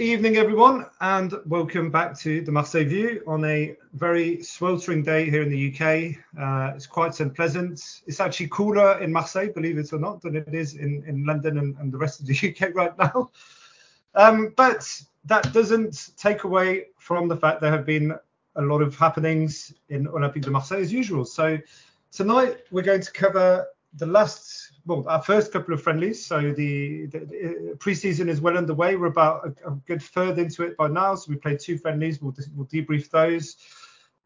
Evening, 0.00 0.38
everyone, 0.38 0.86
and 1.02 1.34
welcome 1.44 1.90
back 1.90 2.18
to 2.18 2.40
the 2.40 2.50
Marseille 2.50 2.86
View 2.86 3.22
on 3.26 3.44
a 3.44 3.76
very 3.92 4.42
sweltering 4.42 5.02
day 5.02 5.28
here 5.28 5.42
in 5.42 5.50
the 5.50 5.68
UK. 5.68 6.16
Uh, 6.40 6.72
it's 6.74 6.86
quite 6.86 7.20
unpleasant. 7.20 8.00
It's 8.06 8.18
actually 8.18 8.48
cooler 8.48 8.98
in 9.02 9.12
Marseille, 9.12 9.52
believe 9.52 9.76
it 9.76 9.92
or 9.92 9.98
not, 9.98 10.22
than 10.22 10.36
it 10.36 10.54
is 10.54 10.74
in, 10.74 11.04
in 11.06 11.26
London 11.26 11.58
and, 11.58 11.76
and 11.76 11.92
the 11.92 11.98
rest 11.98 12.18
of 12.18 12.26
the 12.26 12.34
UK 12.48 12.74
right 12.74 12.96
now. 12.96 13.30
Um, 14.14 14.54
but 14.56 14.90
that 15.26 15.52
doesn't 15.52 16.12
take 16.16 16.44
away 16.44 16.86
from 16.96 17.28
the 17.28 17.36
fact 17.36 17.60
there 17.60 17.70
have 17.70 17.84
been 17.84 18.14
a 18.56 18.62
lot 18.62 18.80
of 18.80 18.96
happenings 18.96 19.74
in 19.90 20.06
Olympique 20.06 20.44
de 20.44 20.50
Marseille 20.50 20.80
as 20.80 20.90
usual. 20.90 21.26
So 21.26 21.58
tonight 22.10 22.60
we're 22.70 22.82
going 22.82 23.02
to 23.02 23.12
cover 23.12 23.66
the 23.98 24.06
last 24.06 24.69
well, 24.86 25.06
our 25.08 25.22
first 25.22 25.52
couple 25.52 25.74
of 25.74 25.82
friendlies. 25.82 26.24
So 26.24 26.52
the, 26.52 27.06
the, 27.06 27.18
the 27.18 27.76
preseason 27.78 28.28
is 28.28 28.40
well 28.40 28.56
underway. 28.56 28.96
We're 28.96 29.06
about 29.06 29.46
a, 29.46 29.68
a, 29.68 29.74
good 29.86 30.02
third 30.02 30.38
into 30.38 30.62
it 30.62 30.76
by 30.76 30.88
now. 30.88 31.14
So 31.14 31.30
we 31.30 31.36
played 31.36 31.60
two 31.60 31.78
friendlies. 31.78 32.20
We'll, 32.20 32.34
we'll 32.54 32.66
debrief 32.66 33.10
those. 33.10 33.56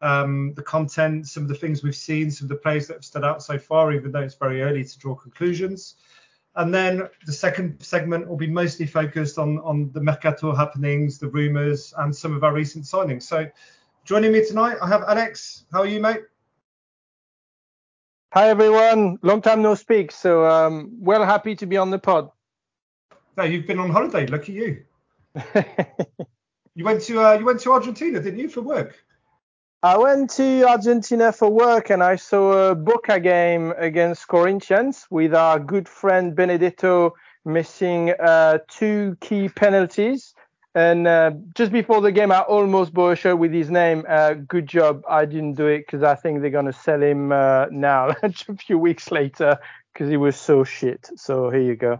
Um, 0.01 0.53
the 0.55 0.63
content, 0.63 1.27
some 1.27 1.43
of 1.43 1.49
the 1.49 1.55
things 1.55 1.83
we've 1.83 1.95
seen, 1.95 2.29
some 2.29 2.45
of 2.45 2.49
the 2.49 2.55
players 2.55 2.87
that 2.87 2.95
have 2.95 3.05
stood 3.05 3.23
out 3.23 3.41
so 3.41 3.57
far, 3.57 3.93
even 3.93 4.11
though 4.11 4.21
it's 4.21 4.35
very 4.35 4.61
early 4.61 4.83
to 4.83 4.99
draw 4.99 5.15
conclusions. 5.15 5.95
And 6.55 6.73
then 6.73 7.09
the 7.25 7.33
second 7.33 7.81
segment 7.81 8.27
will 8.27 8.37
be 8.37 8.47
mostly 8.47 8.85
focused 8.85 9.37
on, 9.37 9.59
on 9.59 9.91
the 9.91 10.01
Mercato 10.01 10.53
happenings, 10.55 11.17
the 11.17 11.27
rumours, 11.27 11.93
and 11.97 12.15
some 12.15 12.35
of 12.35 12.43
our 12.43 12.53
recent 12.53 12.85
signings. 12.85 13.23
So 13.23 13.49
joining 14.05 14.31
me 14.31 14.45
tonight, 14.45 14.77
I 14.81 14.87
have 14.87 15.03
Alex. 15.03 15.65
How 15.73 15.79
are 15.79 15.87
you, 15.87 15.99
mate? 15.99 16.21
Hi 18.35 18.49
everyone, 18.49 19.17
long 19.21 19.41
time 19.41 19.61
no 19.61 19.75
speak. 19.75 20.11
So 20.11 20.45
um, 20.45 20.91
well 20.99 21.23
happy 21.23 21.55
to 21.55 21.65
be 21.65 21.77
on 21.77 21.89
the 21.89 21.97
pod. 21.97 22.31
No, 23.37 23.45
you've 23.45 23.65
been 23.65 23.79
on 23.79 23.89
holiday. 23.89 24.27
Lucky 24.27 24.51
you. 24.51 24.83
you 26.75 26.83
went 26.83 27.01
to 27.03 27.21
uh, 27.21 27.37
you 27.39 27.45
went 27.45 27.61
to 27.61 27.71
Argentina, 27.71 28.19
didn't 28.19 28.39
you, 28.39 28.49
for 28.49 28.59
work? 28.59 29.01
I 29.83 29.95
went 29.95 30.31
to 30.31 30.67
Argentina 30.67 31.31
for 31.31 31.49
work 31.49 31.89
and 31.89 32.03
I 32.03 32.17
saw 32.17 32.71
a 32.71 32.75
Boca 32.75 33.21
game 33.21 33.73
against 33.77 34.27
Corinthians 34.27 35.07
with 35.09 35.33
our 35.33 35.57
good 35.57 35.87
friend 35.87 36.35
Benedetto 36.35 37.13
missing 37.45 38.13
uh, 38.19 38.57
two 38.67 39.15
key 39.21 39.47
penalties. 39.47 40.34
And 40.75 41.07
uh, 41.07 41.31
just 41.53 41.71
before 41.71 42.01
the 42.01 42.11
game, 42.11 42.33
I 42.33 42.41
almost 42.41 42.93
bought 42.93 43.11
a 43.11 43.15
shirt 43.15 43.37
with 43.37 43.53
his 43.53 43.71
name. 43.71 44.05
Uh, 44.07 44.33
good 44.33 44.67
job. 44.67 45.03
I 45.09 45.23
didn't 45.23 45.53
do 45.53 45.67
it 45.67 45.85
because 45.85 46.03
I 46.03 46.15
think 46.15 46.41
they're 46.41 46.49
going 46.49 46.65
to 46.65 46.73
sell 46.73 47.01
him 47.01 47.31
uh, 47.31 47.67
now, 47.71 48.13
a 48.23 48.31
few 48.57 48.77
weeks 48.77 49.09
later, 49.09 49.57
because 49.93 50.09
he 50.09 50.17
was 50.17 50.35
so 50.35 50.65
shit. 50.65 51.09
So 51.15 51.49
here 51.49 51.61
you 51.61 51.77
go. 51.77 51.99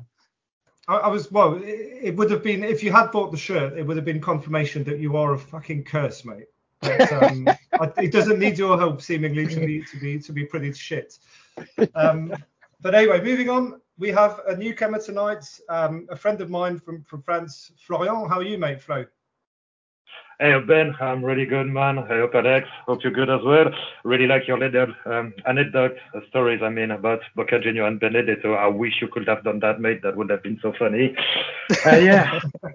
I, 0.90 0.96
I 0.98 1.08
was, 1.08 1.32
well, 1.32 1.56
it, 1.56 2.00
it, 2.02 2.16
would 2.18 2.30
have 2.30 2.44
been, 2.44 2.66
if 2.66 2.84
you 2.84 2.92
had 2.92 3.12
bought 3.14 3.32
the 3.32 3.38
shirt, 3.38 3.78
it 3.78 3.84
would 3.84 3.96
have 3.96 4.06
been 4.06 4.20
confirmation 4.20 4.84
that 4.84 5.00
you 5.00 5.16
are 5.16 5.34
a 5.34 5.40
fucking 5.40 5.86
curse, 5.86 6.26
mate. 6.26 6.48
But, 6.82 7.14
um, 7.24 7.48
I, 7.80 7.92
it 7.98 8.12
doesn't 8.12 8.40
need 8.40 8.58
your 8.58 8.78
help, 8.78 9.02
seemingly, 9.02 9.48
to 9.48 9.60
be, 9.62 9.84
to 9.84 9.98
be, 9.98 10.20
to 10.20 10.34
be 10.34 10.44
pretty 10.44 10.74
shit. 10.74 11.18
Um, 11.96 12.36
but 12.82 12.94
anyway, 12.94 13.24
moving 13.24 13.50
on 13.50 13.80
we 13.98 14.10
have 14.10 14.42
a 14.48 14.56
newcomer 14.56 15.00
tonight, 15.00 15.46
um, 15.70 16.08
a 16.10 16.16
friend 16.16 16.42
of 16.42 16.50
mine 16.50 16.80
from, 16.80 17.04
from 17.04 17.22
France, 17.22 17.72
Florian. 17.78 18.28
How 18.30 18.38
are 18.40 18.44
you, 18.44 18.58
mate, 18.58 18.82
Flo? 18.82 19.06
Hey, 20.40 20.54
Ben, 20.68 20.94
I'm 21.00 21.24
really 21.24 21.46
good, 21.46 21.68
man. 21.68 21.98
I 21.98 22.08
hope 22.08 22.36
Alex, 22.36 22.68
hope 22.86 23.00
you're 23.04 23.14
good 23.14 23.30
as 23.30 23.40
well. 23.46 23.70
Really 24.04 24.28
like 24.28 24.48
your 24.50 24.60
little 24.60 24.94
um, 25.06 25.34
anecdote 25.48 25.96
uh, 26.14 26.20
stories, 26.28 26.62
I 26.62 26.68
mean, 26.70 26.92
about 26.92 27.22
Boca 27.36 27.58
Junior 27.58 27.86
and 27.86 28.02
Benedetto. 28.02 28.54
I 28.54 28.68
wish 28.68 29.02
you 29.02 29.08
could 29.08 29.26
have 29.30 29.46
done 29.46 29.60
that, 29.60 29.80
mate. 29.80 30.02
That 30.04 30.18
would 30.18 30.30
have 30.30 30.44
been 30.44 30.60
so 30.62 30.74
funny. 30.78 31.16
Uh, 31.86 31.96
yeah. 31.96 32.42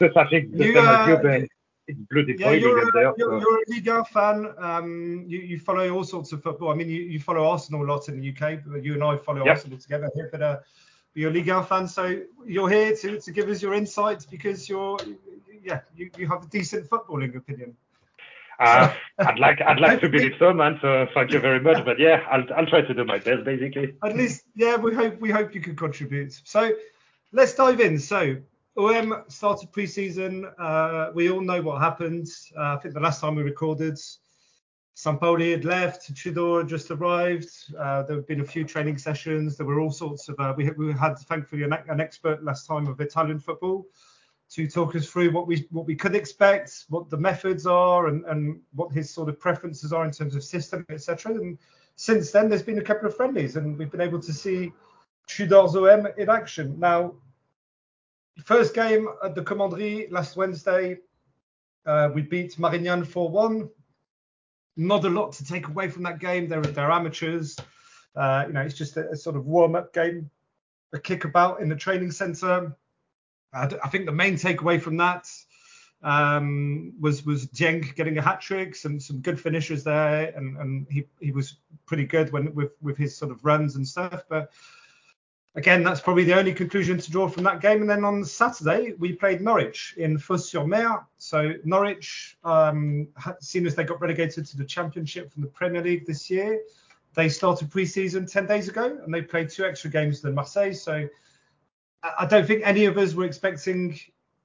I 0.00 0.24
think 0.30 0.56
the 0.56 0.66
You, 0.66 0.74
same 0.74 0.88
as 0.88 1.08
uh, 1.08 1.10
you, 1.10 1.16
Ben. 1.18 1.48
It's 1.90 1.98
bloody 2.10 2.36
Yeah, 2.38 2.52
you're 2.52 2.88
a, 2.88 2.92
there. 2.92 3.12
you're, 3.18 3.40
so- 3.40 3.40
you're 3.40 3.58
a 3.58 3.64
Liga 3.68 4.04
fan. 4.04 4.52
Um, 4.58 5.24
you, 5.26 5.38
you 5.40 5.58
follow 5.58 5.88
all 5.90 6.04
sorts 6.04 6.32
of 6.32 6.42
football. 6.42 6.70
I 6.70 6.74
mean, 6.74 6.88
you, 6.88 7.02
you 7.02 7.20
follow 7.20 7.46
Arsenal 7.48 7.84
a 7.84 7.88
lot 7.92 8.08
in 8.08 8.20
the 8.20 8.28
UK. 8.30 8.60
But 8.66 8.84
you 8.84 8.94
and 8.94 9.04
I 9.04 9.16
follow 9.16 9.44
Yep. 9.44 9.56
Arsenal 9.56 9.78
together 9.78 10.10
here. 10.14 10.28
But 10.32 10.42
uh, 10.42 10.58
you're 11.14 11.30
a 11.30 11.34
Liga 11.34 11.62
fan, 11.64 11.88
so 11.88 12.20
you're 12.46 12.68
here 12.70 12.96
to, 12.96 13.20
to 13.20 13.30
give 13.32 13.48
us 13.48 13.60
your 13.62 13.74
insights 13.74 14.24
because 14.24 14.68
you're, 14.68 14.96
yeah, 15.62 15.80
you, 15.96 16.08
you 16.16 16.28
have 16.28 16.44
a 16.44 16.46
decent 16.46 16.88
footballing 16.88 17.34
opinion. 17.36 17.76
Uh, 18.60 18.92
I'd 19.18 19.38
like 19.38 19.60
I'd 19.62 19.80
like 19.80 20.00
to 20.02 20.08
believe 20.08 20.32
so, 20.38 20.52
man. 20.52 20.78
So 20.82 21.06
thank 21.14 21.32
you 21.32 21.40
very 21.40 21.60
much. 21.60 21.84
But 21.84 21.98
yeah, 21.98 22.22
I'll 22.30 22.44
I'll 22.56 22.66
try 22.66 22.82
to 22.82 22.94
do 22.94 23.04
my 23.04 23.18
best, 23.18 23.42
basically. 23.44 23.94
At 24.04 24.16
least, 24.16 24.44
yeah, 24.54 24.76
we 24.76 24.94
hope 24.94 25.18
we 25.20 25.30
hope 25.30 25.54
you 25.54 25.60
can 25.62 25.74
contribute. 25.74 26.38
So 26.44 26.72
let's 27.32 27.54
dive 27.54 27.80
in. 27.80 27.98
So 27.98 28.36
OM 28.76 29.24
started 29.28 29.72
preseason. 29.72 30.50
Uh, 30.58 31.10
we 31.14 31.30
all 31.30 31.40
know 31.40 31.60
what 31.60 31.80
happened. 31.80 32.28
Uh, 32.56 32.74
I 32.74 32.76
think 32.76 32.94
the 32.94 33.00
last 33.00 33.20
time 33.20 33.34
we 33.34 33.42
recorded, 33.42 33.98
Sampaoli 34.96 35.50
had 35.52 35.64
left. 35.64 36.14
Tudor 36.14 36.58
had 36.58 36.68
just 36.68 36.90
arrived. 36.90 37.50
Uh, 37.78 38.02
there 38.02 38.16
have 38.16 38.26
been 38.26 38.40
a 38.40 38.44
few 38.44 38.64
training 38.64 38.98
sessions. 38.98 39.56
There 39.56 39.66
were 39.66 39.80
all 39.80 39.90
sorts 39.90 40.28
of. 40.28 40.38
Uh, 40.38 40.54
we, 40.56 40.64
had- 40.64 40.78
we 40.78 40.92
had 40.92 41.18
thankfully 41.18 41.64
an, 41.64 41.72
an 41.88 42.00
expert 42.00 42.44
last 42.44 42.66
time 42.66 42.86
of 42.86 43.00
Italian 43.00 43.40
football 43.40 43.86
to 44.50 44.66
talk 44.68 44.96
us 44.96 45.06
through 45.08 45.30
what 45.30 45.46
we 45.46 45.66
what 45.70 45.86
we 45.86 45.94
could 45.94 46.14
expect, 46.14 46.84
what 46.88 47.08
the 47.08 47.16
methods 47.16 47.66
are, 47.66 48.08
and, 48.08 48.24
and 48.26 48.60
what 48.74 48.92
his 48.92 49.08
sort 49.08 49.28
of 49.28 49.38
preferences 49.38 49.92
are 49.92 50.04
in 50.04 50.10
terms 50.10 50.34
of 50.34 50.42
system, 50.44 50.84
etc. 50.90 51.32
And 51.34 51.58
since 51.96 52.30
then, 52.30 52.48
there's 52.48 52.62
been 52.62 52.78
a 52.78 52.82
couple 52.82 53.06
of 53.08 53.16
friendlies, 53.16 53.56
and 53.56 53.78
we've 53.78 53.90
been 53.90 54.00
able 54.00 54.20
to 54.20 54.32
see 54.32 54.72
Tudor's 55.28 55.76
OM 55.76 56.08
in 56.18 56.28
action. 56.28 56.78
Now, 56.78 57.14
first 58.44 58.74
game 58.74 59.08
at 59.24 59.34
the 59.34 59.42
Commanderie 59.42 60.10
last 60.10 60.36
Wednesday, 60.36 60.98
uh, 61.86 62.10
we 62.14 62.22
beat 62.22 62.56
Marignane 62.56 63.06
4-1. 63.06 63.68
Not 64.76 65.04
a 65.04 65.08
lot 65.08 65.32
to 65.34 65.44
take 65.44 65.68
away 65.68 65.88
from 65.88 66.02
that 66.04 66.18
game. 66.18 66.48
They're, 66.48 66.62
they're 66.62 66.90
amateurs. 66.90 67.56
Uh, 68.16 68.44
you 68.46 68.52
know, 68.52 68.60
it's 68.60 68.76
just 68.76 68.96
a, 68.96 69.10
a 69.10 69.16
sort 69.16 69.36
of 69.36 69.46
warm-up 69.46 69.92
game, 69.92 70.30
a 70.92 70.98
kickabout 70.98 71.60
in 71.60 71.68
the 71.68 71.76
training 71.76 72.10
centre. 72.10 72.76
I, 73.52 73.66
d- 73.66 73.76
I 73.82 73.88
think 73.88 74.06
the 74.06 74.12
main 74.12 74.34
takeaway 74.34 74.80
from 74.80 74.96
that 74.98 75.28
um, 76.02 76.92
was 77.00 77.24
was 77.26 77.46
Dieng 77.48 77.94
getting 77.94 78.18
a 78.18 78.22
hat 78.22 78.40
trick, 78.40 78.74
some 78.74 78.98
some 78.98 79.20
good 79.20 79.40
finishes 79.40 79.84
there, 79.84 80.32
and, 80.36 80.56
and 80.56 80.86
he, 80.90 81.04
he 81.20 81.30
was 81.32 81.56
pretty 81.86 82.04
good 82.04 82.32
when 82.32 82.54
with 82.54 82.72
with 82.80 82.96
his 82.96 83.16
sort 83.16 83.30
of 83.30 83.44
runs 83.44 83.76
and 83.76 83.86
stuff. 83.86 84.24
But 84.28 84.50
again, 85.54 85.82
that's 85.82 86.00
probably 86.00 86.24
the 86.24 86.36
only 86.38 86.52
conclusion 86.52 86.98
to 86.98 87.10
draw 87.10 87.28
from 87.28 87.42
that 87.44 87.60
game. 87.60 87.80
And 87.80 87.90
then 87.90 88.04
on 88.04 88.24
Saturday, 88.24 88.94
we 88.98 89.12
played 89.12 89.40
Norwich 89.40 89.94
in 89.96 90.18
Fos-sur-Mer. 90.18 91.06
So 91.18 91.54
Norwich, 91.64 92.36
um, 92.44 93.08
seen 93.40 93.66
as 93.66 93.74
they 93.74 93.84
got 93.84 94.00
relegated 94.00 94.46
to 94.46 94.56
the 94.56 94.64
Championship 94.64 95.32
from 95.32 95.42
the 95.42 95.48
Premier 95.48 95.82
League 95.82 96.06
this 96.06 96.30
year, 96.30 96.60
they 97.14 97.28
started 97.28 97.70
pre-season 97.70 98.26
10 98.26 98.46
days 98.46 98.68
ago, 98.68 98.98
and 99.02 99.12
they 99.12 99.22
played 99.22 99.50
two 99.50 99.64
extra 99.64 99.90
games 99.90 100.20
than 100.20 100.34
Marseille. 100.34 100.72
So 100.72 101.08
I 102.02 102.24
don't 102.26 102.46
think 102.46 102.62
any 102.64 102.84
of 102.84 102.96
us 102.98 103.14
were 103.14 103.24
expecting 103.24 103.98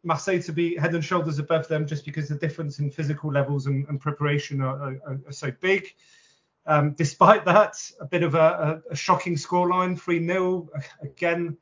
Marseille 0.04 0.42
to 0.42 0.52
be 0.52 0.76
head 0.76 0.96
and 0.96 1.06
shoulders 1.06 1.38
above 1.38 1.68
them 1.68 1.86
just 1.86 2.06
because 2.06 2.28
the 2.28 2.36
difference 2.36 2.80
in 2.80 2.90
physical 2.90 3.32
levels 3.32 3.68
and, 3.68 3.88
and 3.88 4.00
preparation 4.00 4.62
are, 4.62 4.98
are, 5.06 5.20
are 5.28 5.32
so 5.32 5.52
big. 5.62 5.94
Um, 6.68 6.94
despite 6.94 7.46
that, 7.46 7.76
a 8.00 8.06
bit 8.06 8.24
of 8.24 8.36
a, 8.36 8.82
a, 8.90 8.94
a 8.94 8.96
shocking 8.96 9.36
scoreline, 9.36 10.00
3 10.00 10.26
0. 10.26 10.70
Again, 11.02 11.58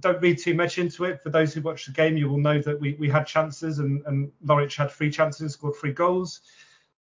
don't 0.00 0.20
read 0.20 0.38
too 0.38 0.54
much 0.54 0.78
into 0.78 1.04
it. 1.04 1.22
For 1.22 1.30
those 1.30 1.54
who 1.54 1.60
watched 1.60 1.86
the 1.86 1.92
game, 1.92 2.16
you 2.16 2.28
will 2.28 2.38
know 2.38 2.60
that 2.60 2.80
we, 2.80 2.94
we 2.94 3.08
had 3.08 3.26
chances 3.26 3.78
and, 3.78 4.02
and 4.06 4.32
Norwich 4.42 4.76
had 4.76 4.90
three 4.90 5.10
chances, 5.10 5.52
scored 5.52 5.76
three 5.76 5.92
goals. 5.92 6.40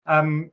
Um, 0.07 0.51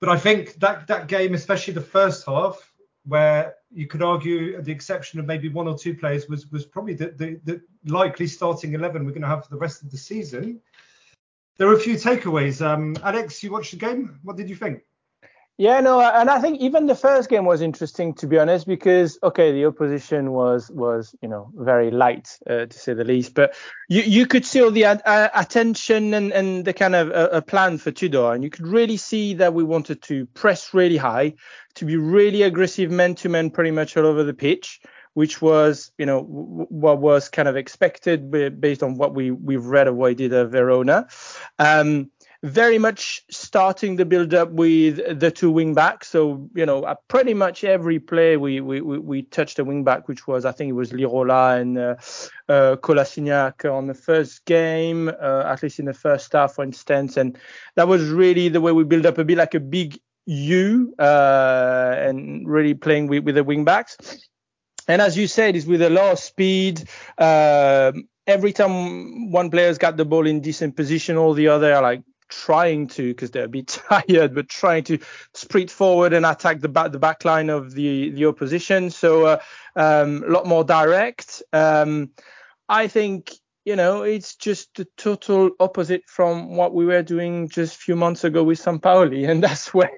but 0.00 0.08
I 0.08 0.18
think 0.18 0.54
that, 0.60 0.86
that 0.86 1.08
game, 1.08 1.34
especially 1.34 1.74
the 1.74 1.80
first 1.80 2.26
half, 2.26 2.72
where 3.06 3.54
you 3.70 3.86
could 3.86 4.02
argue, 4.02 4.60
the 4.60 4.72
exception 4.72 5.20
of 5.20 5.26
maybe 5.26 5.48
one 5.48 5.66
or 5.66 5.76
two 5.76 5.94
players, 5.94 6.28
was 6.28 6.50
was 6.50 6.66
probably 6.66 6.94
the, 6.94 7.08
the, 7.16 7.40
the 7.44 7.62
likely 7.86 8.26
starting 8.26 8.74
11 8.74 9.04
we're 9.04 9.10
going 9.10 9.22
to 9.22 9.28
have 9.28 9.44
for 9.44 9.50
the 9.50 9.56
rest 9.56 9.82
of 9.82 9.90
the 9.90 9.96
season. 9.96 10.60
there 11.56 11.68
are 11.68 11.74
a 11.74 11.80
few 11.80 11.94
takeaways. 11.94 12.64
Um, 12.64 12.96
Alex, 13.02 13.42
you 13.42 13.50
watched 13.50 13.72
the 13.72 13.78
game. 13.78 14.20
What 14.22 14.36
did 14.36 14.50
you 14.50 14.56
think? 14.56 14.82
Yeah, 15.60 15.80
no, 15.80 16.00
and 16.00 16.30
I 16.30 16.40
think 16.40 16.62
even 16.62 16.86
the 16.86 16.94
first 16.94 17.28
game 17.28 17.44
was 17.44 17.60
interesting 17.60 18.14
to 18.14 18.26
be 18.26 18.38
honest 18.38 18.66
because 18.66 19.18
okay, 19.22 19.52
the 19.52 19.66
opposition 19.66 20.32
was 20.32 20.70
was 20.70 21.14
you 21.20 21.28
know 21.28 21.50
very 21.54 21.90
light 21.90 22.38
uh, 22.48 22.64
to 22.64 22.72
say 22.72 22.94
the 22.94 23.04
least, 23.04 23.34
but 23.34 23.54
you 23.86 24.00
you 24.00 24.26
could 24.26 24.46
see 24.46 24.62
all 24.62 24.70
the 24.70 24.86
uh, 24.86 25.28
attention 25.34 26.14
and 26.14 26.32
and 26.32 26.64
the 26.64 26.72
kind 26.72 26.94
of 26.94 27.10
uh, 27.10 27.28
a 27.30 27.42
plan 27.42 27.76
for 27.76 27.90
Tudor, 27.90 28.32
and 28.32 28.42
you 28.42 28.48
could 28.48 28.66
really 28.66 28.96
see 28.96 29.34
that 29.34 29.52
we 29.52 29.62
wanted 29.62 30.00
to 30.04 30.24
press 30.32 30.72
really 30.72 30.96
high, 30.96 31.34
to 31.74 31.84
be 31.84 31.96
really 31.96 32.40
aggressive 32.40 32.90
man 32.90 33.14
to 33.16 33.28
man 33.28 33.50
pretty 33.50 33.70
much 33.70 33.98
all 33.98 34.06
over 34.06 34.24
the 34.24 34.32
pitch 34.32 34.80
which 35.14 35.42
was 35.42 35.90
you 35.98 36.06
know 36.06 36.22
what 36.22 37.00
was 37.00 37.28
kind 37.28 37.48
of 37.48 37.56
expected 37.56 38.30
based 38.60 38.82
on 38.82 38.96
what 38.96 39.12
we 39.12 39.30
we've 39.30 39.66
read 39.66 39.88
of 39.88 39.96
what 39.96 40.10
he 40.10 40.14
did 40.14 40.32
at 40.32 40.48
Verona. 40.48 41.08
Um, 41.58 42.10
very 42.42 42.78
much 42.78 43.22
starting 43.30 43.96
the 43.96 44.04
build 44.04 44.32
up 44.32 44.50
with 44.50 45.20
the 45.20 45.30
two 45.30 45.50
wing 45.50 45.74
backs. 45.74 46.08
So 46.08 46.48
you 46.54 46.64
know, 46.64 46.86
at 46.86 47.06
pretty 47.08 47.34
much 47.34 47.64
every 47.64 47.98
play 47.98 48.36
we 48.36 48.60
we 48.60 48.80
we, 48.80 48.98
we 48.98 49.22
touched 49.22 49.58
a 49.58 49.64
wing 49.64 49.84
back, 49.84 50.08
which 50.08 50.26
was 50.26 50.44
I 50.44 50.52
think 50.52 50.70
it 50.70 50.74
was 50.74 50.92
Lirola 50.92 51.60
and 51.60 51.78
uh, 51.78 51.96
uh, 52.48 52.76
Kolasinac 52.76 53.70
on 53.70 53.86
the 53.86 53.94
first 53.94 54.44
game, 54.46 55.08
uh, 55.08 55.42
at 55.46 55.62
least 55.62 55.78
in 55.78 55.84
the 55.84 55.94
first 55.94 56.32
half, 56.32 56.54
for 56.54 56.64
instance, 56.64 57.16
and 57.16 57.36
that 57.76 57.88
was 57.88 58.08
really 58.08 58.48
the 58.48 58.60
way 58.60 58.72
we 58.72 58.84
build 58.84 59.04
up 59.04 59.18
a 59.18 59.24
bit 59.24 59.38
like 59.38 59.54
a 59.54 59.60
big 59.60 59.98
U 60.26 60.94
uh, 60.98 61.94
and 61.98 62.48
really 62.48 62.74
playing 62.74 63.08
with, 63.08 63.24
with 63.24 63.34
the 63.34 63.44
wing 63.44 63.64
backs. 63.64 63.96
And 64.88 65.02
as 65.02 65.16
you 65.16 65.26
said, 65.26 65.56
is 65.56 65.66
with 65.66 65.82
a 65.82 65.90
lot 65.90 66.12
of 66.12 66.18
speed. 66.18 66.88
Uh, 67.18 67.92
every 68.26 68.52
time 68.52 69.30
one 69.30 69.50
player's 69.50 69.78
got 69.78 69.96
the 69.96 70.04
ball 70.04 70.26
in 70.26 70.40
decent 70.40 70.76
position, 70.76 71.16
all 71.16 71.34
the 71.34 71.48
other 71.48 71.74
are 71.74 71.82
like 71.82 72.02
trying 72.30 72.86
to, 72.88 73.08
because 73.08 73.30
they're 73.30 73.44
a 73.44 73.48
bit 73.48 73.66
tired, 73.88 74.34
but 74.34 74.48
trying 74.48 74.84
to 74.84 74.98
sprint 75.34 75.70
forward 75.70 76.12
and 76.12 76.24
attack 76.24 76.60
the 76.60 76.68
back 76.68 76.92
the 76.92 76.98
back 76.98 77.24
line 77.24 77.50
of 77.50 77.72
the 77.72 78.10
the 78.10 78.26
opposition. 78.26 78.90
So 78.90 79.26
uh, 79.26 79.38
um, 79.76 80.24
a 80.26 80.30
lot 80.30 80.46
more 80.46 80.64
direct. 80.64 81.42
Um, 81.52 82.10
I 82.68 82.88
think 82.88 83.32
you 83.64 83.76
know 83.76 84.02
it's 84.02 84.36
just 84.36 84.74
the 84.74 84.86
total 84.96 85.50
opposite 85.60 86.02
from 86.06 86.56
what 86.56 86.74
we 86.74 86.86
were 86.86 87.02
doing 87.02 87.48
just 87.48 87.76
a 87.76 87.78
few 87.78 87.96
months 87.96 88.24
ago 88.24 88.42
with 88.42 88.62
Sampaoli, 88.62 89.28
and 89.30 89.42
that's 89.42 89.74
where 89.74 89.90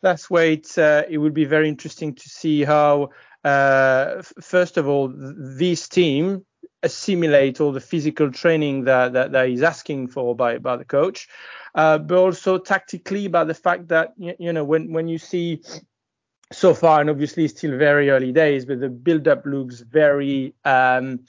that's 0.00 0.30
where 0.30 0.52
it 0.52 0.78
uh, 0.78 1.02
it 1.08 1.18
would 1.18 1.34
be 1.34 1.44
very 1.44 1.68
interesting 1.68 2.14
to 2.14 2.28
see 2.28 2.64
how. 2.64 3.10
Uh, 3.44 4.20
first 4.40 4.76
of 4.76 4.88
all, 4.88 5.14
this 5.16 5.88
team 5.88 6.44
assimilate 6.82 7.60
all 7.60 7.72
the 7.72 7.80
physical 7.80 8.30
training 8.30 8.84
that, 8.84 9.12
that, 9.12 9.32
that 9.32 9.48
he's 9.48 9.62
asking 9.62 10.08
for 10.08 10.34
by, 10.34 10.58
by 10.58 10.76
the 10.76 10.84
coach, 10.84 11.28
uh, 11.74 11.98
but 11.98 12.16
also 12.16 12.58
tactically 12.58 13.28
by 13.28 13.44
the 13.44 13.54
fact 13.54 13.88
that, 13.88 14.14
you, 14.16 14.52
know, 14.52 14.64
when, 14.64 14.92
when 14.92 15.08
you 15.08 15.18
see 15.18 15.60
so 16.52 16.74
far, 16.74 17.00
and 17.00 17.10
obviously 17.10 17.46
still 17.48 17.76
very 17.76 18.10
early 18.10 18.32
days, 18.32 18.64
but 18.64 18.80
the 18.80 18.88
build-up 18.88 19.44
looks 19.44 19.80
very, 19.80 20.54
um, 20.64 21.20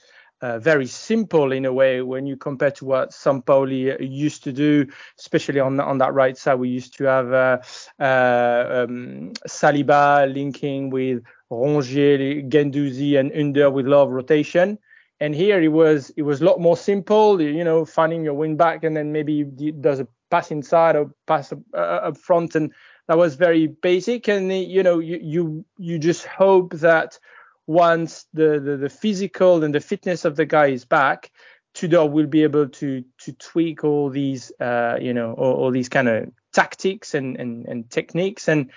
uh, 0.42 0.58
very 0.58 0.86
simple 0.86 1.52
in 1.52 1.66
a 1.66 1.72
way 1.72 2.00
when 2.00 2.26
you 2.26 2.36
compare 2.36 2.70
to 2.70 2.84
what 2.86 3.10
Sampaoli 3.10 3.96
used 4.00 4.42
to 4.44 4.52
do, 4.52 4.86
especially 5.18 5.60
on 5.60 5.78
on 5.80 5.98
that 5.98 6.14
right 6.14 6.36
side. 6.36 6.54
We 6.54 6.70
used 6.70 6.96
to 6.96 7.04
have 7.04 7.32
uh, 7.32 7.58
uh, 8.02 8.84
um, 8.88 9.32
Saliba 9.46 10.32
linking 10.32 10.88
with 10.88 11.22
Rongier, 11.50 12.48
Guendouzi, 12.48 13.20
and 13.20 13.30
Under 13.32 13.70
with 13.70 13.86
of 13.88 14.08
rotation. 14.08 14.78
And 15.20 15.34
here 15.34 15.60
it 15.60 15.68
was 15.68 16.10
it 16.16 16.22
was 16.22 16.40
a 16.40 16.44
lot 16.44 16.60
more 16.60 16.76
simple, 16.76 17.40
you 17.40 17.64
know, 17.64 17.84
finding 17.84 18.24
your 18.24 18.34
wing 18.34 18.56
back 18.56 18.84
and 18.84 18.96
then 18.96 19.12
maybe 19.12 19.44
does 19.44 20.00
a 20.00 20.08
pass 20.30 20.50
inside 20.50 20.96
or 20.96 21.12
pass 21.26 21.52
uh, 21.52 21.76
up 21.76 22.16
front, 22.16 22.54
and 22.54 22.72
that 23.08 23.18
was 23.18 23.34
very 23.34 23.66
basic. 23.66 24.28
And 24.28 24.50
you 24.52 24.82
know, 24.82 24.98
you 24.98 25.18
you 25.22 25.64
you 25.76 25.98
just 25.98 26.24
hope 26.24 26.72
that 26.74 27.18
once 27.66 28.26
the, 28.32 28.58
the, 28.58 28.76
the 28.76 28.88
physical 28.88 29.62
and 29.62 29.74
the 29.74 29.80
fitness 29.80 30.24
of 30.24 30.36
the 30.36 30.46
guy 30.46 30.66
is 30.66 30.84
back, 30.84 31.30
Tudor 31.74 32.06
will 32.06 32.26
be 32.26 32.42
able 32.42 32.68
to 32.68 33.04
to 33.18 33.32
tweak 33.34 33.84
all 33.84 34.10
these 34.10 34.50
uh, 34.60 34.96
you 35.00 35.14
know 35.14 35.34
all, 35.34 35.54
all 35.54 35.70
these 35.70 35.88
kind 35.88 36.08
of 36.08 36.30
tactics 36.52 37.14
and, 37.14 37.36
and, 37.38 37.66
and 37.66 37.88
techniques 37.90 38.48
and 38.48 38.70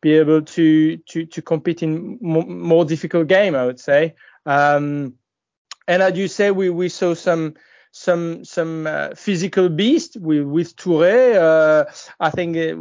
be 0.00 0.14
able 0.14 0.42
to 0.42 0.96
to 0.96 1.26
to 1.26 1.42
compete 1.42 1.82
in 1.82 2.18
more, 2.20 2.44
more 2.44 2.84
difficult 2.84 3.28
game 3.28 3.54
I 3.54 3.66
would 3.66 3.78
say 3.78 4.14
um, 4.46 5.14
and 5.90 6.02
as 6.02 6.16
you 6.16 6.28
say, 6.28 6.52
we, 6.52 6.70
we 6.70 6.88
saw 6.88 7.14
some 7.14 7.54
some 7.90 8.44
some 8.44 8.86
uh, 8.86 9.08
physical 9.16 9.68
beast 9.68 10.16
with, 10.16 10.44
with 10.44 10.76
Touré. 10.76 11.34
Uh, 11.34 11.84
I 12.20 12.30
think 12.30 12.56
uh, 12.56 12.76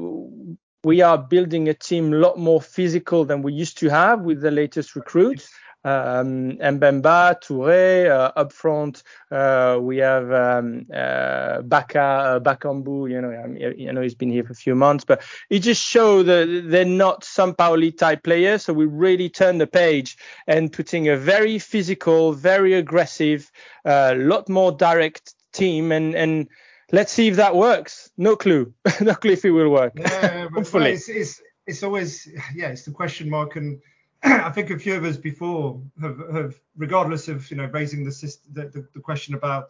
we 0.83 1.01
are 1.01 1.17
building 1.17 1.67
a 1.67 1.73
team 1.73 2.13
a 2.13 2.17
lot 2.17 2.37
more 2.37 2.61
physical 2.61 3.25
than 3.25 3.41
we 3.41 3.51
used 3.51 3.79
to 3.79 3.89
have 3.89 4.21
with 4.21 4.41
the 4.41 4.51
latest 4.51 4.95
recruits 4.95 5.49
um, 5.83 6.57
Mbemba, 6.57 7.39
Touré, 7.41 8.09
uh, 8.09 8.31
up 8.35 8.51
front, 8.51 9.03
uh, 9.31 9.77
we 9.81 9.97
have 9.97 10.31
um, 10.31 10.85
uh, 10.93 11.61
Baka, 11.61 11.99
uh, 11.99 12.39
Bakambu, 12.39 13.09
you 13.09 13.21
know, 13.21 13.31
I, 13.31 13.73
you 13.77 13.93
know, 13.93 14.01
he's 14.01 14.15
been 14.15 14.31
here 14.31 14.43
for 14.43 14.51
a 14.51 14.55
few 14.55 14.75
months, 14.75 15.05
but 15.05 15.21
it 15.49 15.59
just 15.59 15.83
shows 15.83 16.25
that 16.25 16.65
they're 16.67 16.85
not 16.85 17.21
Sampaoli 17.23 17.97
type 17.97 18.23
players. 18.23 18.63
So 18.63 18.73
we 18.73 18.85
really 18.85 19.29
turn 19.29 19.57
the 19.57 19.67
page 19.67 20.17
and 20.47 20.71
putting 20.71 21.07
a 21.07 21.17
very 21.17 21.59
physical, 21.59 22.33
very 22.33 22.73
aggressive, 22.73 23.51
a 23.85 24.11
uh, 24.11 24.15
lot 24.17 24.49
more 24.49 24.71
direct 24.71 25.33
team 25.53 25.91
and, 25.91 26.15
and, 26.15 26.49
Let's 26.91 27.13
see 27.13 27.27
if 27.27 27.35
that 27.35 27.55
works. 27.55 28.09
No 28.17 28.35
clue. 28.35 28.73
no 29.01 29.13
clue 29.13 29.33
if 29.33 29.45
it 29.45 29.51
will 29.51 29.69
work. 29.69 29.93
Yeah, 29.95 30.47
Hopefully. 30.53 30.93
It's, 30.93 31.07
it's, 31.07 31.41
it's 31.67 31.83
always, 31.83 32.27
yeah, 32.55 32.69
it's 32.69 32.83
the 32.83 32.91
question 32.91 33.29
mark. 33.29 33.55
And 33.55 33.79
I 34.23 34.49
think 34.49 34.69
a 34.69 34.77
few 34.77 34.95
of 34.95 35.05
us 35.05 35.17
before 35.17 35.81
have, 36.01 36.19
have 36.33 36.59
regardless 36.75 37.27
of 37.29 37.49
you 37.49 37.57
know 37.57 37.65
raising 37.65 38.03
the 38.03 38.37
the, 38.51 38.87
the, 38.93 38.99
question 38.99 39.33
about 39.33 39.69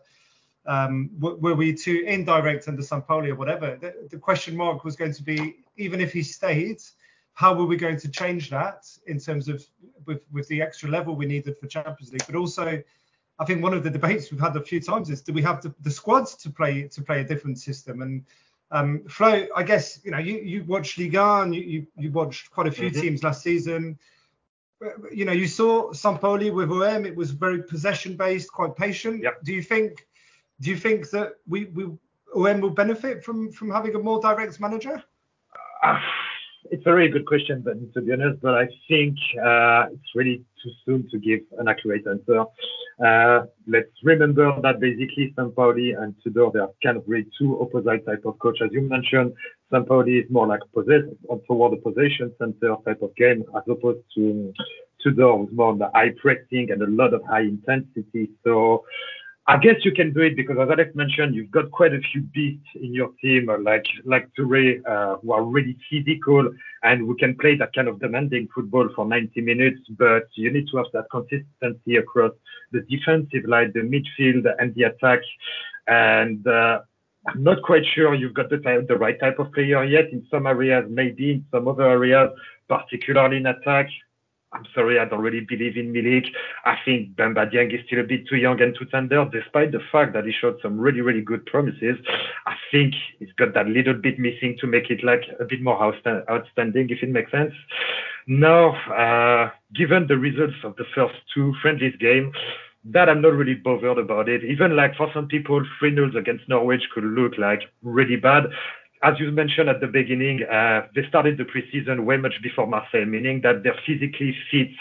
um, 0.66 1.12
were 1.20 1.56
we 1.56 1.74
too 1.74 2.04
indirect 2.08 2.68
under 2.68 2.82
Sampaoli 2.82 3.30
or 3.30 3.36
whatever, 3.36 3.78
the, 3.80 4.08
the, 4.10 4.18
question 4.18 4.56
mark 4.56 4.84
was 4.84 4.96
going 4.96 5.14
to 5.14 5.24
be 5.24 5.58
even 5.78 6.02
if 6.02 6.12
he 6.12 6.24
stayed, 6.24 6.82
how 7.34 7.54
were 7.54 7.66
we 7.66 7.78
going 7.78 7.98
to 7.98 8.10
change 8.10 8.50
that 8.50 8.88
in 9.06 9.20
terms 9.20 9.48
of 9.48 9.64
with 10.06 10.22
with 10.32 10.48
the 10.48 10.62
extra 10.62 10.90
level 10.90 11.16
we 11.16 11.28
needed 11.28 11.56
for 11.58 11.68
Champions 11.68 12.12
League, 12.12 12.26
but 12.26 12.36
also. 12.36 12.82
I 13.42 13.46
think 13.46 13.64
one 13.64 13.74
of 13.74 13.84
the 13.84 13.90
debates 13.90 14.30
we've 14.32 14.42
had 14.42 14.58
a 14.58 14.62
few 14.62 14.82
times 14.82 15.10
is 15.10 15.22
do 15.22 15.32
we 15.32 15.42
have 15.44 15.62
the, 15.62 15.74
the 15.80 15.90
squads 15.90 16.36
to 16.36 16.50
play 16.50 16.90
to 16.90 17.02
play 17.02 17.22
a 17.22 17.24
different 17.24 17.58
system 17.58 18.02
and 18.02 18.26
um, 18.72 19.04
Flo, 19.08 19.48
I 19.56 19.64
guess 19.64 20.02
you 20.04 20.12
know 20.12 20.18
you 20.18 20.40
you 20.40 20.66
watched 20.66 20.98
Liga 20.98 21.42
and 21.42 21.56
you, 21.56 21.62
you, 21.62 21.88
you 21.98 22.12
watched 22.12 22.52
quite 22.52 22.68
a 22.68 22.72
few 22.72 22.90
mm-hmm. 22.90 23.00
teams 23.00 23.24
last 23.24 23.42
season 23.42 23.98
you 25.12 25.26
know, 25.26 25.32
you 25.32 25.48
saw 25.48 25.92
Sampaoli 25.92 26.54
with 26.54 26.72
OM. 26.72 27.06
It 27.06 27.16
was 27.16 27.32
very 27.32 27.64
possession 27.64 28.16
based, 28.16 28.52
quite 28.52 28.76
patient. 28.76 29.24
Yep. 29.24 29.44
Do 29.44 29.54
you 29.54 29.62
think? 29.62 30.08
Do 30.62 30.70
you 30.70 30.78
think 30.78 31.10
that 31.12 31.36
we, 31.48 31.66
we 31.66 31.86
OM 32.36 32.62
will 32.62 32.70
benefit 32.70 33.24
from 33.24 33.52
from 33.52 33.72
having 33.72 33.96
a 33.96 34.00
more 34.00 34.20
direct 34.22 34.60
manager? 34.60 35.04
Uh, 35.84 36.00
it's 36.72 36.86
a 36.86 36.92
very 36.92 37.10
good 37.10 37.26
question, 37.26 37.62
but 37.62 37.76
to 37.94 38.02
be 38.02 38.12
honest, 38.12 38.42
but 38.42 38.56
I 38.56 38.68
think 38.88 39.18
uh, 39.44 39.86
it's 39.92 40.16
really 40.16 40.44
too 40.62 40.72
soon 40.86 41.10
to 41.10 41.18
give 41.18 41.40
an 41.58 41.68
accurate 41.68 42.06
answer. 42.06 42.46
Uh, 43.04 43.46
let's 43.66 43.92
remember 44.04 44.54
that 44.62 44.80
basically 44.80 45.34
Sampaoli 45.38 45.98
and 45.98 46.14
Tudor, 46.22 46.50
they 46.54 46.60
are 46.60 46.70
kind 46.84 46.98
of 46.98 47.04
really 47.08 47.28
two 47.38 47.60
opposite 47.62 48.06
type 48.06 48.24
of 48.26 48.38
coach. 48.40 48.60
As 48.62 48.70
you 48.72 48.82
mentioned, 48.82 49.34
Sampaoli 49.72 50.24
is 50.24 50.30
more 50.30 50.48
like 50.48 50.62
possess 50.74 51.04
toward 51.48 51.74
the 51.74 51.78
possession 51.78 52.34
center 52.40 52.76
type 52.86 53.02
of 53.02 53.16
game, 53.16 53.44
as 53.56 53.64
opposed 53.70 54.04
to 54.16 54.54
Tudor, 55.02 55.38
who's 55.38 55.52
more 55.54 55.72
on 55.72 55.80
the 55.80 55.90
high 55.94 56.14
pressing 56.22 56.72
and 56.72 56.82
a 56.82 56.88
lot 56.88 57.14
of 57.14 57.24
high 57.24 57.42
intensity. 57.42 58.30
So 58.44 58.84
I 59.50 59.58
guess 59.58 59.78
you 59.84 59.92
can 59.92 60.14
do 60.14 60.22
it 60.22 60.36
because, 60.36 60.58
as 60.62 60.70
Alex 60.70 60.92
mentioned, 60.94 61.34
you've 61.34 61.50
got 61.50 61.72
quite 61.72 61.92
a 61.92 62.00
few 62.12 62.22
beasts 62.22 62.68
in 62.76 62.94
your 62.94 63.10
team, 63.20 63.50
like 63.64 63.86
like 64.06 64.30
Touré, 64.38 64.80
uh, 64.88 65.18
who 65.18 65.32
are 65.32 65.44
really 65.44 65.76
physical 65.90 66.52
and 66.84 67.00
who 67.00 67.16
can 67.16 67.36
play 67.36 67.56
that 67.56 67.74
kind 67.74 67.88
of 67.88 68.00
demanding 68.00 68.48
football 68.54 68.88
for 68.96 69.06
90 69.08 69.42
minutes. 69.42 69.80
But 69.98 70.28
you 70.36 70.52
need 70.52 70.68
to 70.70 70.78
have 70.78 70.86
that 70.94 71.06
consistency 71.10 71.96
across 71.96 72.34
the 72.72 72.82
defensive 72.82 73.46
line, 73.48 73.72
the 73.74 73.80
midfield, 73.80 74.46
and 74.60 74.76
the 74.76 74.84
attack. 74.84 75.22
And 75.88 76.46
uh, 76.46 76.82
I'm 77.28 77.44
not 77.44 77.62
quite 77.64 77.84
sure 77.94 78.14
you've 78.16 78.34
got 78.34 78.50
the 78.50 78.58
type, 78.58 78.88
the 78.88 78.98
right 78.98 79.20
type 79.20 79.40
of 79.40 79.52
player 79.52 79.84
yet. 79.84 80.12
In 80.12 80.26
some 80.32 80.48
areas, 80.48 80.86
maybe 80.90 81.32
in 81.32 81.46
some 81.52 81.68
other 81.68 81.84
areas, 81.84 82.30
particularly 82.68 83.38
in 83.38 83.46
attack, 83.46 83.88
I'm 84.52 84.66
sorry, 84.74 84.98
I 84.98 85.06
don't 85.06 85.22
really 85.22 85.46
believe 85.48 85.78
in 85.78 85.94
Milik. 85.94 86.26
I 86.66 86.76
think 86.84 87.16
Bamba 87.16 87.52
Dieng 87.54 87.72
is 87.72 87.86
still 87.86 88.00
a 88.00 88.04
bit 88.04 88.28
too 88.28 88.38
young 88.38 88.60
and 88.62 88.76
too 88.76 88.86
tender, 88.86 89.30
despite 89.32 89.72
the 89.72 89.82
fact 89.92 90.14
that 90.14 90.26
he 90.26 90.32
showed 90.32 90.58
some 90.62 90.80
really, 90.80 91.02
really 91.02 91.22
good 91.22 91.46
promises. 91.46 91.98
I 92.48 92.56
think 92.72 92.96
he's 93.20 93.32
got 93.38 93.54
that 93.54 93.68
little 93.68 93.94
bit 93.94 94.18
missing 94.18 94.58
to 94.60 94.66
make 94.66 94.90
it 94.90 95.04
like 95.04 95.22
a 95.40 95.46
bit 95.46 95.62
more 95.62 95.80
outstanding, 95.84 96.90
if 96.90 97.04
it 97.04 97.10
makes 97.10 97.32
sense. 97.32 97.54
Now, 98.26 98.72
uh, 98.92 99.52
given 99.76 100.08
the 100.08 100.18
results 100.18 100.56
of 100.64 100.76
the 100.78 100.86
first 100.96 101.16
two 101.34 101.54
friendlies 101.62 101.96
game, 102.00 102.32
that 102.86 103.10
I'm 103.10 103.22
not 103.22 103.34
really 103.34 103.56
bothered 103.56 103.98
about 103.98 104.30
it. 104.30 104.44
Even 104.44 104.76
like 104.76 104.96
for 104.96 105.10
some 105.14 105.28
people, 105.28 105.64
3 105.80 105.96
0 105.96 106.12
against 106.18 106.48
Norwich 106.48 106.84
could 106.94 107.04
look 107.04 107.38
like 107.38 107.62
really 107.84 108.16
bad. 108.16 108.46
As 109.02 109.14
you 109.18 109.32
mentioned 109.32 109.70
at 109.70 109.80
the 109.80 109.88
beginning, 109.88 110.44
uh, 110.44 110.88
they 110.94 111.08
started 111.08 111.38
the 111.38 111.46
preseason 111.46 112.04
way 112.04 112.18
much 112.18 112.34
before 112.44 112.68
Marseille, 112.68 113.06
meaning 113.06 113.40
that 113.44 113.64
they're 113.64 113.80
physically 113.86 114.36
fit, 114.52 114.72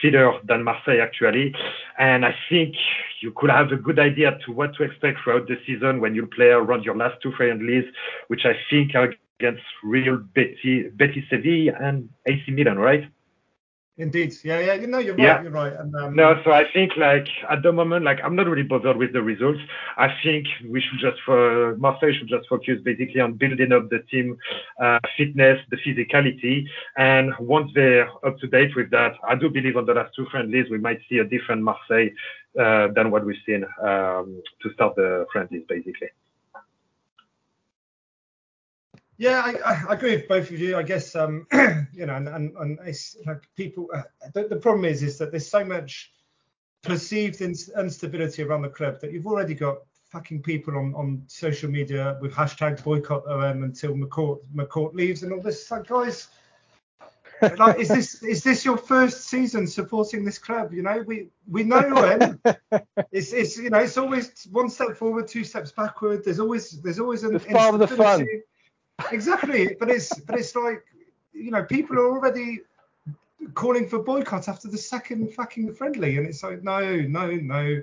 fitter 0.00 0.32
than 0.48 0.64
Marseille 0.64 1.00
actually. 1.00 1.54
And 1.96 2.24
I 2.24 2.34
think 2.48 2.74
you 3.20 3.32
could 3.36 3.50
have 3.50 3.70
a 3.70 3.76
good 3.76 4.00
idea 4.00 4.36
to 4.46 4.52
what 4.52 4.74
to 4.76 4.82
expect 4.82 5.20
throughout 5.22 5.46
the 5.46 5.58
season 5.64 6.00
when 6.00 6.14
you 6.14 6.26
play 6.26 6.48
around 6.48 6.84
your 6.84 6.96
last 6.96 7.22
two 7.22 7.32
friendlies, 7.36 7.84
which 8.26 8.42
I 8.44 8.54
think 8.68 8.96
are 8.96 9.12
against 9.38 9.62
Real 9.84 10.16
Betis, 10.34 10.92
Betis 10.96 11.24
Sevilla 11.30 11.72
and 11.80 12.08
AC 12.26 12.42
Milan, 12.48 12.78
right? 12.78 13.04
Indeed, 13.98 14.32
yeah, 14.42 14.58
yeah. 14.58 14.74
You 14.74 14.86
know, 14.86 14.98
you're 14.98 15.14
right. 15.14 15.22
Yeah. 15.22 15.42
You're 15.42 15.52
right. 15.52 15.72
And, 15.74 15.94
um, 15.94 16.16
no, 16.16 16.40
so 16.44 16.50
I 16.50 16.64
think 16.72 16.92
like 16.96 17.26
at 17.50 17.62
the 17.62 17.72
moment, 17.72 18.06
like 18.06 18.20
I'm 18.24 18.34
not 18.34 18.46
really 18.46 18.62
bothered 18.62 18.96
with 18.96 19.12
the 19.12 19.20
results. 19.20 19.60
I 19.98 20.08
think 20.24 20.46
we 20.66 20.80
should 20.80 20.98
just 20.98 21.20
for 21.26 21.76
Marseille 21.76 22.14
should 22.18 22.28
just 22.28 22.48
focus 22.48 22.78
basically 22.82 23.20
on 23.20 23.34
building 23.34 23.70
up 23.70 23.90
the 23.90 23.98
team 24.10 24.38
uh, 24.82 24.98
fitness, 25.18 25.60
the 25.70 25.76
physicality, 25.76 26.64
and 26.96 27.34
once 27.38 27.70
they're 27.74 28.08
up 28.26 28.38
to 28.38 28.46
date 28.46 28.74
with 28.74 28.90
that, 28.92 29.12
I 29.28 29.34
do 29.34 29.50
believe 29.50 29.76
on 29.76 29.84
the 29.84 29.92
last 29.92 30.14
two 30.16 30.26
friendlies 30.30 30.70
we 30.70 30.78
might 30.78 31.00
see 31.10 31.18
a 31.18 31.24
different 31.24 31.62
Marseille 31.62 32.08
uh, 32.58 32.88
than 32.94 33.10
what 33.10 33.26
we've 33.26 33.36
seen 33.44 33.62
um, 33.82 34.42
to 34.62 34.72
start 34.72 34.96
the 34.96 35.26
friendlies, 35.30 35.64
basically. 35.68 36.08
Yeah, 39.22 39.40
I, 39.40 39.84
I, 39.88 39.94
agree 39.94 40.16
with 40.16 40.26
both 40.26 40.50
of 40.50 40.58
you. 40.58 40.76
I 40.76 40.82
guess 40.82 41.14
um, 41.14 41.46
you 41.92 42.06
know, 42.06 42.16
and, 42.16 42.26
and, 42.26 42.56
and 42.56 42.76
it's 42.84 43.16
like 43.24 43.48
people. 43.56 43.86
Uh, 43.94 44.02
the, 44.34 44.48
the, 44.48 44.56
problem 44.56 44.84
is, 44.84 45.04
is 45.04 45.16
that 45.18 45.30
there's 45.30 45.48
so 45.48 45.64
much 45.64 46.10
perceived 46.82 47.40
instability 47.40 48.42
around 48.42 48.62
the 48.62 48.68
club 48.68 49.00
that 49.00 49.12
you've 49.12 49.28
already 49.28 49.54
got 49.54 49.76
fucking 50.10 50.42
people 50.42 50.76
on, 50.76 50.92
on 50.96 51.22
social 51.28 51.70
media 51.70 52.18
with 52.20 52.34
hashtag 52.34 52.82
boycott 52.82 53.24
OM 53.28 53.62
until 53.62 53.94
McCourt 53.94 54.40
McCourt 54.56 54.92
leaves 54.92 55.22
and 55.22 55.32
all 55.32 55.40
this. 55.40 55.70
like, 55.70 55.86
guys, 55.86 56.26
like, 57.58 57.78
is 57.78 57.86
this 57.86 58.24
is 58.24 58.42
this 58.42 58.64
your 58.64 58.76
first 58.76 59.26
season 59.26 59.68
supporting 59.68 60.24
this 60.24 60.38
club? 60.38 60.74
You 60.74 60.82
know, 60.82 61.00
we 61.06 61.28
we 61.48 61.62
know 61.62 61.80
when 61.94 62.40
it's 63.12 63.32
it's 63.32 63.56
you 63.56 63.70
know 63.70 63.78
it's 63.78 63.96
always 63.96 64.48
one 64.50 64.68
step 64.68 64.96
forward, 64.96 65.28
two 65.28 65.44
steps 65.44 65.70
backward. 65.70 66.24
There's 66.24 66.40
always 66.40 66.82
there's 66.82 66.98
always 66.98 67.22
an 67.22 67.36
it's 67.36 67.44
part 67.44 67.72
of 67.72 67.78
the 67.78 67.86
fun 67.86 68.26
exactly. 69.10 69.76
But 69.78 69.90
it's 69.90 70.18
but 70.20 70.38
it's 70.38 70.54
like 70.54 70.84
you 71.32 71.50
know 71.50 71.64
people 71.64 71.98
are 71.98 72.06
already 72.06 72.60
calling 73.54 73.88
for 73.88 73.98
boycott 73.98 74.48
after 74.48 74.68
the 74.68 74.78
second 74.78 75.34
fucking 75.34 75.74
friendly, 75.74 76.16
and 76.16 76.26
it's 76.26 76.42
like 76.42 76.62
no, 76.62 76.96
no, 76.96 77.30
no. 77.30 77.82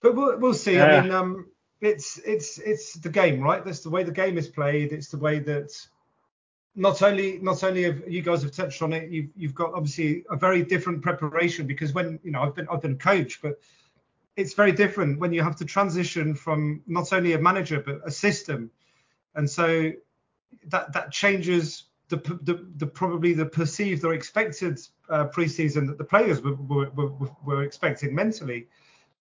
But 0.00 0.14
we'll 0.14 0.38
we'll 0.38 0.54
see. 0.54 0.74
Yeah. 0.74 0.86
I 0.86 1.00
mean, 1.00 1.10
um, 1.12 1.46
it's 1.80 2.18
it's 2.24 2.58
it's 2.58 2.94
the 2.94 3.08
game, 3.08 3.40
right? 3.40 3.64
That's 3.64 3.80
the 3.80 3.90
way 3.90 4.02
the 4.02 4.12
game 4.12 4.38
is 4.38 4.48
played. 4.48 4.92
It's 4.92 5.08
the 5.08 5.18
way 5.18 5.38
that 5.40 5.70
not 6.76 7.02
only 7.02 7.38
not 7.38 7.62
only 7.62 7.84
have 7.84 8.02
you 8.08 8.22
guys 8.22 8.42
have 8.42 8.52
touched 8.52 8.82
on 8.82 8.92
it, 8.92 9.10
you've 9.10 9.30
you've 9.36 9.54
got 9.54 9.74
obviously 9.74 10.24
a 10.30 10.36
very 10.36 10.62
different 10.62 11.02
preparation 11.02 11.66
because 11.66 11.92
when 11.92 12.18
you 12.22 12.32
know 12.32 12.42
I've 12.42 12.54
been 12.54 12.68
I've 12.68 12.82
been 12.82 12.92
a 12.92 12.96
coach, 12.96 13.40
but 13.42 13.60
it's 14.36 14.54
very 14.54 14.72
different 14.72 15.20
when 15.20 15.32
you 15.32 15.42
have 15.42 15.56
to 15.56 15.64
transition 15.64 16.34
from 16.34 16.82
not 16.86 17.12
only 17.12 17.34
a 17.34 17.38
manager 17.38 17.80
but 17.80 18.00
a 18.04 18.10
system 18.10 18.70
and 19.34 19.48
so 19.48 19.92
that 20.66 20.92
that 20.92 21.10
changes 21.10 21.84
the, 22.08 22.16
the, 22.42 22.66
the 22.76 22.86
probably 22.86 23.32
the 23.32 23.46
perceived 23.46 24.04
or 24.04 24.14
expected 24.14 24.78
uh, 25.08 25.26
preseason 25.26 25.86
that 25.86 25.98
the 25.98 26.04
players 26.04 26.40
were, 26.42 26.54
were, 26.54 26.90
were, 26.90 27.30
were 27.44 27.62
expecting 27.62 28.14
mentally. 28.14 28.66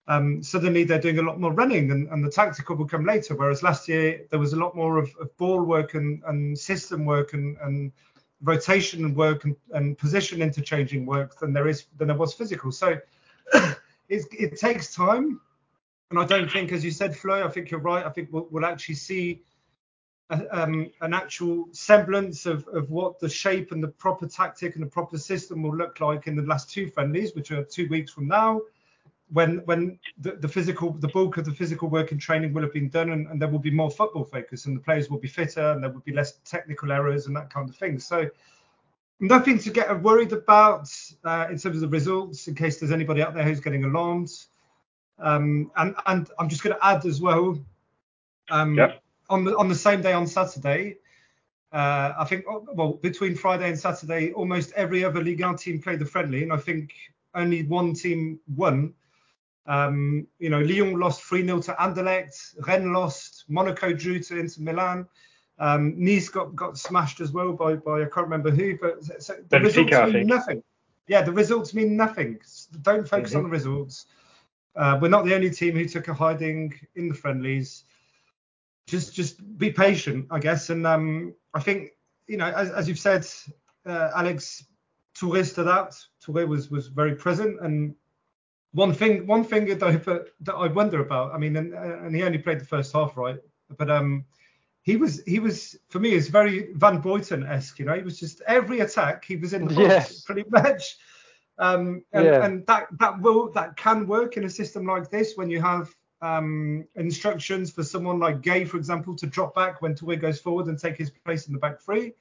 Um, 0.07 0.43
suddenly 0.43 0.85
they're 0.85 1.01
doing 1.01 1.19
a 1.19 1.23
lot 1.23 1.41
more 1.41 1.53
running 1.53 1.91
and, 1.91 2.09
and, 2.09 2.23
the 2.23 2.31
tactical 2.31 2.77
will 2.77 2.87
come 2.87 3.07
later. 3.07 3.35
Whereas 3.35 3.63
last 3.63 3.89
year 3.89 4.27
there 4.31 4.39
was 4.39 4.53
a 4.53 4.57
lot 4.57 4.77
more 4.77 4.99
of, 4.99 5.11
of 5.19 5.35
ball 5.39 5.63
work 5.63 5.95
and, 5.95 6.23
and, 6.27 6.59
system 6.59 7.07
work 7.07 7.33
and, 7.33 7.57
and 7.63 7.91
rotation 8.43 9.15
work 9.15 9.45
and, 9.45 9.57
and, 9.73 9.97
position 9.97 10.43
interchanging 10.43 11.07
work 11.07 11.39
than 11.39 11.55
there 11.55 11.69
is 11.69 11.87
than 11.97 12.09
there 12.09 12.17
was 12.19 12.35
physical. 12.35 12.71
So 12.71 12.99
it, 13.55 14.27
it 14.31 14.59
takes 14.59 14.95
time, 14.95 15.41
and 16.11 16.19
I 16.19 16.27
don't 16.27 16.51
think, 16.51 16.73
as 16.73 16.85
you 16.85 16.91
said, 16.91 17.17
Flo, 17.17 17.43
I 17.43 17.49
think 17.49 17.71
you're 17.71 17.81
right. 17.81 18.05
I 18.05 18.11
think 18.11 18.29
we'll, 18.31 18.47
we'll 18.51 18.67
actually 18.67 18.97
see 18.97 19.43
um, 20.31 20.91
an 21.01 21.13
actual 21.13 21.69
semblance 21.73 22.47
of, 22.47 22.67
of 22.69 22.91
what 22.91 23.21
the 23.21 23.29
shape 23.29 23.73
and 23.73 23.83
the 23.83 23.89
proper 23.89 24.27
tactic 24.27 24.75
and 24.75 24.83
the 24.85 24.89
proper 24.89 25.19
system 25.19 25.63
will 25.63 25.77
look 25.77 26.01
like 26.01 26.27
in 26.27 26.37
the 26.37 26.43
last 26.43 26.71
two 26.71 26.89
friendlies, 26.89 27.35
which 27.35 27.51
are 27.51 27.63
two 27.65 27.87
weeks 27.89 28.13
from 28.13 28.27
now, 28.27 28.61
when 29.33 29.59
when 29.65 29.99
the, 30.19 30.33
the 30.33 30.49
physical, 30.49 30.93
the 30.93 31.09
bulk 31.09 31.37
of 31.37 31.45
the 31.45 31.53
physical 31.53 31.89
work 31.89 32.13
and 32.13 32.21
training 32.21 32.53
will 32.53 32.63
have 32.63 32.73
been 32.73 32.89
done, 32.89 33.11
and, 33.11 33.27
and 33.29 33.41
there 33.41 33.49
will 33.49 33.59
be 33.59 33.71
more 33.71 33.91
football 33.91 34.25
focus, 34.25 34.67
and 34.67 34.77
the 34.77 34.81
players 34.81 35.11
will 35.11 35.19
be 35.19 35.29
fitter, 35.29 35.73
and 35.73 35.83
there 35.83 35.91
will 35.91 36.01
be 36.01 36.13
less 36.13 36.39
technical 36.45 36.93
errors 36.93 37.27
and 37.27 37.37
that 37.37 37.53
kind 37.53 37.69
of 37.69 37.77
thing. 37.77 37.99
So 37.99 38.29
nothing 39.21 39.59
to 39.59 39.71
get 39.71 40.03
worried 40.03 40.33
about 40.33 40.91
uh, 41.25 41.47
in 41.51 41.59
terms 41.59 41.77
of 41.77 41.81
the 41.81 41.89
results, 41.89 42.49
in 42.49 42.55
case 42.55 42.79
there's 42.79 42.93
anybody 42.93 43.23
out 43.23 43.35
there 43.35 43.45
who's 43.45 43.61
getting 43.61 43.85
alarmed. 43.85 44.31
Um, 45.19 45.71
and 45.77 45.95
and 46.07 46.31
I'm 46.39 46.49
just 46.49 46.63
going 46.63 46.77
to 46.77 46.85
add 46.85 47.05
as 47.07 47.21
well. 47.21 47.59
Um, 48.51 48.75
on 49.31 49.45
the 49.45 49.57
on 49.57 49.69
the 49.69 49.75
same 49.75 50.03
day 50.03 50.13
on 50.13 50.27
Saturday, 50.27 50.97
uh, 51.73 52.13
I 52.19 52.25
think 52.25 52.45
oh, 52.49 52.67
well 52.75 52.95
between 52.95 53.35
Friday 53.35 53.69
and 53.69 53.79
Saturday, 53.79 54.33
almost 54.33 54.73
every 54.73 55.05
other 55.05 55.23
Ligue 55.23 55.43
1 55.43 55.57
team 55.57 55.81
played 55.81 55.99
the 55.99 56.07
friendly, 56.07 56.43
and 56.43 56.53
I 56.53 56.57
think 56.57 56.93
only 57.35 57.65
one 57.65 57.95
team 57.95 58.39
won. 58.55 58.95
Um, 59.67 60.27
you 60.39 60.51
know, 60.51 60.61
Lyon 60.61 60.99
lost 61.01 61.23
3 61.23 61.47
0 61.47 61.61
to 61.63 61.73
Anderlecht, 61.73 62.55
Rennes 62.67 62.93
lost, 62.93 63.45
Monaco 63.49 63.93
drew 63.93 64.21
to 64.21 64.39
Inter 64.39 64.63
Milan. 64.63 65.09
Um, 65.59 65.95
nice 65.97 66.29
got, 66.29 66.55
got 66.57 66.77
smashed 66.77 67.21
as 67.21 67.33
well 67.33 67.53
by, 67.53 67.77
by 67.77 68.03
I 68.03 68.07
can't 68.07 68.27
remember 68.27 68.51
who, 68.51 68.77
but 68.77 69.05
so 69.23 69.35
the 69.49 69.59
Benfica, 69.59 69.63
results 69.63 70.13
mean 70.13 70.27
nothing. 70.27 70.63
Yeah, 71.07 71.23
the 71.23 71.33
results 71.33 71.75
mean 71.75 71.97
nothing. 71.97 72.39
Don't 72.83 73.09
focus 73.09 73.31
mm-hmm. 73.31 73.39
on 73.39 73.45
the 73.45 73.51
results. 73.51 74.07
Uh, 74.77 74.99
we're 75.01 75.09
not 75.09 75.25
the 75.25 75.35
only 75.35 75.51
team 75.51 75.77
who 75.77 75.87
took 75.87 76.09
a 76.09 76.15
hiding 76.15 76.75
in 76.97 77.09
the 77.09 77.15
friendlies 77.15 77.85
just 78.87 79.15
just 79.15 79.59
be 79.59 79.71
patient, 79.71 80.27
I 80.31 80.39
guess. 80.39 80.71
And 80.71 80.87
um, 80.87 81.35
I 81.55 81.61
think 81.61 81.91
you 82.27 82.37
know, 82.37 82.47
as, 82.47 82.71
as 82.71 82.89
you've 82.89 82.99
said, 82.99 83.27
uh, 83.87 84.11
Alex 84.15 84.65
Touré 85.17 85.45
stood 85.45 85.69
out. 85.69 85.95
Touré 86.25 86.47
was 86.47 86.71
was 86.71 86.89
very 86.89 87.15
present. 87.15 87.61
And 87.61 87.95
one 88.73 88.93
thing 88.93 89.27
one 89.27 89.45
thing 89.45 89.67
that 89.67 89.83
I, 89.83 89.93
that 89.97 90.55
I 90.55 90.67
wonder 90.69 91.01
about. 91.01 91.35
I 91.35 91.39
mean, 91.39 91.57
and, 91.57 91.73
and 91.75 92.15
he 92.15 92.23
only 92.23 92.39
played 92.39 92.61
the 92.61 92.67
first 92.67 92.93
half, 92.93 93.17
right? 93.17 93.39
But 93.77 93.91
um, 93.91 94.25
he 94.83 94.97
was 94.97 95.23
he 95.25 95.39
was 95.39 95.77
for 95.89 95.99
me 95.99 96.13
is 96.13 96.29
very 96.29 96.73
Van 96.75 97.01
Buyten 97.01 97.49
esque. 97.49 97.79
You 97.79 97.87
know, 97.87 97.95
he 97.95 98.03
was 98.03 98.19
just 98.19 98.43
every 98.47 98.81
attack 98.81 99.25
he 99.25 99.37
was 99.37 99.53
in 99.55 99.67
the 99.67 99.75
box 99.75 99.89
yes. 99.89 100.21
pretty 100.23 100.45
much. 100.51 100.97
Um, 101.57 102.05
and, 102.13 102.25
yeah. 102.25 102.45
and 102.45 102.67
that 102.67 102.89
that 102.99 103.21
will 103.21 103.53
that 103.53 103.77
can 103.77 104.07
work 104.07 104.37
in 104.37 104.45
a 104.45 104.51
system 104.51 104.87
like 104.87 105.09
this 105.11 105.37
when 105.37 105.49
you 105.49 105.61
have 105.63 105.95
um, 106.23 106.87
instructions 106.95 107.71
for 107.71 107.83
someone 107.83 108.19
like 108.19 108.41
Gueye, 108.41 108.67
for 108.67 108.77
example, 108.77 109.15
to 109.17 109.27
drop 109.27 109.55
back 109.55 109.83
when 109.83 109.95
Touré 109.95 110.21
goes 110.21 110.41
forward 110.41 110.67
and 110.67 110.79
take 110.79 110.97
his 110.97 111.11
place 111.11 111.47
in 111.47 111.53
the 111.53 111.59
back 111.59 111.81
three. 111.81 112.15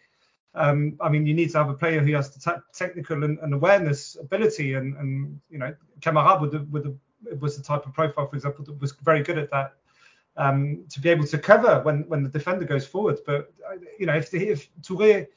Um, 0.55 0.97
I 1.01 1.09
mean, 1.09 1.25
you 1.25 1.33
need 1.33 1.51
to 1.51 1.57
have 1.57 1.69
a 1.69 1.73
player 1.73 2.00
who 2.00 2.13
has 2.13 2.29
the 2.29 2.62
technical 2.73 3.23
and, 3.23 3.39
and, 3.39 3.53
awareness 3.53 4.17
ability, 4.19 4.75
and, 4.75 4.95
and 4.97 5.39
you 5.50 5.57
know, 5.57 5.73
the, 6.00 6.67
the, 6.71 6.95
was 7.39 7.57
the 7.57 7.63
type 7.63 7.85
of 7.85 7.93
profile, 7.93 8.27
for 8.27 8.35
example, 8.35 8.63
that 8.65 8.79
was 8.79 8.91
very 9.03 9.23
good 9.23 9.38
at 9.38 9.50
that. 9.51 9.73
Um, 10.35 10.85
to 10.89 11.00
be 11.00 11.09
able 11.09 11.27
to 11.27 11.38
cover 11.38 11.81
when 11.83 12.07
when 12.07 12.23
the 12.23 12.29
defender 12.29 12.65
goes 12.65 12.88
forward, 12.88 13.19
but 13.23 13.53
uh, 13.69 13.75
you 14.00 14.07
know, 14.07 14.15
if 14.15 14.33
if 14.33 14.67
Touré 14.81 15.27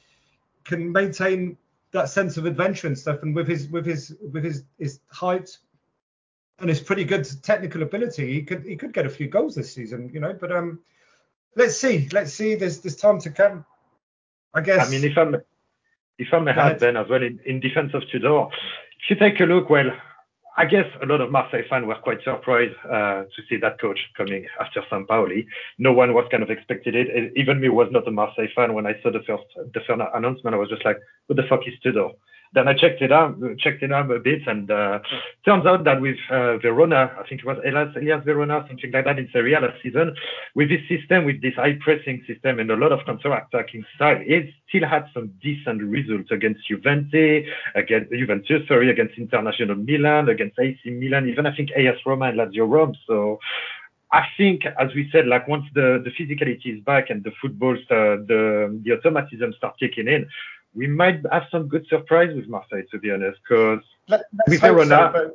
can 0.63 0.91
maintain 0.91 1.55
that 1.91 2.09
sense 2.09 2.35
of 2.37 2.47
adventure 2.47 2.87
and 2.87 2.97
stuff, 2.97 3.21
and 3.21 3.35
with 3.35 3.47
his 3.47 3.67
with 3.67 3.85
his 3.85 4.15
with 4.33 4.43
his 4.43 4.63
his 4.79 4.99
height, 5.11 5.55
and 6.59 6.69
his 6.69 6.79
pretty 6.79 7.03
good 7.03 7.27
technical 7.43 7.83
ability, 7.83 8.33
he 8.33 8.41
could 8.43 8.63
he 8.63 8.75
could 8.75 8.93
get 8.93 9.05
a 9.05 9.09
few 9.09 9.27
goals 9.27 9.55
this 9.55 9.71
season, 9.71 10.09
you 10.13 10.19
know. 10.19 10.33
But 10.33 10.51
um, 10.51 10.79
let's 11.55 11.77
see, 11.77 12.09
let's 12.11 12.33
see. 12.33 12.55
There's 12.55 12.79
there's 12.79 12.95
time 12.95 13.19
to 13.21 13.29
come. 13.29 13.65
I 14.53 14.61
guess. 14.61 14.87
I 14.87 14.89
mean, 14.89 15.03
if 15.03 15.17
I'm 15.17 15.35
if 16.17 16.27
I 16.33 16.39
may 16.39 16.51
add 16.51 16.79
Ben 16.79 16.97
as 16.97 17.07
well 17.09 17.21
in, 17.21 17.39
in 17.45 17.59
defense 17.59 17.91
of 17.93 18.03
Tudor, 18.11 18.47
if 19.03 19.09
you 19.09 19.15
take 19.15 19.39
a 19.39 19.43
look, 19.43 19.69
well, 19.69 19.91
I 20.59 20.65
guess 20.65 20.85
a 21.03 21.05
lot 21.05 21.21
of 21.21 21.31
Marseille 21.31 21.61
fans 21.69 21.85
were 21.85 21.95
quite 21.95 22.23
surprised 22.23 22.75
uh, 22.85 23.23
to 23.23 23.41
see 23.47 23.57
that 23.57 23.79
coach 23.79 23.99
coming 24.17 24.47
after 24.59 24.81
Sampaoli. 24.91 25.45
No 25.77 25.93
one 25.93 26.15
was 26.15 26.25
kind 26.31 26.41
of 26.41 26.49
expected 26.49 26.95
it. 26.95 27.33
Even 27.35 27.61
me 27.61 27.69
was 27.69 27.89
not 27.91 28.07
a 28.07 28.11
Marseille 28.11 28.47
fan 28.55 28.73
when 28.73 28.87
I 28.87 28.99
saw 29.03 29.11
the 29.11 29.21
first 29.27 29.43
the 29.73 29.81
first 29.85 30.01
announcement. 30.15 30.55
I 30.55 30.57
was 30.57 30.69
just 30.69 30.83
like, 30.83 30.97
"What 31.27 31.35
the 31.35 31.43
fuck 31.47 31.67
is 31.67 31.75
Tudor?" 31.83 32.09
Then 32.53 32.67
I 32.67 32.73
checked 32.73 33.01
it 33.01 33.11
out, 33.11 33.37
checked 33.59 33.83
it 33.83 33.91
out 33.91 34.09
a 34.09 34.19
bit, 34.19 34.47
and 34.47 34.69
uh, 34.71 34.99
turns 35.45 35.65
out 35.65 35.83
that 35.83 36.01
with 36.01 36.17
uh, 36.31 36.57
Verona, 36.57 37.11
I 37.19 37.27
think 37.27 37.41
it 37.41 37.45
was 37.45 37.57
Elias, 37.65 37.93
Hellas 37.93 38.23
Verona, 38.23 38.65
something 38.67 38.91
like 38.91 39.05
that 39.05 39.19
in 39.19 39.29
Serie 39.31 39.53
A 39.53 39.59
last 39.59 39.81
season, 39.83 40.15
with 40.55 40.69
this 40.69 40.81
system, 40.87 41.25
with 41.25 41.41
this 41.41 41.55
high 41.55 41.77
pressing 41.81 42.23
system 42.27 42.59
and 42.59 42.71
a 42.71 42.75
lot 42.75 42.91
of 42.91 43.05
counter 43.05 43.33
attacking 43.33 43.85
style, 43.95 44.17
it 44.21 44.53
still 44.69 44.87
had 44.87 45.05
some 45.13 45.33
decent 45.41 45.81
results 45.83 46.31
against 46.31 46.67
Juventus, 46.67 47.45
against 47.75 48.11
Juventus, 48.11 48.67
sorry, 48.67 48.89
against 48.89 49.17
International 49.17 49.75
Milan, 49.75 50.29
against 50.29 50.57
AC 50.59 50.79
Milan, 50.85 51.27
even 51.27 51.45
I 51.45 51.55
think 51.55 51.71
AS 51.71 51.97
Roma 52.05 52.25
and 52.29 52.39
Lazio 52.39 52.69
Rome. 52.69 52.95
So 53.05 53.39
I 54.11 54.23
think, 54.37 54.65
as 54.65 54.93
we 54.95 55.09
said, 55.11 55.27
like 55.27 55.47
once 55.47 55.65
the, 55.73 56.01
the 56.03 56.11
physicality 56.11 56.77
is 56.77 56.83
back 56.83 57.09
and 57.09 57.23
the 57.23 57.31
football, 57.41 57.75
uh, 57.75 58.23
the 58.25 58.79
the 58.83 58.93
automatism 58.93 59.53
start 59.57 59.77
kicking 59.77 60.07
in, 60.07 60.27
we 60.77 60.87
might 60.87 61.19
have 61.31 61.43
some 61.51 61.67
good 61.67 61.85
surprise 61.87 62.33
with 62.35 62.47
Marseille, 62.47 62.83
to 62.91 62.99
be 62.99 63.11
honest. 63.11 63.39
Because 63.43 63.83
with 64.47 64.61
Verona, 64.61 65.11
so, 65.13 65.31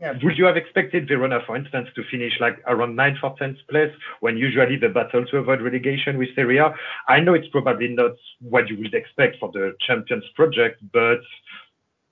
yeah. 0.00 0.14
would 0.22 0.38
you 0.38 0.46
have 0.46 0.56
expected 0.56 1.06
Verona, 1.06 1.40
for 1.46 1.56
instance, 1.56 1.88
to 1.94 2.02
finish 2.10 2.32
like 2.40 2.58
around 2.66 2.96
ninth 2.96 3.18
or 3.22 3.36
tenth 3.38 3.58
place 3.68 3.92
when 4.20 4.36
usually 4.36 4.76
the 4.76 4.88
battle 4.88 5.26
to 5.26 5.36
avoid 5.36 5.60
relegation 5.60 6.16
with 6.16 6.34
Serie 6.34 6.58
A? 6.58 6.74
I 7.06 7.20
know 7.20 7.34
it's 7.34 7.48
probably 7.48 7.88
not 7.88 8.12
what 8.40 8.68
you 8.68 8.78
would 8.78 8.94
expect 8.94 9.36
for 9.38 9.52
the 9.52 9.76
Champions 9.86 10.24
project, 10.34 10.82
but 10.92 11.20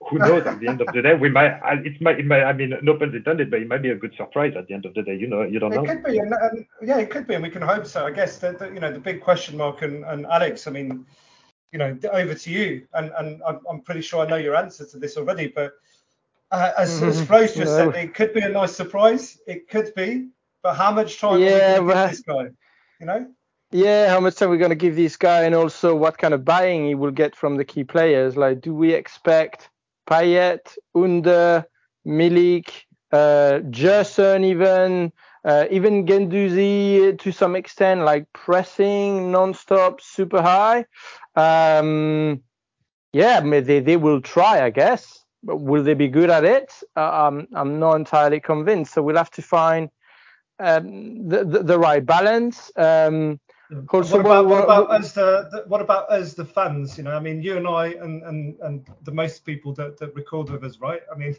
who 0.08 0.18
knows? 0.18 0.46
at 0.46 0.60
the 0.60 0.68
end 0.68 0.80
of 0.80 0.88
the 0.92 1.02
day, 1.02 1.14
we 1.14 1.28
might. 1.28 1.58
It 1.84 2.00
might. 2.00 2.20
It 2.20 2.26
might. 2.26 2.44
I 2.44 2.52
mean, 2.52 2.72
no 2.82 2.96
pun 2.96 3.14
intended, 3.14 3.50
but 3.50 3.60
it 3.60 3.68
might 3.68 3.82
be 3.82 3.90
a 3.90 3.96
good 3.96 4.14
surprise 4.16 4.54
at 4.56 4.68
the 4.68 4.74
end 4.74 4.84
of 4.84 4.94
the 4.94 5.02
day. 5.02 5.16
You 5.16 5.26
know, 5.26 5.42
you 5.42 5.58
don't 5.58 5.72
it 5.72 5.76
know. 5.76 5.82
It 5.82 5.88
could 5.88 6.04
be, 6.04 6.18
and, 6.18 6.32
and, 6.32 6.66
yeah, 6.80 6.98
it 6.98 7.10
could 7.10 7.26
be, 7.26 7.34
and 7.34 7.42
we 7.42 7.50
can 7.50 7.62
hope 7.62 7.84
so. 7.84 8.06
I 8.06 8.12
guess 8.12 8.38
that, 8.38 8.60
you 8.72 8.80
know 8.80 8.92
the 8.92 9.00
big 9.00 9.20
question 9.20 9.56
mark 9.56 9.82
and, 9.82 10.04
and 10.04 10.24
Alex. 10.26 10.66
I 10.66 10.70
mean, 10.70 11.04
you 11.72 11.78
know, 11.78 11.96
over 12.12 12.34
to 12.34 12.50
you, 12.50 12.86
and 12.94 13.12
and 13.18 13.42
I'm, 13.46 13.60
I'm 13.68 13.80
pretty 13.80 14.00
sure 14.00 14.24
I 14.24 14.28
know 14.28 14.36
your 14.36 14.56
answer 14.56 14.86
to 14.86 14.98
this 14.98 15.16
already, 15.16 15.48
but 15.48 15.72
uh, 16.50 16.72
as, 16.78 17.00
mm-hmm. 17.00 17.08
as 17.08 17.24
Flo's 17.26 17.54
just 17.54 17.76
no. 17.76 17.92
said, 17.92 18.02
it 18.02 18.14
could 18.14 18.32
be 18.32 18.40
a 18.40 18.48
nice 18.48 18.74
surprise. 18.74 19.38
It 19.46 19.68
could 19.68 19.94
be, 19.94 20.28
but 20.62 20.74
how 20.74 20.92
much 20.92 21.20
time 21.20 21.40
yeah, 21.40 21.76
are 21.76 21.82
we 21.82 21.92
give 21.92 22.10
this 22.10 22.20
guy? 22.20 22.48
You 23.00 23.06
know. 23.06 23.30
Yeah, 23.70 24.08
how 24.08 24.20
much 24.20 24.36
time 24.36 24.48
we're 24.48 24.56
going 24.56 24.70
to 24.70 24.74
give 24.76 24.96
this 24.96 25.16
guy, 25.16 25.42
and 25.42 25.54
also 25.54 25.94
what 25.94 26.16
kind 26.16 26.32
of 26.32 26.44
buying 26.44 26.86
he 26.86 26.94
will 26.94 27.10
get 27.10 27.36
from 27.36 27.56
the 27.56 27.66
key 27.66 27.84
players. 27.84 28.34
Like, 28.34 28.62
do 28.62 28.74
we 28.74 28.94
expect 28.94 29.68
Payet, 30.08 30.74
Under, 30.94 31.66
Milik, 32.06 32.70
uh, 33.12 33.58
Gerson 33.58 34.44
even, 34.44 35.12
uh, 35.48 35.64
even 35.70 36.04
Guendouzi 36.06 37.18
to 37.18 37.32
some 37.32 37.56
extent, 37.56 38.02
like 38.02 38.24
pressing 38.32 39.32
non-stop, 39.32 40.00
super 40.00 40.42
high. 40.42 40.84
Um, 41.34 42.42
yeah, 43.12 43.40
they, 43.40 43.80
they 43.80 43.96
will 43.96 44.20
try, 44.20 44.64
I 44.68 44.70
guess. 44.70 45.24
But 45.42 45.58
will 45.70 45.84
they 45.84 45.94
be 45.94 46.08
good 46.08 46.30
at 46.30 46.44
it? 46.44 46.68
Uh, 46.96 47.26
um, 47.26 47.46
I'm 47.54 47.78
not 47.78 47.94
entirely 47.94 48.40
convinced. 48.40 48.92
So 48.92 49.02
we'll 49.02 49.16
have 49.24 49.30
to 49.30 49.42
find 49.42 49.88
um, 50.58 51.28
the, 51.28 51.44
the, 51.44 51.62
the 51.62 51.78
right 51.78 52.04
balance. 52.04 52.72
Um, 52.76 53.40
what 53.70 54.12
about, 54.12 54.46
what 54.46 54.64
about 54.64 54.94
as 54.94 55.12
the, 55.12 55.48
the, 55.52 55.64
what 55.68 55.80
about 55.80 56.10
as 56.10 56.34
the 56.34 56.44
fans? 56.44 56.96
You 56.98 57.04
know, 57.04 57.14
I 57.14 57.20
mean, 57.20 57.42
you 57.42 57.56
and 57.56 57.68
I 57.68 57.88
and 58.04 58.22
and, 58.24 58.56
and 58.62 58.88
the 59.02 59.12
most 59.12 59.44
people 59.44 59.74
that, 59.74 59.98
that 59.98 60.14
record 60.14 60.50
with 60.50 60.64
us, 60.64 60.78
right? 60.80 61.02
I 61.12 61.18
mean, 61.18 61.36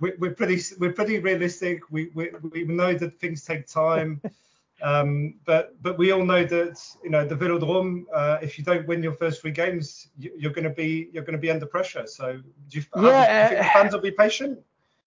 we, 0.00 0.12
we're 0.18 0.34
pretty 0.34 0.60
we're 0.78 0.92
pretty 0.92 1.18
realistic. 1.18 1.90
We, 1.90 2.10
we 2.14 2.30
we 2.50 2.64
know 2.64 2.94
that 2.94 3.18
things 3.20 3.44
take 3.44 3.66
time, 3.66 4.20
um, 4.82 5.34
but 5.44 5.80
but 5.82 5.98
we 5.98 6.12
all 6.12 6.24
know 6.24 6.44
that 6.44 6.80
you 7.02 7.10
know 7.10 7.26
the 7.26 7.36
Velodrome. 7.36 8.04
Uh, 8.14 8.38
if 8.42 8.58
you 8.58 8.64
don't 8.64 8.86
win 8.86 9.02
your 9.02 9.14
first 9.14 9.40
three 9.40 9.50
games, 9.50 10.08
you, 10.18 10.48
are 10.48 10.52
going 10.52 10.64
to 10.64 10.70
be 10.70 11.08
you're 11.12 11.24
going 11.24 11.36
to 11.36 11.42
be 11.42 11.50
under 11.50 11.66
pressure. 11.66 12.06
So 12.06 12.40
do 12.68 12.78
you, 12.78 12.84
yeah, 12.96 13.48
do 13.48 13.54
you 13.54 13.60
think 13.60 13.66
uh, 13.66 13.72
fans 13.72 13.92
will 13.92 14.00
be 14.00 14.10
patient? 14.10 14.58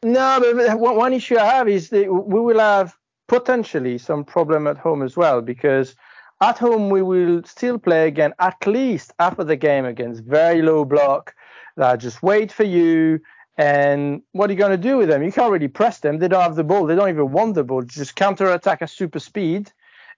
No, 0.03 0.39
but 0.39 0.79
one 0.79 1.13
issue 1.13 1.37
I 1.37 1.45
have 1.45 1.67
is 1.67 1.89
that 1.89 2.11
we 2.11 2.39
will 2.39 2.59
have 2.59 2.95
potentially 3.27 3.97
some 3.97 4.23
problem 4.23 4.67
at 4.67 4.77
home 4.77 5.01
as 5.01 5.17
well 5.17 5.41
because 5.41 5.95
at 6.41 6.57
home, 6.57 6.89
we 6.89 7.01
will 7.01 7.43
still 7.43 7.79
play 7.79 8.07
again 8.07 8.33
at 8.39 8.67
least 8.67 9.13
after 9.19 9.43
the 9.43 9.55
game 9.55 9.85
against 9.85 10.23
very 10.23 10.61
low 10.61 10.83
block 10.83 11.33
that 11.77 11.95
just 11.97 12.21
wait 12.21 12.51
for 12.51 12.63
you. 12.63 13.19
And 13.57 14.21
what 14.33 14.50
are 14.50 14.53
you 14.53 14.59
going 14.59 14.71
to 14.71 14.77
do 14.77 14.97
with 14.97 15.09
them? 15.09 15.24
You 15.24 15.31
can't 15.31 15.51
really 15.51 15.67
press 15.67 16.00
them. 16.00 16.19
They 16.19 16.27
don't 16.27 16.41
have 16.41 16.55
the 16.55 16.63
ball. 16.63 16.85
They 16.85 16.95
don't 16.95 17.09
even 17.09 17.31
want 17.31 17.55
the 17.55 17.63
ball. 17.63 17.83
Just 17.83 18.15
counter 18.15 18.51
attack 18.51 18.81
at 18.81 18.89
super 18.89 19.19
speed. 19.19 19.71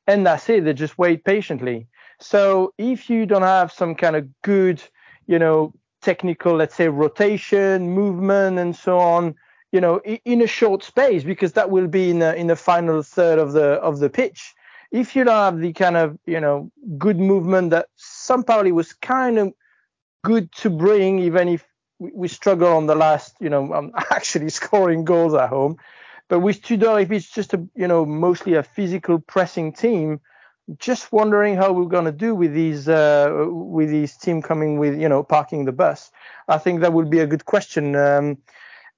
And 0.07 0.25
that's 0.25 0.49
it. 0.49 0.65
They 0.65 0.73
just 0.73 0.97
wait 0.97 1.23
patiently. 1.23 1.87
So 2.19 2.73
if 2.77 3.09
you 3.09 3.25
don't 3.25 3.43
have 3.43 3.71
some 3.71 3.93
kind 3.93 4.15
of 4.15 4.27
good, 4.41 4.81
you 5.27 5.37
know, 5.37 5.73
technical, 6.01 6.55
let's 6.55 6.75
say 6.75 6.87
rotation, 6.87 7.91
movement, 7.91 8.57
and 8.57 8.75
so 8.75 8.97
on, 8.97 9.35
you 9.71 9.81
know, 9.81 9.99
in 9.99 10.41
a 10.41 10.47
short 10.47 10.83
space, 10.83 11.23
because 11.23 11.53
that 11.53 11.69
will 11.69 11.87
be 11.87 12.09
in 12.09 12.19
the, 12.19 12.35
in 12.35 12.47
the 12.47 12.55
final 12.55 13.03
third 13.03 13.37
of 13.37 13.51
the 13.51 13.73
of 13.81 13.99
the 13.99 14.09
pitch 14.09 14.55
if 14.91 15.15
you 15.15 15.23
don't 15.23 15.35
have 15.35 15.59
the 15.59 15.73
kind 15.73 15.97
of 15.97 16.17
you 16.25 16.39
know 16.39 16.71
good 16.97 17.19
movement 17.19 17.71
that 17.71 17.87
Sampaoli 17.97 18.71
was 18.71 18.93
kind 18.93 19.37
of 19.37 19.53
good 20.23 20.51
to 20.53 20.69
bring, 20.69 21.19
even 21.19 21.47
if 21.47 21.66
we 21.99 22.27
struggle 22.27 22.73
on 22.73 22.85
the 22.85 22.95
last, 22.95 23.35
you 23.39 23.49
know, 23.49 23.73
um, 23.73 23.91
actually 24.11 24.49
scoring 24.49 25.05
goals 25.05 25.33
at 25.33 25.49
home. 25.49 25.77
But 26.29 26.39
with 26.39 26.61
Tudor, 26.61 26.99
if 26.99 27.11
it's 27.11 27.29
just 27.29 27.53
a, 27.53 27.65
you 27.75 27.87
know, 27.87 28.05
mostly 28.05 28.55
a 28.55 28.63
physical 28.63 29.19
pressing 29.19 29.71
team, 29.73 30.19
just 30.77 31.13
wondering 31.13 31.55
how 31.55 31.71
we're 31.71 31.85
going 31.85 32.05
to 32.05 32.11
do 32.11 32.35
with 32.35 32.53
these, 32.53 32.89
uh, 32.89 33.45
with 33.47 33.89
these 33.89 34.17
team 34.17 34.41
coming 34.41 34.77
with, 34.77 34.99
you 34.99 35.07
know, 35.07 35.23
parking 35.23 35.63
the 35.63 35.71
bus. 35.71 36.11
I 36.49 36.57
think 36.57 36.81
that 36.81 36.91
would 36.91 37.09
be 37.09 37.19
a 37.19 37.27
good 37.27 37.45
question. 37.45 37.95
Um, 37.95 38.37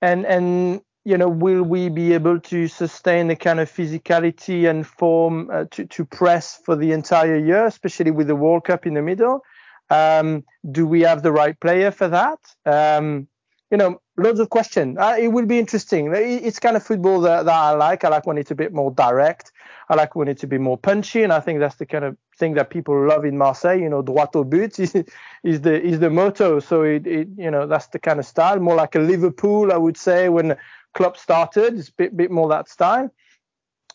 and 0.02 0.26
and 0.26 0.82
you 1.06 1.18
know, 1.18 1.30
will 1.30 1.64
we 1.64 1.90
be 1.90 2.14
able 2.14 2.40
to 2.40 2.68
sustain 2.68 3.28
the 3.28 3.36
kind 3.36 3.60
of 3.60 3.72
physicality 3.72 4.70
and 4.70 4.86
form 4.86 5.50
uh, 5.52 5.66
to, 5.72 5.86
to 5.86 6.06
press 6.06 6.60
for 6.64 6.76
the 6.76 6.92
entire 6.92 7.38
year, 7.38 7.66
especially 7.66 8.12
with 8.12 8.28
the 8.28 8.36
World 8.36 8.66
Cup 8.66 8.86
in 8.86 8.94
the 8.94 9.02
middle? 9.02 9.42
Um, 9.90 10.44
do 10.72 10.86
we 10.86 11.02
have 11.02 11.24
the 11.24 11.32
right 11.32 11.60
player 11.60 11.92
for 11.92 12.08
that? 12.08 12.40
Um, 12.66 13.28
you 13.72 13.78
know, 13.78 14.02
loads 14.18 14.40
of 14.40 14.50
questions. 14.50 14.98
Uh, 14.98 15.16
it 15.20 15.30
will 15.30 15.46
be 15.46 15.60
interesting. 15.60 16.12
It's 16.14 16.60
kind 16.60 16.76
of 16.76 16.84
football 16.84 17.22
that, 17.22 17.46
that 17.46 17.54
I 17.54 17.72
like. 17.72 18.04
I 18.04 18.10
like 18.10 18.26
when 18.26 18.38
it's 18.38 18.52
a 18.52 18.56
bit 18.56 18.74
more 18.74 18.92
direct. 18.92 19.52
I 19.90 19.96
like 19.96 20.16
when 20.16 20.28
it's 20.28 20.44
a 20.44 20.48
bit 20.48 20.62
more 20.62 20.78
punchy, 20.78 21.24
and 21.24 21.34
I 21.34 21.40
think 21.40 21.60
that's 21.60 21.76
the 21.76 21.86
kind 21.86 22.06
of 22.06 22.18
thing 22.38 22.54
that 22.56 22.70
people 22.70 23.08
love 23.08 23.26
in 23.26 23.38
Marseille. 23.38 23.80
You 23.80 23.90
know, 23.90 24.02
droit 24.02 24.36
au 24.36 24.44
but 24.44 24.80
is, 24.80 24.96
is 25.44 25.62
the 25.62 25.82
is 25.82 26.00
the 26.00 26.10
motto. 26.10 26.60
So 26.60 26.84
it, 26.84 27.06
it 27.08 27.28
you 27.38 27.52
know 27.52 27.68
that's 27.68 27.88
the 27.88 28.00
kind 28.00 28.20
of 28.20 28.26
style, 28.26 28.60
more 28.60 28.76
like 28.76 28.96
a 28.96 29.00
Liverpool, 29.00 29.72
I 29.72 29.78
would 29.78 29.98
say, 29.98 30.30
when 30.30 30.58
Klopp 30.94 31.18
started. 31.18 31.80
It's 31.80 31.90
a 31.90 31.94
bit, 31.94 32.18
bit 32.18 32.32
more 32.32 32.50
that 32.50 32.70
style. 32.70 33.12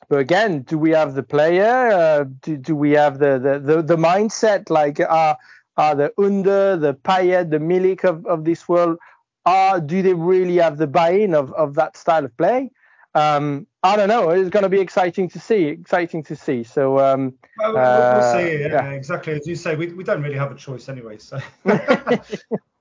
But 0.08 0.18
again, 0.18 0.62
do 0.62 0.78
we 0.78 0.90
have 0.90 1.14
the 1.14 1.22
player? 1.22 1.90
Uh, 1.90 2.24
do, 2.42 2.56
do 2.56 2.76
we 2.76 2.90
have 2.92 3.18
the, 3.18 3.38
the, 3.38 3.58
the, 3.58 3.82
the 3.82 3.96
mindset? 3.96 4.68
Like, 4.68 5.00
are, 5.00 5.38
are 5.76 5.94
the 5.94 6.12
Under, 6.18 6.76
the 6.76 6.94
Payet, 6.94 7.50
the 7.50 7.58
Milik 7.58 8.04
of, 8.04 8.24
of 8.26 8.44
this 8.44 8.68
world, 8.68 8.98
are, 9.46 9.80
do 9.80 10.02
they 10.02 10.14
really 10.14 10.56
have 10.56 10.78
the 10.78 10.86
buy-in 10.86 11.34
of, 11.34 11.52
of 11.52 11.74
that 11.74 11.96
style 11.96 12.24
of 12.24 12.36
play? 12.36 12.70
Um, 13.14 13.66
I 13.82 13.96
don't 13.96 14.08
know. 14.08 14.30
It's 14.30 14.50
going 14.50 14.64
to 14.64 14.68
be 14.68 14.80
exciting 14.80 15.28
to 15.30 15.38
see. 15.38 15.66
Exciting 15.66 16.22
to 16.24 16.34
see. 16.34 16.64
So 16.64 16.98
um, 16.98 17.34
well, 17.58 17.74
we'll, 17.74 17.82
uh, 17.82 18.18
we'll 18.18 18.32
see. 18.32 18.60
Yeah, 18.60 18.68
yeah, 18.68 18.90
exactly 18.90 19.34
as 19.34 19.46
you 19.46 19.54
say. 19.54 19.76
We, 19.76 19.88
we 19.88 20.02
don't 20.02 20.22
really 20.22 20.38
have 20.38 20.50
a 20.50 20.56
choice 20.56 20.88
anyway. 20.88 21.18
So 21.18 21.38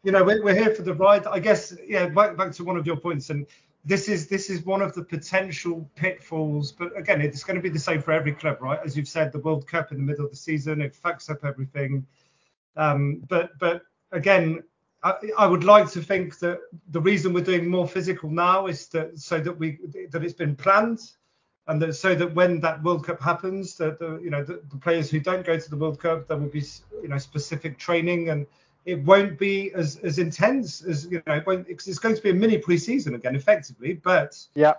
you 0.03 0.11
know 0.11 0.23
we're, 0.23 0.43
we're 0.43 0.55
here 0.55 0.73
for 0.73 0.81
the 0.81 0.93
ride. 0.93 1.27
I 1.27 1.39
guess 1.39 1.75
yeah. 1.85 2.07
Back 2.07 2.35
back 2.35 2.51
to 2.53 2.63
one 2.63 2.77
of 2.77 2.87
your 2.87 2.95
points, 2.95 3.29
and 3.29 3.45
this 3.85 4.07
is 4.07 4.27
this 4.27 4.49
is 4.49 4.65
one 4.65 4.81
of 4.81 4.93
the 4.93 5.03
potential 5.03 5.87
pitfalls. 5.95 6.71
But 6.71 6.97
again, 6.97 7.21
it's 7.21 7.43
going 7.43 7.57
to 7.57 7.61
be 7.61 7.69
the 7.69 7.77
same 7.77 8.01
for 8.01 8.11
every 8.11 8.31
club, 8.31 8.57
right? 8.61 8.79
As 8.83 8.97
you've 8.97 9.09
said, 9.09 9.31
the 9.31 9.39
World 9.39 9.67
Cup 9.67 9.91
in 9.91 9.97
the 9.97 10.03
middle 10.03 10.25
of 10.25 10.31
the 10.31 10.37
season, 10.37 10.81
it 10.81 10.95
fucks 10.95 11.29
up 11.29 11.45
everything. 11.45 12.07
Um, 12.75 13.23
but 13.27 13.51
but 13.59 13.83
again, 14.11 14.63
I, 15.03 15.15
I, 15.37 15.45
would 15.45 15.63
like 15.63 15.91
to 15.91 16.01
think 16.01 16.39
that 16.39 16.59
the 16.89 17.01
reason 17.01 17.33
we're 17.33 17.43
doing 17.43 17.69
more 17.69 17.87
physical 17.87 18.29
now 18.29 18.67
is 18.67 18.87
that 18.89 19.19
so 19.19 19.39
that 19.39 19.57
we 19.57 19.79
that 20.11 20.23
it's 20.23 20.33
been 20.33 20.55
planned, 20.55 20.99
and 21.67 21.81
that 21.81 21.93
so 21.93 22.15
that 22.15 22.33
when 22.33 22.59
that 22.61 22.81
World 22.83 23.05
Cup 23.05 23.21
happens, 23.21 23.75
that 23.77 23.99
the 23.99 24.19
you 24.23 24.29
know 24.29 24.43
the, 24.43 24.61
the 24.69 24.77
players 24.77 25.09
who 25.09 25.19
don't 25.19 25.45
go 25.45 25.59
to 25.59 25.69
the 25.69 25.77
World 25.77 25.99
Cup, 25.99 26.27
there 26.27 26.37
will 26.37 26.47
be 26.47 26.63
you 27.01 27.09
know 27.09 27.17
specific 27.17 27.77
training 27.77 28.29
and 28.29 28.47
it 28.85 29.03
won't 29.03 29.37
be 29.37 29.71
as 29.73 29.97
as 29.97 30.19
intense 30.19 30.81
as 30.83 31.05
you 31.05 31.21
know. 31.25 31.41
It 31.47 31.65
it's 31.69 31.99
going 31.99 32.15
to 32.15 32.21
be 32.21 32.31
a 32.31 32.33
mini 32.33 32.57
preseason 32.57 33.15
again, 33.15 33.35
effectively. 33.35 33.93
But 33.93 34.37
yeah, 34.55 34.73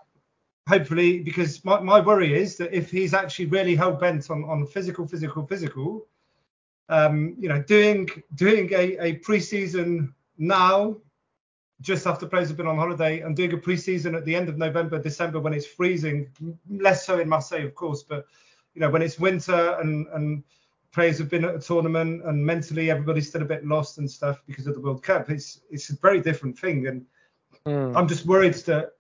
hopefully, 0.69 1.21
because 1.21 1.65
my, 1.65 1.81
my 1.81 2.01
worry 2.01 2.35
is 2.35 2.57
that 2.59 2.73
if 2.73 2.91
he's 2.91 3.15
actually 3.15 3.47
really 3.47 3.75
hell 3.75 3.93
bent 3.93 4.31
on 4.31 4.45
on 4.45 4.67
physical, 4.67 5.07
physical, 5.07 5.47
physical, 5.47 6.07
um, 6.89 7.35
you 7.39 7.49
know, 7.49 7.63
doing 7.63 8.09
doing 8.35 8.71
a 8.73 8.97
a 8.99 9.19
preseason 9.21 10.13
now, 10.39 10.97
just 11.81 12.07
after 12.07 12.27
players 12.27 12.49
have 12.49 12.57
been 12.57 12.67
on 12.67 12.77
holiday, 12.77 13.21
and 13.21 13.37
doing 13.37 13.53
a 13.53 13.57
preseason 13.57 14.17
at 14.17 14.25
the 14.25 14.35
end 14.35 14.49
of 14.49 14.59
November, 14.59 14.99
December 14.99 15.41
when 15.41 15.55
it's 15.55 15.67
freezing, 15.67 16.29
less 16.69 17.07
so 17.07 17.19
in 17.19 17.29
Marseille, 17.29 17.65
of 17.65 17.75
course, 17.75 18.03
but 18.03 18.27
you 18.75 18.81
know 18.81 18.91
when 18.91 19.03
it's 19.03 19.19
winter 19.19 19.79
and 19.81 20.07
and 20.09 20.45
players 20.93 21.19
have 21.19 21.29
been 21.29 21.45
at 21.45 21.55
a 21.57 21.59
tournament 21.59 22.25
and 22.25 22.45
mentally 22.45 22.89
everybody's 22.91 23.29
still 23.29 23.43
a 23.43 23.45
bit 23.45 23.67
lost 23.67 23.99
and 23.99 24.09
stuff 24.09 24.41
because 24.47 24.69
of 24.69 24.75
the 24.75 24.81
World 24.81 25.03
Cup. 25.03 25.29
It's 25.31 25.61
it's 25.71 25.91
a 25.91 25.97
very 25.97 26.21
different 26.21 26.59
thing, 26.59 26.87
and 26.87 27.07
mm. 27.67 27.97
I'm 27.97 28.09
just 28.09 28.27
worried 28.27 28.55
that 28.67 28.93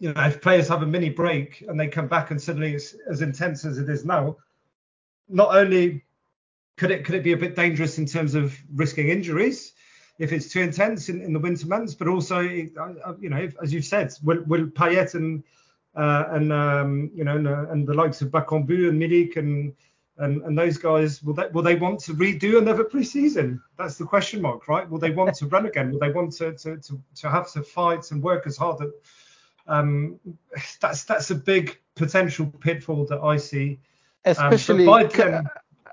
you 0.00 0.12
know 0.12 0.22
if 0.22 0.42
players 0.42 0.68
have 0.68 0.82
a 0.82 0.86
mini 0.86 1.10
break 1.10 1.64
and 1.68 1.78
they 1.78 1.86
come 1.86 2.08
back 2.08 2.32
and 2.32 2.42
suddenly 2.42 2.74
it's 2.74 2.94
as 3.08 3.22
intense 3.22 3.64
as 3.64 3.78
it 3.78 3.88
is 3.88 4.04
now, 4.04 4.36
not 5.28 5.54
only 5.54 6.04
could 6.76 6.90
it 6.90 7.04
could 7.04 7.14
it 7.14 7.22
be 7.22 7.32
a 7.32 7.36
bit 7.36 7.54
dangerous 7.54 7.98
in 7.98 8.06
terms 8.06 8.34
of 8.34 8.56
risking 8.74 9.08
injuries 9.08 9.74
if 10.18 10.32
it's 10.32 10.48
too 10.48 10.60
intense 10.60 11.08
in, 11.08 11.20
in 11.20 11.32
the 11.32 11.38
winter 11.38 11.66
months, 11.66 11.94
but 11.94 12.08
also 12.08 12.40
you 12.40 12.70
know 13.22 13.48
as 13.62 13.72
you've 13.72 13.84
said, 13.84 14.12
will 14.22 14.42
will 14.44 14.66
Payet 14.66 15.14
and 15.14 15.42
uh, 15.96 16.24
and 16.30 16.52
um, 16.52 17.10
you 17.14 17.24
know 17.24 17.36
and, 17.36 17.48
uh, 17.48 17.66
and, 17.70 17.86
the 17.86 17.94
likes 17.94 18.20
of 18.20 18.28
Bakambu 18.28 18.88
and 18.88 19.00
Milik 19.00 19.36
and 19.36 19.72
and, 20.18 20.42
and 20.42 20.56
those 20.56 20.78
guys 20.78 21.22
will 21.22 21.34
they 21.34 21.48
will 21.48 21.62
they 21.62 21.74
want 21.74 22.00
to 22.00 22.14
redo 22.14 22.58
another 22.58 22.84
preseason? 22.84 23.60
That's 23.76 23.96
the 23.96 24.04
question 24.04 24.40
mark, 24.40 24.68
right? 24.68 24.88
Will 24.88 24.98
they 24.98 25.10
want 25.10 25.34
to 25.36 25.46
run 25.46 25.66
again? 25.66 25.90
Will 25.90 25.98
they 25.98 26.12
want 26.12 26.32
to 26.34 26.52
to, 26.52 26.76
to, 26.78 27.00
to 27.16 27.30
have 27.30 27.50
to 27.52 27.62
fight 27.62 28.10
and 28.12 28.22
work 28.22 28.46
as 28.46 28.56
hard? 28.56 28.78
That 28.78 28.92
um, 29.66 30.20
that's 30.80 31.04
that's 31.04 31.30
a 31.30 31.34
big 31.34 31.78
potential 31.96 32.46
pitfall 32.46 33.06
that 33.06 33.20
I 33.20 33.36
see. 33.36 33.80
Especially, 34.26 34.86
um, 34.86 35.08
then, 35.10 35.44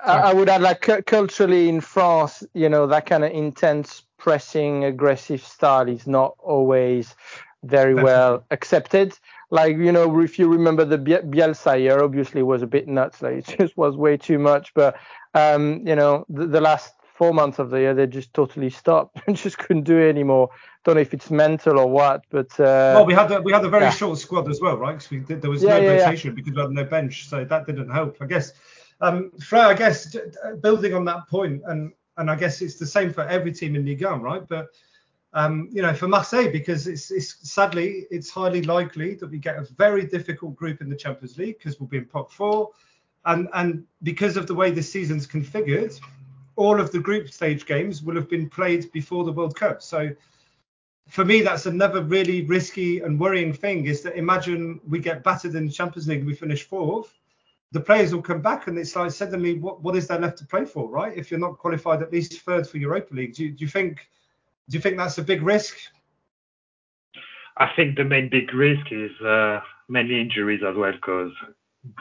I 0.03 0.33
would 0.33 0.49
add 0.49 0.61
like 0.61 1.05
culturally 1.05 1.69
in 1.69 1.81
France, 1.81 2.43
you 2.53 2.69
know, 2.69 2.87
that 2.87 3.05
kind 3.05 3.23
of 3.23 3.31
intense 3.31 4.03
pressing, 4.17 4.85
aggressive 4.85 5.43
style 5.43 5.87
is 5.87 6.07
not 6.07 6.35
always 6.39 7.15
very 7.63 7.93
Definitely. 7.93 8.03
well 8.03 8.45
accepted. 8.51 9.17
Like 9.49 9.77
you 9.77 9.91
know 9.91 10.19
if 10.21 10.39
you 10.39 10.47
remember 10.47 10.85
the 10.85 10.97
Bielsa 10.97 11.79
year 11.79 12.01
obviously 12.01 12.41
was 12.41 12.61
a 12.61 12.67
bit 12.67 12.87
nuts 12.87 13.21
like 13.21 13.33
it 13.49 13.57
just 13.57 13.77
was 13.77 13.97
way 13.97 14.15
too 14.17 14.39
much 14.39 14.73
but 14.73 14.95
um 15.33 15.85
you 15.85 15.95
know 15.95 16.25
the, 16.29 16.47
the 16.47 16.61
last 16.61 16.93
four 17.15 17.33
months 17.33 17.59
of 17.59 17.69
the 17.69 17.79
year 17.79 17.93
they 17.93 18.07
just 18.07 18.33
totally 18.33 18.69
stopped 18.69 19.19
and 19.27 19.35
just 19.35 19.57
couldn't 19.57 19.83
do 19.83 19.97
it 19.97 20.09
anymore. 20.09 20.49
Don't 20.83 20.95
know 20.95 21.01
if 21.01 21.13
it's 21.13 21.29
mental 21.29 21.77
or 21.77 21.87
what 21.87 22.23
but 22.29 22.51
uh, 22.59 22.95
well 22.95 23.05
we 23.05 23.13
had 23.13 23.31
a, 23.31 23.41
we 23.41 23.51
had 23.51 23.65
a 23.65 23.69
very 23.69 23.83
yeah. 23.83 23.91
short 23.91 24.17
squad 24.17 24.49
as 24.49 24.61
well 24.61 24.77
right? 24.77 24.93
Because 24.93 25.11
we 25.11 25.19
did, 25.19 25.41
there 25.41 25.51
was 25.51 25.61
yeah, 25.61 25.77
no 25.77 25.81
yeah, 25.81 26.05
rotation 26.05 26.33
because 26.33 26.53
we 26.53 26.61
had 26.61 26.71
no 26.71 26.85
bench 26.85 27.27
so 27.27 27.43
that 27.43 27.67
didn't 27.67 27.89
help 27.89 28.17
I 28.21 28.25
guess 28.25 28.53
um 29.01 29.31
Fred, 29.39 29.65
I 29.65 29.73
guess 29.73 30.15
building 30.61 30.93
on 30.93 31.05
that 31.05 31.27
point 31.27 31.61
and 31.67 31.91
and 32.17 32.29
I 32.29 32.35
guess 32.35 32.61
it's 32.61 32.75
the 32.75 32.85
same 32.85 33.11
for 33.11 33.27
every 33.27 33.51
team 33.51 33.75
in 33.75 33.85
Ligue 33.85 34.03
1 34.03 34.21
right 34.21 34.47
but 34.47 34.69
um, 35.33 35.69
you 35.71 35.81
know, 35.81 35.93
for 35.93 36.07
Marseille, 36.07 36.51
because 36.51 36.87
it's, 36.87 37.09
it's, 37.09 37.49
sadly 37.49 38.05
it's 38.11 38.29
highly 38.29 38.61
likely 38.63 39.15
that 39.15 39.31
we 39.31 39.37
get 39.37 39.57
a 39.57 39.67
very 39.77 40.05
difficult 40.05 40.55
group 40.55 40.81
in 40.81 40.89
the 40.89 40.95
Champions 40.95 41.37
League 41.37 41.57
because 41.57 41.79
we'll 41.79 41.87
be 41.87 41.97
in 41.97 42.05
pot 42.05 42.31
four, 42.31 42.71
and 43.25 43.47
and 43.53 43.85
because 44.03 44.35
of 44.35 44.47
the 44.47 44.53
way 44.53 44.71
the 44.71 44.83
season's 44.83 45.25
configured, 45.25 45.97
all 46.57 46.81
of 46.81 46.91
the 46.91 46.99
group 46.99 47.29
stage 47.31 47.65
games 47.65 48.03
will 48.03 48.15
have 48.15 48.29
been 48.29 48.49
played 48.49 48.91
before 48.91 49.23
the 49.23 49.31
World 49.31 49.55
Cup. 49.55 49.81
So 49.81 50.09
for 51.07 51.23
me, 51.23 51.41
that's 51.41 51.65
another 51.65 52.03
really 52.03 52.43
risky 52.45 52.99
and 52.99 53.17
worrying 53.17 53.53
thing. 53.53 53.85
Is 53.85 54.01
that 54.01 54.17
imagine 54.17 54.81
we 54.85 54.99
get 54.99 55.23
battered 55.23 55.55
in 55.55 55.65
the 55.65 55.71
Champions 55.71 56.09
League 56.09 56.25
we 56.25 56.35
finish 56.35 56.63
fourth, 56.63 57.13
the 57.71 57.79
players 57.79 58.13
will 58.13 58.21
come 58.21 58.41
back 58.41 58.67
and 58.67 58.77
it's 58.77 58.95
like 58.95 59.11
suddenly 59.11 59.57
what 59.59 59.81
what 59.81 59.95
is 59.95 60.07
there 60.07 60.19
left 60.19 60.37
to 60.39 60.45
play 60.45 60.65
for, 60.65 60.89
right? 60.89 61.17
If 61.17 61.31
you're 61.31 61.39
not 61.39 61.57
qualified 61.57 62.01
at 62.01 62.11
least 62.11 62.41
third 62.41 62.67
for 62.67 62.77
Europa 62.77 63.13
League, 63.13 63.35
do 63.35 63.45
you, 63.45 63.51
do 63.51 63.63
you 63.63 63.69
think? 63.69 64.09
Do 64.69 64.77
you 64.77 64.81
think 64.81 64.97
that's 64.97 65.17
a 65.17 65.23
big 65.23 65.41
risk? 65.41 65.77
I 67.57 67.69
think 67.75 67.97
the 67.97 68.03
main 68.03 68.29
big 68.29 68.53
risk 68.53 68.91
is 68.91 69.11
uh, 69.21 69.59
mainly 69.89 70.21
injuries 70.21 70.61
as 70.67 70.75
well, 70.75 70.91
because 70.93 71.31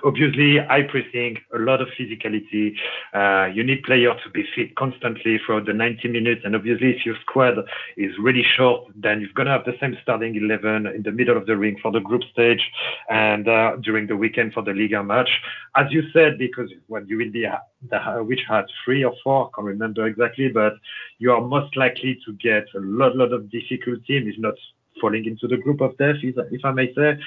obviously 0.04 0.58
high 0.58 0.82
pressing, 0.82 1.38
a 1.54 1.58
lot 1.58 1.80
of 1.80 1.88
physicality. 1.98 2.74
Uh, 3.14 3.46
you 3.46 3.64
need 3.64 3.82
players 3.82 4.16
to 4.24 4.30
be 4.30 4.44
fit 4.54 4.74
constantly 4.76 5.38
throughout 5.44 5.66
the 5.66 5.72
90 5.72 6.08
minutes. 6.08 6.42
And 6.44 6.54
obviously, 6.54 6.90
if 6.90 7.06
your 7.06 7.16
squad 7.22 7.58
is 7.96 8.12
really 8.18 8.44
short, 8.56 8.84
then 8.94 9.20
you're 9.20 9.32
going 9.34 9.46
to 9.46 9.52
have 9.52 9.64
the 9.64 9.76
same 9.80 9.96
starting 10.02 10.36
11 10.36 10.86
in 10.86 11.02
the 11.02 11.12
middle 11.12 11.36
of 11.36 11.46
the 11.46 11.56
ring 11.56 11.78
for 11.80 11.90
the 11.90 12.00
group 12.00 12.22
stage 12.32 12.60
and 13.08 13.48
uh, 13.48 13.76
during 13.82 14.06
the 14.06 14.16
weekend 14.16 14.52
for 14.52 14.62
the 14.62 14.72
Liga 14.72 15.02
match. 15.02 15.30
As 15.76 15.86
you 15.90 16.02
said, 16.12 16.38
because 16.38 16.70
when 16.88 17.06
you 17.06 17.20
in 17.20 17.32
the, 17.32 17.46
the 17.88 18.22
which 18.24 18.40
had 18.48 18.66
three 18.84 19.04
or 19.04 19.14
four, 19.24 19.46
I 19.46 19.48
can't 19.56 19.66
remember 19.66 20.06
exactly, 20.06 20.48
but 20.48 20.74
you 21.18 21.32
are 21.32 21.40
most 21.40 21.76
likely 21.76 22.18
to 22.26 22.32
get 22.34 22.64
a 22.74 22.80
lot, 22.80 23.16
lot 23.16 23.32
of 23.32 23.50
difficulty, 23.50 24.16
if 24.16 24.38
not 24.38 24.54
falling 25.00 25.24
into 25.24 25.48
the 25.48 25.56
group 25.56 25.80
of 25.80 25.96
death, 25.96 26.16
if 26.22 26.64
I 26.64 26.72
may 26.72 26.92
say. 26.94 27.18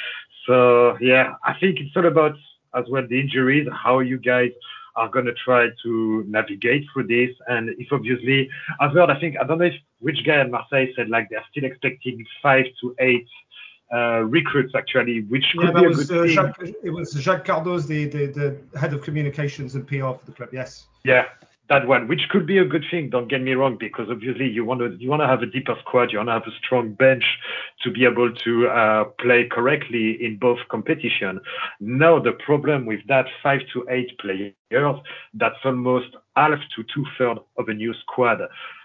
So 0.46 0.98
yeah, 1.00 1.36
I 1.44 1.54
think 1.60 1.80
it's 1.80 1.96
all 1.96 2.06
about 2.06 2.36
as 2.76 2.86
well 2.90 3.06
the 3.08 3.20
injuries, 3.20 3.68
how 3.72 4.00
you 4.00 4.18
guys 4.18 4.52
are 4.96 5.10
going 5.10 5.26
to 5.26 5.34
try 5.34 5.68
to 5.84 6.24
navigate 6.28 6.86
through 6.92 7.08
this. 7.08 7.36
And 7.48 7.70
if 7.80 7.88
obviously, 7.92 8.50
I've 8.80 8.94
heard, 8.94 9.10
I 9.10 9.20
think, 9.20 9.36
I 9.40 9.44
don't 9.44 9.58
know 9.58 9.66
if 9.66 9.74
which 10.00 10.24
guy 10.26 10.40
at 10.40 10.52
Marseille 10.52 10.88
said 10.96 11.10
like 11.10 11.30
they're 11.30 11.44
still 11.52 11.64
expecting 11.64 12.24
five 12.42 12.66
to 12.82 12.96
eight 13.00 13.28
uh, 13.94 14.22
recruits 14.22 14.74
actually, 14.76 15.22
which 15.24 15.46
could 15.54 15.74
yeah, 15.74 15.80
be 15.80 15.86
a 15.86 15.88
was, 15.90 16.10
good 16.10 16.30
uh, 16.30 16.34
Jacques, 16.34 16.62
it 16.84 16.90
was 16.90 17.14
Jacques 17.14 17.46
Cardoze, 17.46 17.88
the, 17.88 18.06
the, 18.06 18.58
the 18.72 18.80
head 18.80 18.94
of 18.94 19.04
communications 19.04 19.76
and 19.76 19.88
PR 19.88 20.14
for 20.14 20.26
the 20.26 20.32
club. 20.32 20.50
Yes. 20.52 20.86
Yeah, 21.04 21.26
that 21.70 21.88
one, 21.88 22.08
which 22.08 22.28
could 22.30 22.46
be 22.46 22.58
a 22.58 22.66
good 22.66 22.84
thing. 22.92 23.10
Don't 23.10 23.30
get 23.30 23.42
me 23.42 23.54
wrong, 23.54 23.78
because 23.80 24.08
obviously 24.10 24.50
you 24.50 24.66
want 24.66 24.82
to 24.82 24.98
you 25.00 25.10
want 25.10 25.22
to 25.22 25.28
have 25.28 25.42
a 25.42 25.46
deeper 25.46 25.76
squad, 25.80 26.12
you 26.12 26.18
want 26.18 26.28
to 26.28 26.34
have 26.34 26.48
a 26.48 26.58
strong 26.64 26.94
bench 26.94 27.24
to 27.84 27.92
be 27.92 28.06
able 28.06 28.34
to 28.34 28.68
uh, 28.68 29.06
play 29.20 29.48
correctly 29.50 30.18
in 30.24 30.38
both 30.38 30.60
competition. 30.70 31.40
Now 31.80 32.20
the 32.20 32.34
problem 32.34 32.86
with 32.86 33.00
that 33.08 33.28
five 33.42 33.62
to 33.74 33.86
eight 33.90 34.12
players, 34.20 34.54
that's 35.34 35.56
almost 35.64 36.16
half 36.36 36.60
to 36.76 36.84
two 36.94 37.06
thirds 37.18 37.40
of 37.58 37.70
a 37.70 37.74
new 37.74 37.94
squad. 38.02 38.40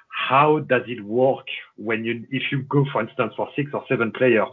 How 0.09 0.61
does 0.61 0.83
it 0.87 1.05
work 1.05 1.47
when 1.77 2.05
you 2.05 2.27
if 2.31 2.45
you 2.53 2.63
go 2.63 2.85
for 2.93 3.03
instance 3.03 3.33
for 3.37 3.49
six 3.57 3.71
or 3.75 3.85
seven 3.89 4.13
players? 4.13 4.49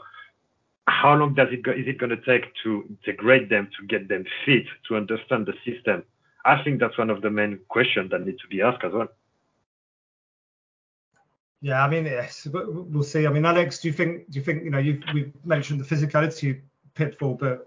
How 0.87 1.15
long 1.15 1.33
does 1.33 1.47
it 1.51 1.63
go, 1.63 1.71
is 1.71 1.87
it 1.87 1.97
going 1.97 2.11
to 2.11 2.17
take 2.17 2.51
to 2.63 2.85
integrate 2.89 3.49
them 3.49 3.69
to 3.79 3.87
get 3.87 4.07
them 4.07 4.23
fit 4.45 4.65
to 4.87 4.95
understand 4.95 5.47
the 5.47 5.53
system? 5.65 6.03
I 6.45 6.63
think 6.63 6.79
that's 6.79 6.97
one 6.97 7.09
of 7.09 7.21
the 7.21 7.31
main 7.31 7.59
questions 7.67 8.11
that 8.11 8.25
need 8.25 8.37
to 8.39 8.47
be 8.47 8.61
asked 8.61 8.83
as 8.83 8.93
well. 8.93 9.07
Yeah, 11.61 11.83
I 11.83 11.89
mean, 11.89 12.05
yes, 12.05 12.47
we'll 12.51 13.03
see. 13.03 13.25
I 13.25 13.31
mean, 13.31 13.43
Alex, 13.43 13.79
do 13.79 13.87
you 13.87 13.93
think 13.93 14.29
do 14.29 14.37
you 14.37 14.45
think 14.45 14.63
you 14.63 14.69
know 14.69 14.77
you 14.77 15.01
we 15.13 15.33
mentioned 15.43 15.79
the 15.79 15.95
physicality 15.95 16.61
pitfall, 16.93 17.33
but 17.33 17.65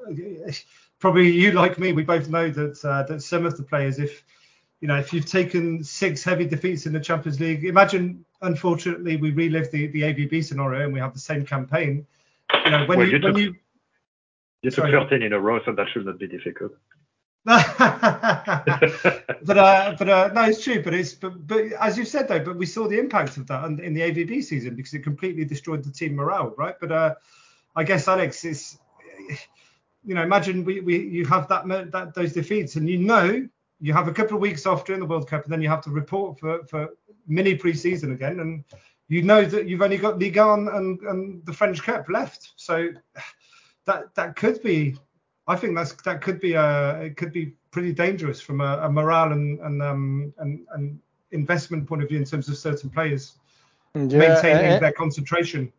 probably 1.00 1.30
you 1.30 1.50
like 1.50 1.78
me, 1.78 1.92
we 1.92 2.04
both 2.04 2.28
know 2.28 2.48
that 2.48 2.84
uh, 2.84 3.02
that 3.04 3.22
some 3.22 3.44
of 3.44 3.56
the 3.56 3.64
players, 3.64 3.98
if 3.98 4.22
you 4.80 4.86
know, 4.86 4.96
if 4.96 5.12
you've 5.12 5.26
taken 5.26 5.82
six 5.82 6.22
heavy 6.22 6.44
defeats 6.44 6.86
in 6.86 6.92
the 6.92 7.00
Champions 7.00 7.40
League, 7.40 7.64
imagine 7.64 8.24
unfortunately 8.42 9.16
we 9.16 9.32
relive 9.32 9.72
the 9.72 9.88
the 9.88 10.02
AVB 10.02 10.44
scenario 10.44 10.84
and 10.84 10.92
we 10.92 11.00
have 11.00 11.12
the 11.12 11.18
same 11.18 11.44
campaign. 11.44 12.06
You 12.64 12.70
know, 12.70 12.86
when 12.86 12.98
well, 12.98 13.08
you, 13.08 13.18
you, 13.18 13.24
when 13.24 13.36
you 13.36 13.56
you 14.62 14.70
took 14.70 14.84
13 14.84 15.22
in 15.22 15.32
a 15.32 15.40
row, 15.40 15.60
so 15.64 15.72
that 15.72 15.88
should 15.92 16.06
not 16.06 16.18
be 16.18 16.28
difficult. 16.28 16.72
but 17.48 17.62
uh, 19.56 19.94
but 19.98 20.08
uh, 20.08 20.30
no, 20.34 20.42
it's 20.44 20.62
true. 20.62 20.82
But 20.82 20.92
it's 20.92 21.14
but, 21.14 21.46
but 21.46 21.64
as 21.80 21.96
you 21.96 22.04
said 22.04 22.28
though, 22.28 22.40
but 22.40 22.56
we 22.56 22.66
saw 22.66 22.88
the 22.88 22.98
impact 22.98 23.36
of 23.36 23.46
that 23.46 23.64
in, 23.64 23.94
the 23.94 24.00
AVB 24.00 24.42
season 24.42 24.74
because 24.74 24.92
it 24.92 25.04
completely 25.04 25.44
destroyed 25.44 25.82
the 25.82 25.90
team 25.90 26.16
morale, 26.16 26.54
right? 26.58 26.74
But 26.80 26.92
uh, 26.92 27.14
I 27.76 27.84
guess 27.84 28.08
Alex 28.08 28.44
is, 28.44 28.78
you 30.04 30.14
know, 30.14 30.22
imagine 30.22 30.64
we, 30.64 30.80
we 30.80 30.98
you 30.98 31.24
have 31.26 31.48
that 31.48 31.66
that 31.92 32.12
those 32.14 32.32
defeats 32.32 32.76
and 32.76 32.88
you 32.88 32.98
know 32.98 33.48
you 33.80 33.92
have 33.92 34.08
a 34.08 34.12
couple 34.12 34.34
of 34.34 34.42
weeks 34.42 34.66
off 34.66 34.84
during 34.84 35.00
the 35.00 35.06
World 35.06 35.28
Cup 35.28 35.44
and 35.44 35.52
then 35.52 35.62
you 35.62 35.68
have 35.68 35.82
to 35.82 35.90
report 35.90 36.38
for 36.38 36.66
for 36.66 36.88
mini 37.26 37.54
pre-season 37.54 38.12
again 38.12 38.40
and 38.40 38.64
you 39.08 39.22
know 39.22 39.44
that 39.44 39.68
you've 39.68 39.82
only 39.82 39.96
got 39.96 40.18
Ligue 40.18 40.36
1 40.36 40.68
and, 40.68 41.00
and 41.00 41.46
the 41.46 41.52
French 41.52 41.82
Cup 41.82 42.08
left. 42.08 42.52
So 42.56 42.90
that 43.86 44.14
that 44.14 44.36
could 44.36 44.62
be 44.62 44.96
I 45.48 45.56
think 45.56 45.74
that's 45.74 45.92
that 46.02 46.20
could 46.20 46.40
be 46.40 46.52
a 46.52 47.00
it 47.00 47.16
could 47.16 47.32
be 47.32 47.54
pretty 47.70 47.92
dangerous 47.92 48.40
from 48.40 48.60
a, 48.60 48.80
a 48.82 48.90
morale 48.90 49.32
and 49.32 49.58
and, 49.60 49.82
um, 49.82 50.34
and 50.38 50.60
and 50.74 51.00
investment 51.32 51.88
point 51.88 52.02
of 52.02 52.08
view 52.08 52.18
in 52.18 52.24
terms 52.24 52.48
of 52.48 52.56
certain 52.56 52.90
players 52.90 53.32
yeah, 53.94 54.18
maintaining 54.18 54.72
and, 54.72 54.82
their 54.82 54.92
concentration. 54.92 55.72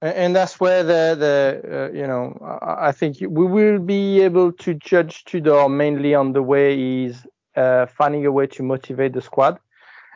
And 0.00 0.34
that's 0.34 0.60
where 0.60 0.84
the 0.84 1.16
the 1.18 1.90
uh, 1.90 1.96
you 1.98 2.06
know 2.06 2.38
I 2.62 2.92
think 2.92 3.16
we 3.20 3.44
will 3.44 3.80
be 3.80 4.20
able 4.20 4.52
to 4.52 4.74
judge 4.74 5.24
Tudor 5.24 5.68
mainly 5.68 6.14
on 6.14 6.32
the 6.32 6.42
way 6.42 6.76
he's 6.76 7.26
uh, 7.56 7.86
finding 7.86 8.24
a 8.24 8.30
way 8.30 8.46
to 8.46 8.62
motivate 8.62 9.12
the 9.12 9.20
squad. 9.20 9.58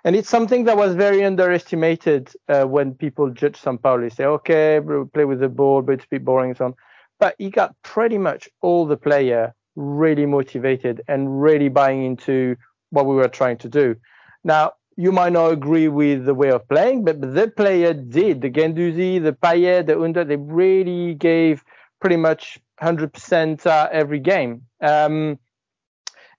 And 0.04 0.16
it's 0.16 0.28
something 0.28 0.64
that 0.64 0.76
was 0.76 0.94
very 0.94 1.24
underestimated 1.24 2.32
uh, 2.48 2.64
when 2.64 2.94
people 2.94 3.30
judge 3.30 3.60
Sampaoli. 3.60 4.12
Say, 4.12 4.24
okay, 4.24 4.80
play 5.12 5.24
with 5.24 5.40
the 5.40 5.48
ball, 5.48 5.82
but 5.82 5.92
it's 5.92 6.04
a 6.04 6.08
bit 6.08 6.24
boring 6.24 6.50
and 6.50 6.58
so 6.58 6.64
on 6.66 6.74
but 7.22 7.36
he 7.38 7.50
got 7.50 7.80
pretty 7.84 8.18
much 8.18 8.48
all 8.62 8.84
the 8.84 8.96
player 8.96 9.54
really 9.76 10.26
motivated 10.26 11.00
and 11.06 11.40
really 11.40 11.68
buying 11.68 12.04
into 12.04 12.56
what 12.90 13.06
we 13.06 13.14
were 13.14 13.28
trying 13.28 13.56
to 13.56 13.68
do. 13.68 13.94
Now, 14.42 14.72
you 14.96 15.12
might 15.12 15.32
not 15.32 15.52
agree 15.52 15.86
with 15.86 16.24
the 16.24 16.34
way 16.34 16.50
of 16.50 16.68
playing, 16.68 17.04
but 17.04 17.20
the 17.20 17.46
player 17.46 17.94
did. 17.94 18.40
The 18.40 18.50
Guendouzi, 18.50 19.22
the 19.22 19.36
Payet, 19.40 19.86
the 19.86 20.00
Under, 20.00 20.24
they 20.24 20.34
really 20.34 21.14
gave 21.14 21.62
pretty 22.00 22.16
much 22.16 22.58
100% 22.82 23.66
uh, 23.66 23.88
every 23.92 24.18
game. 24.18 24.62
Um, 24.80 25.38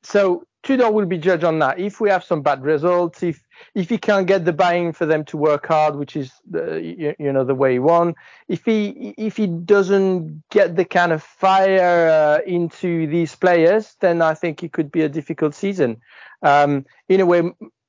so 0.02 0.44
Tudor 0.64 0.90
will 0.90 1.06
be 1.06 1.18
judged 1.18 1.44
on 1.44 1.60
that. 1.60 1.78
If 1.78 2.00
we 2.00 2.10
have 2.10 2.24
some 2.24 2.42
bad 2.42 2.64
results, 2.64 3.22
if 3.22 3.44
if 3.76 3.90
he 3.90 3.98
can't 3.98 4.26
get 4.26 4.46
the 4.46 4.54
buying 4.54 4.94
for 4.94 5.06
them 5.06 5.26
to 5.26 5.38
work 5.38 5.68
hard, 5.68 5.96
which 5.98 6.16
is 6.16 6.32
the, 6.50 6.82
you, 6.82 7.16
you, 7.20 7.34
know 7.34 7.44
the 7.44 7.54
way 7.54 7.74
he 7.74 7.80
won, 7.80 8.16
if 8.48 8.64
he 8.64 9.14
if 9.18 9.36
he 9.36 9.48
doesn't 9.48 10.42
get 10.50 10.76
the 10.78 10.86
kind 10.86 11.12
of 11.12 11.22
fire 11.22 12.10
uh, 12.10 12.40
into 12.48 13.08
these 13.08 13.36
players, 13.36 13.96
then 14.00 14.22
I 14.22 14.34
think 14.34 14.64
it 14.64 14.72
could 14.72 14.92
be 14.92 15.02
a 15.02 15.10
difficult 15.10 15.54
season. 15.54 16.02
Um, 16.42 16.86
in 17.10 17.20
a 17.20 17.26
way, 17.26 17.40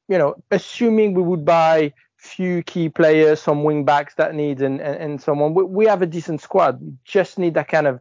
you 0.08 0.18
know, 0.18 0.34
assuming 0.50 1.14
we 1.14 1.22
would 1.22 1.44
buy 1.44 1.92
few 2.16 2.62
key 2.62 2.88
players, 2.88 3.40
some 3.40 3.64
wing 3.64 3.84
backs 3.84 4.14
that 4.14 4.34
need 4.34 4.62
and, 4.62 4.80
and, 4.80 4.96
and 4.96 5.22
someone, 5.22 5.54
we, 5.54 5.62
we 5.62 5.86
have 5.86 6.02
a 6.02 6.06
decent 6.06 6.40
squad. 6.40 6.80
We 6.80 6.92
just 7.04 7.38
need 7.38 7.54
that 7.54 7.68
kind 7.68 7.86
of 7.86 8.00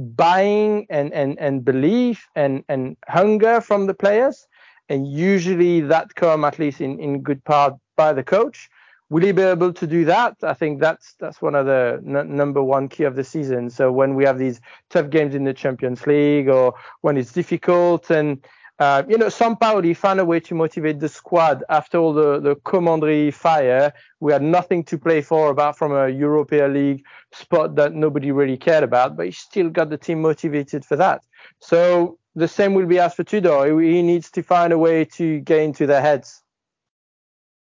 buying 0.00 0.86
and, 0.90 1.12
and, 1.12 1.38
and 1.38 1.64
belief 1.64 2.28
and, 2.34 2.64
and 2.68 2.96
hunger 3.08 3.60
from 3.60 3.86
the 3.86 3.94
players. 3.94 4.46
And 4.88 5.06
usually 5.06 5.80
that 5.82 6.14
come 6.14 6.44
at 6.44 6.58
least 6.58 6.80
in, 6.80 6.98
in 6.98 7.22
good 7.22 7.44
part 7.44 7.74
by 7.96 8.12
the 8.12 8.24
coach. 8.24 8.68
Will 9.08 9.24
he 9.24 9.32
be 9.32 9.42
able 9.42 9.72
to 9.72 9.86
do 9.86 10.04
that? 10.04 10.36
I 10.42 10.54
think 10.54 10.80
that's 10.80 11.14
that's 11.18 11.42
one 11.42 11.56
of 11.56 11.66
the 11.66 12.00
n- 12.06 12.36
number 12.36 12.62
one 12.62 12.88
key 12.88 13.02
of 13.04 13.16
the 13.16 13.24
season. 13.24 13.68
So 13.68 13.90
when 13.90 14.14
we 14.14 14.24
have 14.24 14.38
these 14.38 14.60
tough 14.88 15.10
games 15.10 15.34
in 15.34 15.44
the 15.44 15.54
Champions 15.54 16.06
League 16.06 16.48
or 16.48 16.74
when 17.00 17.16
it's 17.16 17.32
difficult 17.32 18.10
and 18.10 18.44
uh, 18.80 19.02
you 19.06 19.18
know, 19.18 19.26
Sampaoli 19.26 19.94
found 19.94 20.20
a 20.20 20.24
way 20.24 20.40
to 20.40 20.54
motivate 20.54 21.00
the 21.00 21.08
squad 21.08 21.62
after 21.68 21.98
all 21.98 22.14
the, 22.14 22.40
the 22.40 22.56
Commanderie 22.56 23.30
fire. 23.30 23.92
We 24.20 24.32
had 24.32 24.42
nothing 24.42 24.84
to 24.84 24.96
play 24.96 25.20
for 25.20 25.50
about 25.50 25.76
from 25.76 25.92
a 25.92 26.08
European 26.08 26.72
League 26.72 27.04
spot 27.30 27.76
that 27.76 27.92
nobody 27.92 28.32
really 28.32 28.56
cared 28.56 28.82
about, 28.82 29.18
but 29.18 29.26
he 29.26 29.32
still 29.32 29.68
got 29.68 29.90
the 29.90 29.98
team 29.98 30.22
motivated 30.22 30.86
for 30.86 30.96
that. 30.96 31.22
So 31.58 32.18
the 32.34 32.48
same 32.48 32.72
will 32.72 32.86
be 32.86 32.98
asked 32.98 33.16
for 33.16 33.24
Tudor. 33.24 33.78
He 33.80 34.00
needs 34.00 34.30
to 34.30 34.42
find 34.42 34.72
a 34.72 34.78
way 34.78 35.04
to 35.16 35.40
get 35.40 35.60
into 35.60 35.86
their 35.86 36.00
heads. 36.00 36.42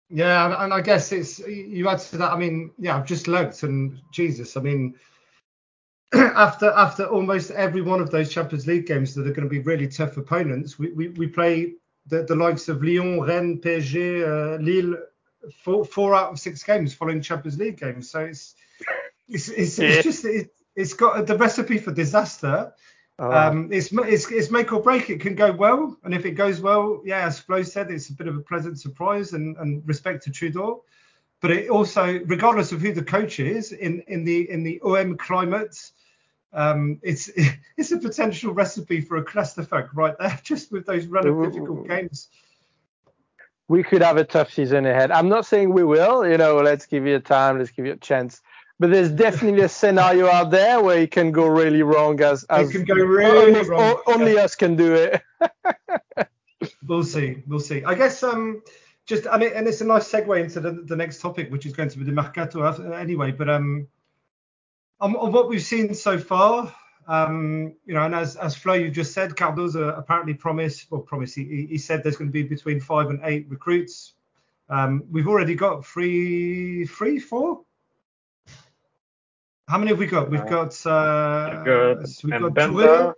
Yeah, 0.10 0.64
and 0.64 0.74
I 0.74 0.80
guess 0.80 1.12
it's 1.12 1.40
you 1.40 1.88
add 1.90 2.00
to 2.00 2.18
that. 2.18 2.32
I 2.32 2.38
mean, 2.38 2.72
yeah, 2.80 2.96
I've 2.96 3.06
just 3.06 3.28
looked, 3.28 3.62
and 3.64 4.00
Jesus, 4.12 4.56
I 4.56 4.62
mean, 4.62 4.96
after 6.14 6.72
after 6.72 7.06
almost 7.06 7.52
every 7.52 7.82
one 7.82 8.02
of 8.02 8.10
those 8.10 8.32
Champions 8.32 8.66
League 8.66 8.88
games 8.88 9.14
that 9.14 9.28
are 9.28 9.34
going 9.34 9.48
to 9.48 9.50
be 9.50 9.60
really 9.60 9.88
tough 9.88 10.18
opponents, 10.18 10.80
we, 10.80 10.92
we, 10.94 11.10
we 11.10 11.28
play 11.28 11.74
the, 12.08 12.24
the 12.24 12.36
likes 12.36 12.68
of 12.68 12.84
Lyon, 12.84 13.22
Rennes, 13.22 13.62
PSG, 13.62 14.24
uh, 14.24 14.62
Lille, 14.62 14.98
four, 15.64 15.86
four 15.86 16.16
out 16.16 16.32
of 16.32 16.40
six 16.40 16.64
games 16.64 16.94
following 16.94 17.22
Champions 17.22 17.60
League 17.60 17.80
games. 17.80 18.10
So 18.10 18.22
it's 18.22 18.56
it's 19.28 19.50
it's, 19.50 19.78
yeah. 19.78 19.90
it's 19.90 20.04
just 20.04 20.26
it, 20.26 20.52
has 20.78 20.94
got 20.94 21.28
the 21.28 21.38
recipe 21.38 21.78
for 21.78 21.92
disaster. 21.92 22.74
Oh. 23.20 23.32
Um, 23.32 23.70
it's, 23.72 23.92
it's 23.92 24.32
it's 24.32 24.50
make 24.50 24.72
or 24.72 24.82
break. 24.82 25.10
It 25.10 25.20
can 25.20 25.36
go 25.36 25.52
well, 25.52 25.98
and 26.04 26.14
if 26.14 26.26
it 26.26 26.32
goes 26.32 26.62
well, 26.62 27.02
yeah, 27.06 27.28
as 27.28 27.40
Flo 27.40 27.64
said, 27.64 27.92
it's 27.92 28.10
a 28.10 28.14
bit 28.14 28.28
of 28.28 28.38
a 28.38 28.42
pleasant 28.42 28.80
surprise 28.80 29.34
and, 29.34 29.58
and 29.58 29.84
respect 29.86 30.24
to 30.24 30.32
Tudor. 30.32 30.76
But 31.42 31.52
it 31.52 31.70
also, 31.70 32.20
regardless 32.26 32.72
of 32.72 32.82
who 32.82 32.92
the 32.92 33.04
coach 33.04 33.40
is, 33.40 33.72
in 33.72 34.04
in 34.08 34.26
the 34.26 34.50
in 34.50 34.64
the 34.64 34.82
OM 34.82 35.18
climate, 35.18 35.92
um, 36.52 37.00
it's 37.02 37.30
it's 37.78 37.92
a 37.92 37.98
potential 37.98 38.54
recipe 38.54 39.02
for 39.02 39.18
a 39.18 39.24
clusterfuck 39.24 39.90
right 39.94 40.16
there, 40.20 40.40
just 40.44 40.72
with 40.72 40.86
those 40.86 41.06
run 41.06 41.28
of 41.28 41.44
difficult 41.44 41.88
games. 41.88 42.28
We 43.68 43.84
could 43.84 44.02
have 44.02 44.18
a 44.18 44.24
tough 44.24 44.52
season 44.52 44.88
ahead. 44.88 45.12
I'm 45.12 45.30
not 45.30 45.46
saying 45.46 45.72
we 45.72 45.84
will. 45.84 46.28
You 46.28 46.38
know, 46.38 46.58
let's 46.58 46.88
give 46.88 47.06
you 47.06 47.18
a 47.18 47.20
time, 47.20 47.60
let's 47.60 47.70
give 47.70 47.86
you 47.86 47.94
a 47.94 47.98
chance. 47.98 48.42
But 48.80 48.90
there's 48.92 49.12
definitely 49.12 49.62
a 49.62 49.70
scenario 49.80 50.28
out 50.28 50.50
there 50.50 50.82
where 50.82 51.00
it 51.00 51.12
can 51.12 51.32
go 51.32 51.48
really 51.48 51.84
wrong. 51.84 52.20
As, 52.22 52.46
as 52.46 52.70
it 52.70 52.74
can 52.74 52.86
go 52.86 52.96
really 52.96 53.56
only, 53.56 53.70
wrong. 53.70 54.02
Only 54.08 54.36
yeah. 54.36 54.44
us 54.44 54.56
can 54.56 54.76
do 54.76 54.96
it. 54.96 55.22
we'll 56.88 57.04
see. 57.04 57.44
We'll 57.46 57.60
see. 57.60 57.84
I 57.84 57.94
guess 57.94 58.24
um, 58.24 58.64
just 59.10 59.26
and, 59.26 59.42
it, 59.42 59.54
and 59.54 59.68
it's 59.68 59.82
a 59.82 59.86
nice 59.86 60.10
segue 60.10 60.40
into 60.40 60.60
the, 60.60 60.72
the 60.86 60.96
next 60.96 61.20
topic, 61.20 61.52
which 61.52 61.66
is 61.66 61.74
going 61.74 61.90
to 61.90 61.98
be 61.98 62.06
the 62.06 62.12
mercato 62.12 62.62
uh, 62.62 62.92
anyway. 62.92 63.32
But 63.32 63.50
um, 63.50 63.88
on, 65.02 65.16
on 65.16 65.32
what 65.32 65.50
we've 65.50 65.64
seen 65.64 65.96
so 65.96 66.20
far, 66.20 66.74
um, 67.08 67.74
you 67.88 67.96
know, 67.96 68.04
and 68.04 68.14
as 68.14 68.36
as 68.36 68.56
Flo 68.56 68.76
you 68.76 68.92
just 68.92 69.12
said, 69.14 69.32
Cardoze 69.32 69.98
apparently 69.98 70.36
promised, 70.36 70.92
well, 70.92 71.02
promised 71.02 71.36
he, 71.36 71.66
he 71.68 71.78
said 71.80 72.04
there's 72.04 72.18
going 72.18 72.30
to 72.30 72.32
be 72.32 72.44
between 72.44 72.80
five 72.80 73.10
and 73.10 73.20
eight 73.24 73.48
recruits. 73.50 74.14
Um, 74.70 75.04
we've 75.12 75.28
already 75.28 75.56
got 75.56 75.84
three, 75.84 76.86
three, 76.86 77.18
four. 77.18 77.62
How 79.68 79.80
many 79.80 79.90
have 79.90 79.98
we 79.98 80.06
got? 80.06 80.30
We've 80.30 80.48
got 80.48 80.86
uh, 80.86 81.64
we've 82.24 82.40
got 82.40 82.54
Touré, 82.54 83.14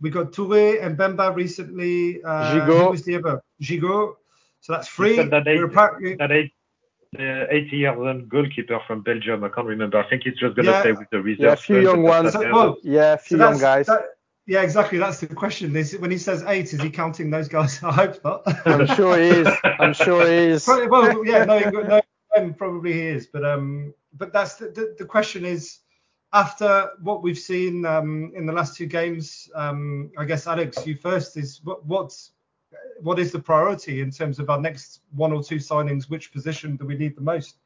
we 0.00 0.08
got 0.08 0.32
Touré 0.32 0.82
and 0.82 0.96
Mbemba 0.96 1.34
recently. 1.34 2.22
Uh, 2.22 2.54
Gigot. 2.54 2.84
Who 2.84 2.90
was 2.90 3.04
the 3.04 3.16
other? 3.16 3.42
Gigot. 3.60 4.14
So 4.66 4.72
that's 4.72 4.88
three. 4.88 5.14
That 5.14 5.46
eight, 5.46 6.18
that 6.18 6.32
eight 6.32 6.52
the 7.12 7.46
80 7.48 7.76
year 7.76 7.94
old 7.94 8.28
goalkeeper 8.28 8.80
from 8.84 9.02
Belgium. 9.02 9.44
I 9.44 9.48
can't 9.48 9.64
remember. 9.64 9.96
I 9.96 10.10
think 10.10 10.24
he's 10.24 10.34
just 10.34 10.56
going 10.56 10.66
to 10.66 10.72
yeah. 10.72 10.80
stay 10.80 10.90
with 10.90 11.08
the 11.12 11.22
reserve. 11.22 11.44
Yeah, 11.44 11.52
a 11.52 11.56
few 11.56 11.78
young 11.78 12.02
ones. 12.02 12.32
So, 12.32 12.52
well, 12.52 12.76
yeah, 12.82 13.12
a 13.12 13.18
few 13.18 13.38
so 13.38 13.48
young 13.48 13.60
guys. 13.60 13.86
That, 13.86 14.06
yeah, 14.44 14.62
exactly. 14.62 14.98
That's 14.98 15.20
the 15.20 15.28
question. 15.28 15.76
Is 15.76 15.96
when 15.98 16.10
he 16.10 16.18
says 16.18 16.42
eight, 16.48 16.72
is 16.74 16.82
he 16.82 16.90
counting 16.90 17.30
those 17.30 17.46
guys? 17.46 17.80
I 17.84 17.92
hope 17.92 18.24
not. 18.24 18.42
I'm 18.66 18.88
sure 18.88 19.16
he 19.16 19.28
is. 19.28 19.48
I'm 19.78 19.92
sure 19.92 20.26
he 20.26 20.34
is. 20.34 20.66
well, 20.90 21.24
yeah, 21.24 21.44
no, 21.44 21.60
no, 21.60 22.52
probably 22.54 22.92
he 22.92 23.02
is. 23.02 23.28
But 23.28 23.44
um, 23.44 23.94
but 24.14 24.32
that's 24.32 24.56
the, 24.56 24.70
the, 24.70 24.96
the 24.98 25.04
question 25.04 25.44
is 25.44 25.78
after 26.32 26.90
what 27.02 27.22
we've 27.22 27.38
seen 27.38 27.86
um, 27.86 28.32
in 28.34 28.46
the 28.46 28.52
last 28.52 28.76
two 28.76 28.86
games. 28.86 29.48
Um, 29.54 30.10
I 30.18 30.24
guess 30.24 30.48
Alex, 30.48 30.84
you 30.84 30.96
first 30.96 31.36
is 31.36 31.60
what 31.62 31.86
what's 31.86 32.32
what 33.00 33.18
is 33.18 33.32
the 33.32 33.38
priority 33.38 34.00
in 34.00 34.10
terms 34.10 34.38
of 34.38 34.50
our 34.50 34.60
next 34.60 35.00
one 35.14 35.32
or 35.32 35.42
two 35.42 35.56
signings? 35.56 36.10
Which 36.10 36.32
position 36.32 36.76
do 36.76 36.86
we 36.86 36.96
need 36.96 37.16
the 37.16 37.22
most? 37.22 37.56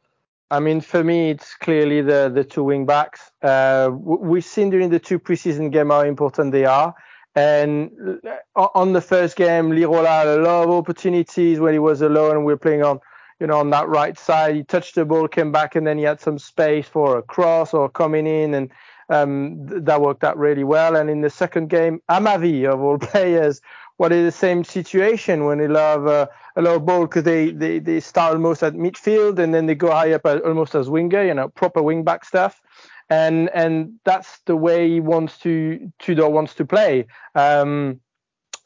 I 0.50 0.58
mean, 0.58 0.80
for 0.80 1.04
me, 1.04 1.30
it's 1.30 1.54
clearly 1.54 2.02
the 2.02 2.30
the 2.32 2.44
two 2.44 2.64
wing 2.64 2.84
backs. 2.84 3.30
Uh, 3.42 3.90
we've 3.92 4.44
seen 4.44 4.70
during 4.70 4.90
the 4.90 4.98
two 4.98 5.18
preseason 5.18 5.70
games 5.70 5.92
how 5.92 6.00
important 6.00 6.52
they 6.52 6.64
are. 6.64 6.94
And 7.36 8.20
on 8.56 8.92
the 8.92 9.00
first 9.00 9.36
game, 9.36 9.70
Lirola 9.70 10.08
had 10.08 10.26
a 10.26 10.38
lot 10.38 10.64
of 10.64 10.70
opportunities 10.70 11.60
when 11.60 11.72
he 11.72 11.78
was 11.78 12.02
alone 12.02 12.32
and 12.36 12.44
we 12.44 12.52
were 12.52 12.58
playing 12.58 12.82
on, 12.82 12.98
you 13.38 13.46
know, 13.46 13.60
on 13.60 13.70
that 13.70 13.88
right 13.88 14.18
side. 14.18 14.56
He 14.56 14.64
touched 14.64 14.96
the 14.96 15.04
ball, 15.04 15.28
came 15.28 15.52
back, 15.52 15.76
and 15.76 15.86
then 15.86 15.96
he 15.96 16.02
had 16.02 16.20
some 16.20 16.40
space 16.40 16.88
for 16.88 17.18
a 17.18 17.22
cross 17.22 17.72
or 17.72 17.88
coming 17.88 18.26
in, 18.26 18.54
and 18.54 18.70
um, 19.10 19.64
that 19.66 20.00
worked 20.00 20.24
out 20.24 20.38
really 20.38 20.64
well. 20.64 20.96
And 20.96 21.08
in 21.08 21.20
the 21.20 21.30
second 21.30 21.70
game, 21.70 22.02
Amavi 22.10 22.68
of 22.68 22.80
all 22.80 22.98
players 23.12 23.60
what 24.00 24.12
is 24.12 24.24
the 24.24 24.38
same 24.38 24.64
situation 24.64 25.44
when 25.44 25.58
they 25.58 25.68
love 25.68 26.06
uh, 26.06 26.26
a 26.56 26.62
low 26.62 26.80
ball 26.80 27.02
because 27.02 27.24
they, 27.24 27.50
they, 27.50 27.78
they 27.78 28.00
start 28.00 28.32
almost 28.32 28.62
at 28.62 28.72
midfield 28.72 29.38
and 29.38 29.52
then 29.52 29.66
they 29.66 29.74
go 29.74 29.90
high 29.90 30.10
up 30.14 30.24
almost 30.24 30.74
as 30.74 30.88
winger, 30.88 31.22
you 31.22 31.34
know, 31.34 31.50
proper 31.50 31.82
wing 31.82 32.02
back 32.02 32.24
stuff. 32.24 32.62
And 33.10 33.50
and 33.50 33.92
that's 34.06 34.40
the 34.46 34.56
way 34.56 34.88
he 34.88 35.00
wants 35.00 35.36
to 35.40 35.92
Tudor 35.98 36.30
wants 36.30 36.54
to 36.54 36.64
play. 36.64 37.08
Um, 37.34 38.00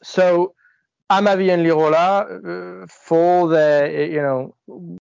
so 0.01 0.53
Amavi 1.11 1.53
and 1.53 1.65
Lirola, 1.65 2.83
uh, 2.83 2.87
for 2.87 3.49
their 3.49 4.09
you 4.09 4.21
know 4.21 4.55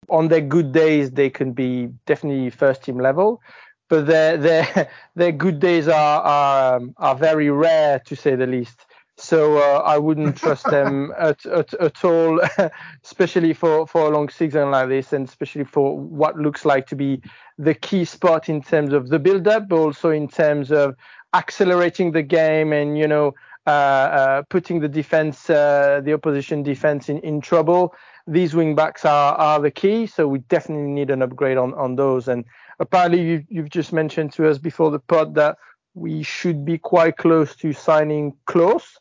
on 0.08 0.26
their 0.26 0.40
good 0.40 0.72
days 0.72 1.12
they 1.12 1.30
can 1.30 1.52
be 1.52 1.90
definitely 2.06 2.50
first 2.50 2.82
team 2.82 2.98
level, 2.98 3.40
but 3.88 4.06
their 4.06 4.36
their 4.36 4.90
their 5.14 5.30
good 5.30 5.60
days 5.60 5.86
are 5.86 6.22
are, 6.22 6.80
are 6.96 7.14
very 7.14 7.50
rare 7.50 8.00
to 8.00 8.16
say 8.16 8.34
the 8.34 8.48
least. 8.48 8.84
So 9.24 9.56
uh, 9.56 9.82
I 9.84 9.96
wouldn't 9.96 10.36
trust 10.44 10.64
them 10.66 11.12
at, 11.18 11.46
at, 11.46 11.72
at 11.74 12.04
all, 12.04 12.40
especially 13.04 13.54
for, 13.54 13.86
for 13.86 14.02
a 14.02 14.10
long 14.10 14.28
season 14.28 14.70
like 14.70 14.90
this, 14.90 15.14
and 15.14 15.26
especially 15.26 15.64
for 15.64 15.98
what 15.98 16.36
looks 16.36 16.66
like 16.66 16.86
to 16.88 16.96
be 16.96 17.22
the 17.56 17.72
key 17.72 18.04
spot 18.04 18.50
in 18.50 18.62
terms 18.62 18.92
of 18.92 19.08
the 19.08 19.18
build-up, 19.18 19.68
but 19.68 19.76
also 19.76 20.10
in 20.10 20.28
terms 20.28 20.70
of 20.70 20.94
accelerating 21.32 22.12
the 22.12 22.22
game 22.22 22.72
and 22.72 22.96
you 22.98 23.08
know 23.08 23.34
uh, 23.66 23.70
uh, 23.70 24.42
putting 24.50 24.80
the 24.80 24.88
defense, 24.88 25.48
uh, 25.48 26.02
the 26.04 26.12
opposition 26.12 26.62
defense 26.62 27.08
in, 27.08 27.18
in 27.20 27.40
trouble. 27.40 27.94
These 28.26 28.54
wing 28.54 28.74
backs 28.74 29.06
are, 29.06 29.34
are 29.36 29.58
the 29.58 29.70
key, 29.70 30.06
so 30.06 30.28
we 30.28 30.40
definitely 30.40 30.90
need 30.90 31.10
an 31.10 31.22
upgrade 31.22 31.56
on, 31.56 31.72
on 31.74 31.96
those. 31.96 32.28
And 32.28 32.44
apparently, 32.78 33.22
you, 33.22 33.44
you've 33.48 33.70
just 33.70 33.90
mentioned 33.90 34.34
to 34.34 34.50
us 34.50 34.58
before 34.58 34.90
the 34.90 34.98
pod 34.98 35.34
that 35.36 35.56
we 35.94 36.22
should 36.22 36.66
be 36.66 36.76
quite 36.76 37.16
close 37.16 37.56
to 37.56 37.72
signing 37.72 38.34
Clauss 38.44 38.98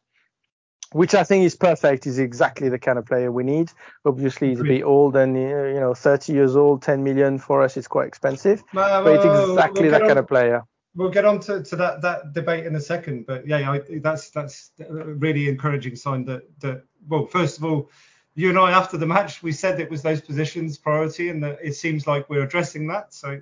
which 0.93 1.13
I 1.13 1.23
think 1.23 1.45
is 1.45 1.55
perfect. 1.55 2.07
Is 2.07 2.19
exactly 2.19 2.69
the 2.69 2.79
kind 2.79 2.97
of 2.97 3.05
player 3.05 3.31
we 3.31 3.43
need. 3.43 3.71
Obviously, 4.05 4.49
he's 4.49 4.59
a 4.59 4.63
bit 4.63 4.83
old, 4.83 5.15
and 5.15 5.35
you 5.35 5.79
know, 5.79 5.93
30 5.93 6.33
years 6.33 6.55
old, 6.55 6.81
10 6.81 7.03
million 7.03 7.37
for 7.37 7.61
us 7.61 7.77
is 7.77 7.87
quite 7.87 8.07
expensive. 8.07 8.63
but 8.73 9.07
it's 9.07 9.25
exactly 9.49 9.83
we'll 9.83 9.91
that 9.91 10.01
on, 10.03 10.07
kind 10.07 10.19
of 10.19 10.27
player. 10.27 10.63
We'll 10.95 11.09
get 11.09 11.25
on 11.25 11.39
to, 11.41 11.63
to 11.63 11.75
that 11.75 12.01
that 12.01 12.33
debate 12.33 12.65
in 12.65 12.75
a 12.75 12.81
second, 12.81 13.25
but 13.25 13.47
yeah, 13.47 13.71
I, 13.71 13.81
that's 14.01 14.29
that's 14.29 14.71
a 14.79 14.93
really 14.93 15.49
encouraging 15.49 15.95
sign 15.95 16.25
that 16.25 16.43
that 16.59 16.83
well, 17.07 17.25
first 17.25 17.57
of 17.57 17.65
all, 17.65 17.89
you 18.35 18.49
and 18.49 18.57
I 18.57 18.71
after 18.71 18.97
the 18.97 19.07
match 19.07 19.43
we 19.43 19.51
said 19.51 19.79
it 19.79 19.89
was 19.89 20.01
those 20.01 20.21
positions 20.21 20.77
priority, 20.77 21.29
and 21.29 21.43
that 21.43 21.59
it 21.63 21.73
seems 21.73 22.07
like 22.07 22.29
we're 22.29 22.43
addressing 22.43 22.87
that. 22.87 23.13
So 23.13 23.39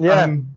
yeah. 0.00 0.22
Um, 0.22 0.56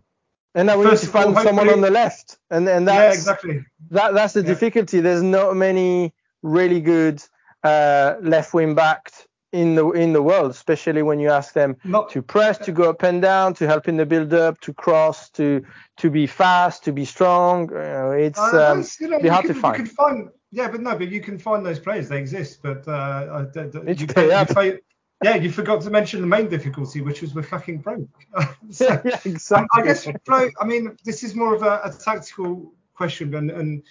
and 0.54 0.66
now 0.66 0.78
we 0.78 0.86
need 0.86 0.98
to 0.98 1.06
find 1.06 1.36
all, 1.36 1.42
someone 1.42 1.68
on 1.68 1.80
the 1.80 1.90
left, 1.90 2.38
and 2.50 2.68
and 2.68 2.86
that's 2.88 3.14
yeah, 3.14 3.18
exactly. 3.20 3.64
That 3.90 4.14
that's 4.14 4.32
the 4.34 4.40
yeah. 4.40 4.46
difficulty. 4.46 5.00
There's 5.00 5.22
not 5.22 5.56
many 5.56 6.12
really 6.42 6.80
good 6.80 7.22
uh, 7.64 8.14
left 8.20 8.54
wing 8.54 8.74
backs 8.74 9.26
in 9.52 9.74
the 9.74 9.88
in 9.90 10.12
the 10.12 10.22
world, 10.22 10.50
especially 10.50 11.02
when 11.02 11.18
you 11.20 11.30
ask 11.30 11.54
them 11.54 11.76
Not- 11.84 12.10
to 12.10 12.22
press, 12.22 12.58
to 12.58 12.72
go 12.72 12.90
up 12.90 13.02
and 13.02 13.20
down, 13.22 13.54
to 13.54 13.66
help 13.66 13.88
in 13.88 13.96
the 13.96 14.06
build 14.06 14.32
up, 14.34 14.60
to 14.60 14.72
cross, 14.74 15.30
to 15.30 15.64
to 15.98 16.10
be 16.10 16.26
fast, 16.26 16.84
to 16.84 16.92
be 16.92 17.04
strong. 17.04 17.70
You 17.70 17.76
know, 17.78 18.10
it's 18.12 18.38
Uh, 18.38 18.72
um, 18.72 18.84
you 19.00 19.08
know, 19.08 19.18
you 19.18 19.30
hard 19.30 19.46
can, 19.46 19.54
to 19.54 19.60
find. 19.60 19.78
You 19.78 19.84
can 19.84 19.94
find, 19.94 20.28
yeah, 20.50 20.70
but 20.70 20.80
no, 20.80 20.96
but 20.96 21.08
you 21.08 21.20
can 21.20 21.38
find 21.38 21.64
those 21.64 21.78
players. 21.78 22.08
They 22.08 22.18
exist, 22.18 22.60
but 22.62 22.86
uh, 22.88 23.46
I- 23.54 23.62
d- 23.62 23.70
d- 23.70 23.80
Need 23.84 24.00
you, 24.00 24.06
pay 24.16 24.38
you 24.38 24.46
pay- 24.54 24.78
yeah, 25.22 25.34
you 25.36 25.50
forgot 25.50 25.82
to 25.82 25.90
mention 25.90 26.20
the 26.20 26.26
main 26.26 26.48
difficulty, 26.48 27.00
which 27.00 27.22
was 27.22 27.34
we're 27.34 27.42
fucking 27.42 27.78
broke. 27.78 28.08
So, 28.70 28.86
yeah, 29.04 29.18
exactly. 29.24 29.82
I 29.82 29.86
guess, 29.86 30.06
Flo, 30.24 30.50
I 30.60 30.64
mean, 30.66 30.96
this 31.04 31.22
is 31.22 31.34
more 31.34 31.54
of 31.54 31.62
a, 31.62 31.80
a 31.84 31.92
tactical 31.92 32.72
question, 32.94 33.34
and, 33.34 33.50
and 33.50 33.82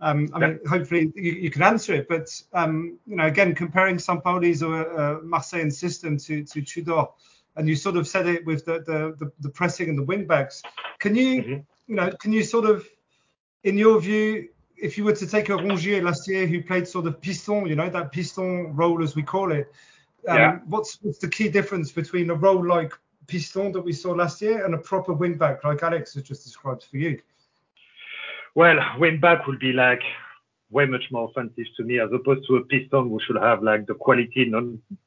um, 0.00 0.28
I 0.32 0.38
mean, 0.38 0.58
hopefully 0.68 1.12
you, 1.14 1.32
you 1.32 1.50
can 1.50 1.62
answer 1.62 1.94
it. 1.94 2.08
But 2.08 2.28
um, 2.54 2.98
you 3.06 3.16
know, 3.16 3.26
again, 3.26 3.54
comparing 3.54 3.96
Sampaoli's 3.96 4.62
or 4.62 4.98
uh, 4.98 5.20
Marseille 5.22 5.70
system 5.70 6.16
to 6.18 6.42
to 6.44 6.62
Tudor, 6.62 7.04
and 7.56 7.68
you 7.68 7.76
sort 7.76 7.96
of 7.96 8.08
said 8.08 8.26
it 8.26 8.44
with 8.46 8.64
the 8.64 8.80
the, 8.80 9.14
the, 9.18 9.32
the 9.40 9.50
pressing 9.50 9.88
and 9.90 9.98
the 9.98 10.02
wing 10.02 10.26
backs. 10.26 10.62
Can 10.98 11.14
you, 11.14 11.42
Mhm. 11.42 11.64
you 11.86 11.94
know, 11.94 12.10
can 12.20 12.32
you 12.32 12.42
sort 12.42 12.64
of, 12.64 12.88
in 13.64 13.76
your 13.78 14.00
view, 14.00 14.48
if 14.76 14.96
you 14.98 15.04
were 15.04 15.14
to 15.14 15.26
take 15.26 15.50
a 15.50 15.52
Rongier 15.52 16.02
last 16.02 16.26
year 16.28 16.46
who 16.46 16.62
played 16.62 16.88
sort 16.88 17.06
of 17.06 17.20
piston, 17.20 17.66
you 17.66 17.76
know, 17.76 17.90
that 17.90 18.10
piston 18.12 18.74
role 18.74 19.02
as 19.02 19.14
we 19.14 19.22
call 19.22 19.52
it, 19.52 19.70
um, 20.28 20.36
Yeah. 20.36 20.58
what's 20.66 20.98
what's 21.02 21.18
the 21.18 21.28
key 21.28 21.48
difference 21.48 21.92
between 21.92 22.30
a 22.30 22.34
role 22.34 22.64
like 22.64 22.92
piston 23.26 23.72
that 23.72 23.80
we 23.80 23.92
saw 23.92 24.12
last 24.12 24.42
year 24.42 24.64
and 24.64 24.74
a 24.74 24.78
proper 24.78 25.12
wing 25.12 25.34
back 25.34 25.64
like 25.64 25.82
Alex 25.82 26.14
has 26.14 26.22
just 26.22 26.44
described 26.44 26.84
for 26.84 26.96
you? 26.96 27.20
Well, 28.54 28.78
wing 28.98 29.20
back 29.20 29.46
would 29.46 29.58
be 29.58 29.72
like 29.72 30.02
way 30.70 30.86
much 30.86 31.04
more 31.10 31.28
offensive 31.28 31.66
to 31.76 31.84
me 31.84 32.00
as 32.00 32.08
opposed 32.12 32.46
to 32.48 32.56
a 32.56 32.64
piston 32.64 33.10
who 33.10 33.20
should 33.26 33.36
have 33.36 33.62
like 33.62 33.86
the 33.86 33.94
quality 33.94 34.46
not, 34.46 34.64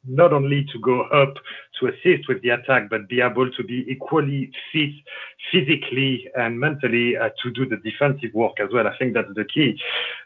not 0.08 0.32
only 0.32 0.64
to 0.72 0.80
go 0.80 1.02
up 1.06 1.34
to 1.80 1.88
assist 1.88 2.28
with 2.28 2.40
the 2.44 2.50
attack, 2.50 2.88
but 2.90 3.10
be 3.10 3.20
able 3.20 3.52
to 3.52 3.64
be 3.64 3.84
equally 3.90 4.52
fit 4.72 4.92
physically 5.52 6.30
and 6.36 6.60
mentally 6.60 7.18
uh, 7.18 7.30
to 7.42 7.50
do 7.52 7.66
the 7.66 7.78
defensive 7.78 8.32
work 8.34 8.60
as 8.60 8.70
well. 8.72 8.88
I 8.88 8.96
think 8.98 9.16
that's 9.16 9.34
the 9.34 9.46
key. 9.46 9.80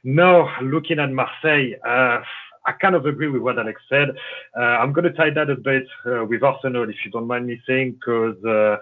Now, 0.04 0.50
looking 0.62 1.00
at 1.00 1.10
Marseille, 1.12 1.76
uh, 1.88 2.22
I 2.70 2.74
kind 2.74 2.94
of 2.94 3.08
agree 3.08 3.30
with 3.30 3.42
what 3.42 3.58
Alex 3.58 3.82
said. 3.90 4.10
Uh, 4.56 4.62
I'm 4.62 4.94
going 4.94 5.06
to 5.06 5.14
tie 5.14 5.32
that 5.32 5.50
a 5.50 5.56
bit 5.56 5.88
uh, 6.06 6.24
with 6.26 6.44
Arsenal, 6.44 6.88
if 6.88 6.98
you 7.04 7.10
don't 7.10 7.26
mind 7.26 7.48
me 7.48 7.60
saying, 7.66 7.94
because 7.94 8.38
uh, 8.46 8.78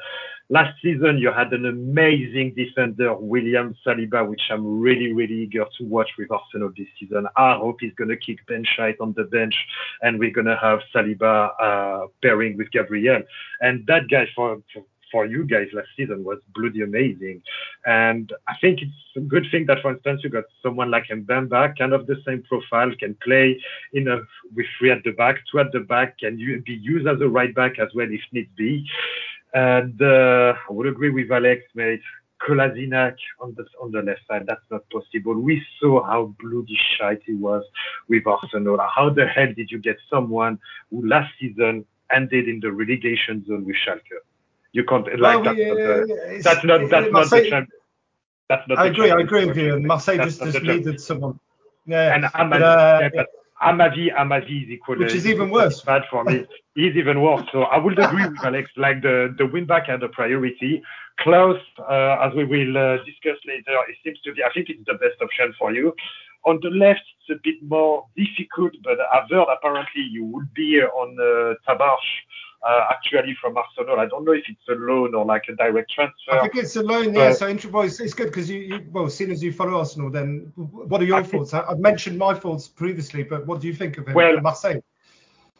last 0.49 0.73
season 0.81 1.17
you 1.17 1.31
had 1.31 1.53
an 1.53 1.65
amazing 1.65 2.53
defender, 2.53 3.15
William 3.15 3.73
Saliba, 3.85 4.27
which 4.27 4.41
I'm 4.51 4.81
really, 4.81 5.13
really 5.13 5.35
eager 5.43 5.63
to 5.77 5.85
watch 5.85 6.09
with 6.17 6.29
Arsenal 6.31 6.73
this 6.77 6.87
season. 6.99 7.27
I 7.37 7.55
hope 7.55 7.77
he's 7.79 7.93
going 7.93 8.09
to 8.09 8.17
kick 8.17 8.45
Ben 8.45 8.65
White 8.77 8.97
on 8.99 9.13
the 9.15 9.23
bench, 9.23 9.55
and 10.01 10.19
we're 10.19 10.31
going 10.31 10.47
to 10.47 10.57
have 10.57 10.79
Saliba 10.93 11.51
uh, 11.57 12.07
pairing 12.21 12.57
with 12.57 12.69
Gabriel. 12.71 13.21
And 13.61 13.87
that 13.87 14.09
guy 14.09 14.27
for, 14.35 14.61
for 14.73 14.83
for 15.11 15.25
you 15.25 15.45
guys 15.45 15.67
last 15.73 15.87
season 15.95 16.23
was 16.23 16.39
bloody 16.55 16.81
amazing. 16.81 17.41
And 17.85 18.31
I 18.47 18.55
think 18.61 18.81
it's 18.81 18.91
a 19.15 19.21
good 19.21 19.45
thing 19.51 19.65
that, 19.67 19.81
for 19.81 19.91
instance, 19.91 20.21
you 20.23 20.29
got 20.29 20.45
someone 20.61 20.91
like 20.91 21.07
Mbemba, 21.07 21.77
kind 21.77 21.93
of 21.93 22.07
the 22.07 22.21
same 22.25 22.43
profile, 22.43 22.91
can 22.99 23.15
play 23.23 23.59
in 23.93 24.07
a 24.07 24.21
with 24.55 24.65
three 24.77 24.91
at 24.91 25.03
the 25.03 25.11
back, 25.11 25.37
two 25.51 25.59
at 25.59 25.71
the 25.71 25.81
back, 25.81 26.19
can 26.19 26.37
be 26.37 26.73
used 26.73 27.07
as 27.07 27.21
a 27.21 27.27
right 27.27 27.53
back 27.53 27.79
as 27.79 27.89
well 27.95 28.07
if 28.09 28.21
need 28.31 28.49
be. 28.55 28.85
And 29.53 30.01
uh, 30.01 30.53
I 30.69 30.71
would 30.73 30.87
agree 30.87 31.09
with 31.09 31.31
Alex, 31.31 31.63
mate. 31.73 32.01
Kolasinac 32.41 33.15
on 33.39 33.55
the 33.57 33.65
on 33.81 33.91
the 33.91 34.01
left 34.01 34.21
side, 34.27 34.43
that's 34.47 34.61
not 34.69 34.83
possible. 34.91 35.33
We 35.33 35.65
saw 35.79 36.03
how 36.03 36.35
bloody 36.39 36.77
shite 36.95 37.23
he 37.25 37.33
was 37.33 37.63
with 38.07 38.27
Arsenal. 38.27 38.77
How 38.95 39.09
the 39.09 39.25
hell 39.25 39.51
did 39.55 39.71
you 39.71 39.79
get 39.79 39.97
someone 40.07 40.59
who 40.91 41.07
last 41.07 41.33
season 41.39 41.85
ended 42.11 42.47
in 42.47 42.59
the 42.59 42.71
relegation 42.71 43.43
zone 43.47 43.65
with 43.65 43.75
Schalke? 43.75 44.19
You 44.73 44.83
can't 44.83 45.07
like 45.19 45.43
Well, 45.43 45.55
that's, 45.55 45.59
uh, 45.59 46.39
that's 46.43 46.65
not 46.65 46.89
that's 46.89 47.11
not 47.11 47.29
the 47.29 47.49
champ. 47.49 47.69
That's 48.49 48.67
not 48.67 48.77
I 48.77 48.87
agree. 48.87 49.11
I 49.11 49.19
agree 49.19 49.45
with 49.45 49.57
you. 49.57 49.75
And 49.75 49.85
Marseille 49.85 50.17
just, 50.17 50.41
just 50.41 50.61
needed 50.61 51.01
someone. 51.01 51.39
Yeah. 51.85 52.15
And 52.15 52.23
Amavi, 52.25 52.61
uh, 52.61 52.99
yeah, 53.01 53.09
but 53.13 53.27
Amavi, 53.61 54.13
Amavi 54.13 54.63
is 54.63 54.69
equally 54.69 55.05
Which 55.05 55.15
is 55.15 55.25
even 55.25 55.49
worse. 55.49 55.81
Bad 55.81 56.03
for 56.11 56.23
me. 56.23 56.45
He's 56.75 56.95
even 56.95 57.21
worse. 57.21 57.47
So 57.51 57.63
I 57.63 57.77
would 57.77 57.97
agree 57.97 58.27
with 58.27 58.43
Alex. 58.43 58.69
Like 58.77 59.01
the 59.01 59.33
the 59.37 59.47
win 59.47 59.65
back 59.65 59.89
are 59.89 59.97
the 59.97 60.09
priority. 60.09 60.83
Clauss, 61.19 61.57
uh, 61.79 62.17
as 62.21 62.33
we 62.35 62.45
will 62.45 62.77
uh, 62.77 62.97
discuss 63.03 63.37
later, 63.47 63.75
it 63.89 63.97
seems 64.03 64.19
to 64.21 64.33
be. 64.33 64.43
I 64.43 64.51
think 64.53 64.69
it's 64.69 64.85
the 64.85 64.93
best 64.93 65.19
option 65.21 65.53
for 65.57 65.73
you. 65.73 65.93
On 66.45 66.59
the 66.61 66.69
left, 66.69 67.01
it's 67.19 67.37
a 67.37 67.41
bit 67.43 67.55
more 67.63 68.05
difficult, 68.15 68.73
but 68.83 68.97
I've 69.11 69.29
heard 69.29 69.47
apparently 69.51 70.03
you 70.03 70.25
would 70.25 70.53
be 70.53 70.79
on 70.79 71.17
uh, 71.19 71.55
Tavares, 71.67 71.97
uh, 71.97 72.46
actually 72.65 73.35
from 73.41 73.57
Arsenal. 73.57 73.99
I 73.99 74.05
don't 74.07 74.25
know 74.25 74.33
if 74.33 74.43
it's 74.47 74.67
a 74.69 74.73
loan 74.73 75.15
or 75.15 75.25
like 75.25 75.43
a 75.49 75.55
direct 75.55 75.91
transfer. 75.91 76.31
I 76.31 76.41
think 76.41 76.55
it's 76.55 76.75
a 76.75 76.83
loan, 76.83 77.13
yeah. 77.13 77.21
Uh, 77.25 77.33
So 77.33 77.47
intro 77.47 77.71
boys, 77.71 77.99
it's 77.99 78.13
good 78.13 78.27
because 78.27 78.49
you, 78.49 78.59
you, 78.59 78.85
well, 78.91 79.09
seeing 79.09 79.31
as 79.31 79.43
you 79.43 79.53
follow 79.53 79.77
Arsenal, 79.79 80.09
then 80.09 80.51
what 80.55 81.01
are 81.01 81.05
your 81.05 81.17
I 81.17 81.23
think- 81.23 81.47
thoughts? 81.47 81.53
I, 81.53 81.71
I've 81.71 81.79
mentioned 81.79 82.17
my 82.17 82.33
thoughts 82.33 82.67
previously, 82.67 83.23
but 83.23 83.45
what 83.45 83.61
do 83.61 83.67
you 83.67 83.73
think 83.73 83.97
of 83.97 84.07
him? 84.07 84.13
Well, 84.15 84.39
Marseille. 84.41 84.81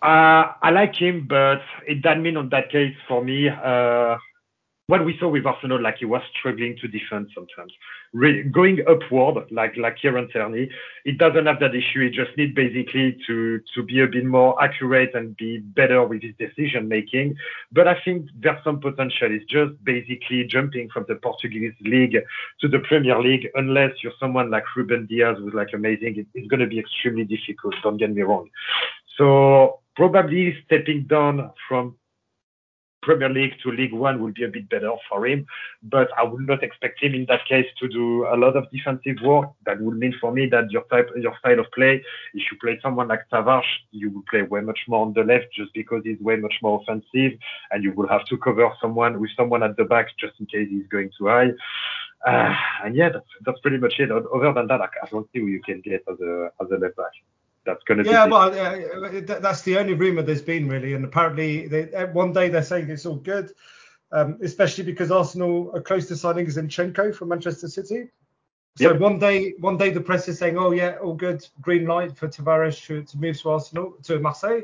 Uh, 0.01 0.53
I 0.61 0.69
like 0.71 0.95
him, 0.95 1.25
but 1.27 1.61
it 1.87 2.01
doesn't 2.03 2.21
mean 2.21 2.37
on 2.37 2.49
that 2.49 2.69
case 2.71 2.95
for 3.07 3.23
me. 3.23 3.49
Uh, 3.49 4.17
what 4.87 5.03
we 5.03 5.17
saw 5.19 5.27
with 5.27 5.45
Arsenal, 5.45 5.81
like 5.81 5.97
he 5.97 6.05
was 6.05 6.21
struggling 6.37 6.77
to 6.81 6.87
defend 6.87 7.29
sometimes. 7.35 7.73
Re- 8.13 8.43
going 8.43 8.79
upward, 8.87 9.51
like 9.51 9.75
like 9.75 9.97
Kieran 9.97 10.29
Tierney, 10.29 10.69
it 11.03 11.17
doesn't 11.17 11.45
have 11.45 11.59
that 11.59 11.75
issue. 11.75 12.05
He 12.05 12.09
just 12.09 12.35
needs 12.37 12.55
basically 12.55 13.17
to 13.27 13.59
to 13.75 13.83
be 13.83 14.01
a 14.01 14.07
bit 14.07 14.25
more 14.25 14.61
accurate 14.63 15.13
and 15.13 15.35
be 15.35 15.59
better 15.59 16.07
with 16.07 16.21
his 16.23 16.33
decision 16.39 16.87
making. 16.87 17.35
But 17.73 17.89
I 17.89 17.99
think 18.03 18.29
there's 18.39 18.63
some 18.63 18.79
potential. 18.79 19.27
It's 19.29 19.45
just 19.51 19.71
basically 19.83 20.45
jumping 20.45 20.87
from 20.89 21.05
the 21.09 21.15
Portuguese 21.15 21.73
league 21.81 22.15
to 22.61 22.67
the 22.69 22.79
Premier 22.79 23.21
League. 23.21 23.49
Unless 23.55 23.91
you're 24.01 24.19
someone 24.19 24.49
like 24.49 24.63
Ruben 24.73 25.05
Dias, 25.05 25.37
who's 25.37 25.53
like 25.53 25.73
amazing, 25.73 26.17
it, 26.17 26.27
it's 26.33 26.47
going 26.47 26.61
to 26.61 26.67
be 26.67 26.79
extremely 26.79 27.25
difficult. 27.25 27.75
Don't 27.83 27.97
get 27.97 28.13
me 28.13 28.21
wrong. 28.21 28.49
So 29.17 29.81
probably 29.97 30.55
stepping 30.65 31.07
down 31.07 31.51
from 31.67 31.95
Premier 33.07 33.29
League 33.29 33.55
to 33.63 33.71
League 33.71 33.93
One 33.93 34.21
will 34.21 34.33
be 34.33 34.43
a 34.43 34.49
bit 34.49 34.67
better 34.69 34.91
for 35.09 35.25
him, 35.25 35.45
but 35.81 36.09
I 36.17 36.23
would 36.23 36.45
not 36.45 36.61
expect 36.61 37.01
him 37.01 37.13
in 37.15 37.25
that 37.29 37.43
case 37.47 37.65
to 37.79 37.87
do 37.87 38.27
a 38.27 38.35
lot 38.35 38.57
of 38.57 38.69
defensive 38.69 39.17
work. 39.23 39.47
That 39.65 39.79
would 39.79 39.97
mean 39.97 40.13
for 40.19 40.33
me 40.37 40.47
that 40.47 40.69
your 40.71 40.83
type, 40.91 41.09
your 41.15 41.35
style 41.39 41.61
of 41.61 41.67
play, 41.73 41.93
if 42.33 42.43
you 42.51 42.57
play 42.61 42.77
someone 42.81 43.07
like 43.07 43.21
Tavares, 43.31 43.71
you 43.91 44.11
will 44.11 44.25
play 44.29 44.41
way 44.41 44.59
much 44.59 44.81
more 44.89 45.05
on 45.05 45.13
the 45.13 45.23
left 45.23 45.47
just 45.55 45.73
because 45.73 46.01
he's 46.03 46.19
way 46.19 46.35
much 46.35 46.55
more 46.61 46.81
offensive, 46.81 47.39
and 47.71 47.81
you 47.81 47.93
will 47.93 48.09
have 48.09 48.25
to 48.25 48.37
cover 48.37 48.69
someone 48.81 49.21
with 49.21 49.31
someone 49.37 49.63
at 49.63 49.77
the 49.77 49.85
back 49.85 50.07
just 50.19 50.33
in 50.41 50.45
case 50.45 50.67
he's 50.69 50.87
going 50.87 51.09
too 51.17 51.27
high. 51.27 51.51
Uh, 52.27 52.53
and 52.83 52.93
yeah, 52.93 53.09
that's, 53.09 53.31
that's 53.45 53.61
pretty 53.61 53.77
much 53.77 53.93
it. 53.99 54.11
Other 54.11 54.51
than 54.53 54.67
that, 54.67 54.81
I, 54.81 54.89
I 55.03 55.07
don't 55.09 55.29
see 55.31 55.39
who 55.39 55.47
you 55.47 55.61
can 55.61 55.79
get 55.79 56.03
as 56.11 56.19
a 56.19 56.49
as 56.61 56.67
a 56.71 56.77
left 56.83 56.97
back. 56.97 57.13
That's 57.67 57.83
going 57.83 57.97
to 58.03 58.09
Yeah, 58.09 58.25
be. 58.25 58.31
well, 58.31 58.49
uh, 58.57 59.39
that's 59.39 59.61
the 59.63 59.77
only 59.77 59.93
rumor 59.93 60.21
there's 60.21 60.41
been 60.41 60.69
really, 60.69 60.93
and 60.93 61.03
apparently 61.03 61.67
they, 61.67 61.93
uh, 61.93 62.07
one 62.07 62.31
day 62.31 62.47
they're 62.47 62.63
saying 62.63 62.89
it's 62.89 63.05
all 63.05 63.17
good, 63.17 63.51
um, 64.13 64.39
especially 64.41 64.85
because 64.85 65.11
Arsenal 65.11 65.69
are 65.75 65.81
close 65.81 66.07
to 66.07 66.15
signing 66.15 66.45
Zinchenko 66.45 67.13
from 67.13 67.27
Manchester 67.27 67.67
City. 67.67 68.07
So 68.77 68.91
Yep. 68.91 69.01
one 69.01 69.19
day, 69.19 69.53
one 69.59 69.75
day 69.75 69.89
the 69.89 69.99
press 69.99 70.29
is 70.29 70.39
saying, 70.39 70.57
oh 70.57 70.71
yeah, 70.71 70.95
all 71.03 71.13
good, 71.13 71.45
green 71.61 71.85
light 71.85 72.15
for 72.15 72.29
Tavares 72.29 72.83
to, 72.85 73.03
to 73.03 73.17
move 73.17 73.37
to 73.41 73.49
Arsenal 73.49 73.97
to 74.03 74.19
Marseille. 74.19 74.61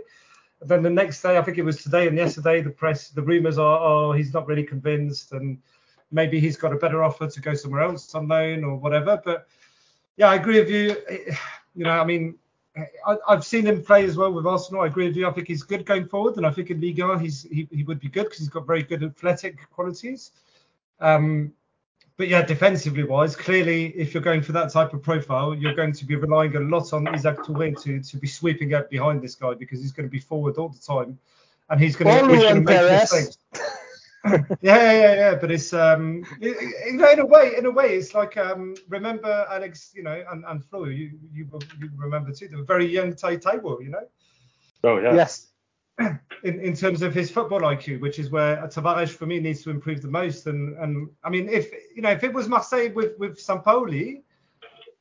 And 0.61 0.69
then 0.69 0.81
the 0.81 0.89
next 0.89 1.21
day, 1.21 1.37
I 1.37 1.41
think 1.41 1.57
it 1.57 1.63
was 1.63 1.83
today 1.83 2.07
and 2.07 2.15
yesterday, 2.15 2.61
the 2.61 2.69
press, 2.69 3.09
the 3.09 3.21
rumors 3.21 3.57
are, 3.57 3.79
oh, 3.81 4.13
he's 4.13 4.33
not 4.33 4.47
really 4.47 4.63
convinced, 4.63 5.33
and 5.33 5.57
maybe 6.11 6.39
he's 6.39 6.55
got 6.55 6.71
a 6.71 6.77
better 6.77 7.03
offer 7.03 7.27
to 7.27 7.41
go 7.41 7.53
somewhere 7.53 7.81
else 7.81 8.15
on 8.15 8.29
loan 8.29 8.63
or 8.63 8.77
whatever. 8.77 9.21
But 9.25 9.45
yeah, 10.15 10.29
I 10.29 10.35
agree 10.35 10.59
with 10.61 10.69
you. 10.69 10.95
Eh, 11.09 11.35
You 11.75 11.85
know, 11.85 11.99
I 11.99 12.05
mean, 12.05 12.35
I, 12.75 13.17
I've 13.27 13.45
seen 13.45 13.65
him 13.65 13.83
play 13.83 14.05
as 14.05 14.17
well 14.17 14.31
with 14.31 14.45
Arsenal. 14.45 14.81
I 14.81 14.87
agree 14.87 15.07
with 15.07 15.15
you. 15.15 15.27
I 15.27 15.31
think 15.31 15.47
he's 15.47 15.63
good 15.63 15.85
going 15.85 16.07
forward, 16.07 16.37
and 16.37 16.45
I 16.45 16.51
think 16.51 16.71
in 16.71 16.81
Liga 16.81 17.19
he's 17.19 17.43
he, 17.43 17.67
he 17.71 17.83
would 17.83 17.99
be 17.99 18.09
good 18.09 18.23
because 18.23 18.39
he's 18.39 18.49
got 18.49 18.65
very 18.65 18.83
good 18.83 19.03
athletic 19.03 19.69
qualities. 19.69 20.31
Um, 20.99 21.53
but 22.17 22.27
yeah, 22.27 22.43
defensively 22.43 23.03
wise, 23.03 23.35
clearly, 23.35 23.87
if 23.87 24.13
you're 24.13 24.23
going 24.23 24.41
for 24.41 24.51
that 24.53 24.71
type 24.71 24.93
of 24.93 25.01
profile, 25.01 25.55
you're 25.55 25.73
going 25.73 25.93
to 25.93 26.05
be 26.05 26.15
relying 26.15 26.55
a 26.55 26.59
lot 26.59 26.93
on 26.93 27.13
Isak 27.13 27.39
Touré 27.39 27.79
to 27.83 28.01
to 28.01 28.17
be 28.17 28.27
sweeping 28.27 28.73
out 28.73 28.89
behind 28.89 29.21
this 29.21 29.35
guy 29.35 29.53
because 29.53 29.81
he's 29.81 29.91
going 29.91 30.07
to 30.07 30.11
be 30.11 30.19
forward 30.19 30.57
all 30.57 30.69
the 30.69 30.79
time, 30.79 31.17
and 31.69 31.79
he's 31.79 31.95
going 31.95 32.15
to, 32.15 32.27
going 32.27 32.55
to 32.55 32.61
make 32.61 32.77
Perez. 32.77 33.11
mistakes. 33.11 33.37
yeah, 34.61 34.91
yeah, 34.91 35.15
yeah. 35.15 35.35
But 35.35 35.51
it's 35.51 35.73
um, 35.73 36.23
it- 36.41 36.57
you 36.91 36.97
know, 36.97 37.09
in 37.11 37.19
a 37.19 37.25
way, 37.25 37.55
in 37.57 37.65
a 37.65 37.71
way, 37.71 37.97
it's 37.97 38.13
like 38.13 38.37
um, 38.37 38.75
remember 38.89 39.45
Alex, 39.49 39.91
you 39.95 40.03
know, 40.03 40.23
and 40.31 40.45
and 40.47 40.63
Flo, 40.65 40.85
you 40.85 41.11
you, 41.33 41.47
you 41.79 41.89
remember 41.97 42.31
too, 42.31 42.47
the 42.47 42.63
very 42.63 42.85
young 42.85 43.13
Taye 43.13 43.41
Taiwo, 43.41 43.83
you 43.83 43.89
know, 43.89 44.05
Oh 44.83 44.97
yeah. 44.99 45.15
Yes. 45.15 45.47
in, 45.99 46.59
in 46.59 46.75
terms 46.75 47.01
of 47.01 47.13
his 47.13 47.29
football 47.31 47.61
IQ, 47.61 47.99
which 47.99 48.19
is 48.19 48.31
where 48.31 48.57
Tavares 48.67 49.09
for 49.09 49.25
me 49.25 49.39
needs 49.39 49.63
to 49.63 49.69
improve 49.69 50.01
the 50.01 50.07
most. 50.07 50.47
And 50.47 50.77
and 50.79 51.09
I 51.23 51.29
mean, 51.29 51.49
if 51.49 51.71
you 51.95 52.01
know, 52.01 52.11
if 52.11 52.23
it 52.23 52.33
was 52.33 52.47
Marseille 52.47 52.91
with 52.93 53.17
with 53.19 53.37
Sampaoli, 53.37 54.21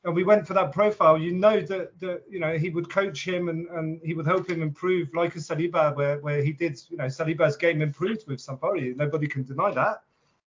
and 0.05 0.13
we 0.13 0.23
went 0.23 0.45
for 0.45 0.53
that 0.53 0.71
profile, 0.73 1.17
you 1.17 1.31
know 1.31 1.61
that, 1.61 1.97
that 1.99 2.23
you 2.29 2.39
know 2.39 2.57
he 2.57 2.69
would 2.69 2.89
coach 2.89 3.25
him 3.25 3.47
and, 3.47 3.67
and 3.69 4.01
he 4.03 4.13
would 4.13 4.25
help 4.25 4.49
him 4.49 4.61
improve, 4.61 5.13
like 5.13 5.35
a 5.35 5.39
Saliba, 5.39 5.95
where, 5.95 6.19
where 6.19 6.43
he 6.43 6.51
did. 6.51 6.81
You 6.89 6.97
know, 6.97 7.05
Saliba's 7.05 7.55
game 7.55 7.81
improved 7.81 8.27
with 8.27 8.39
Sampaoli. 8.39 8.95
Nobody 8.95 9.27
can 9.27 9.43
deny 9.43 9.71
that. 9.71 10.01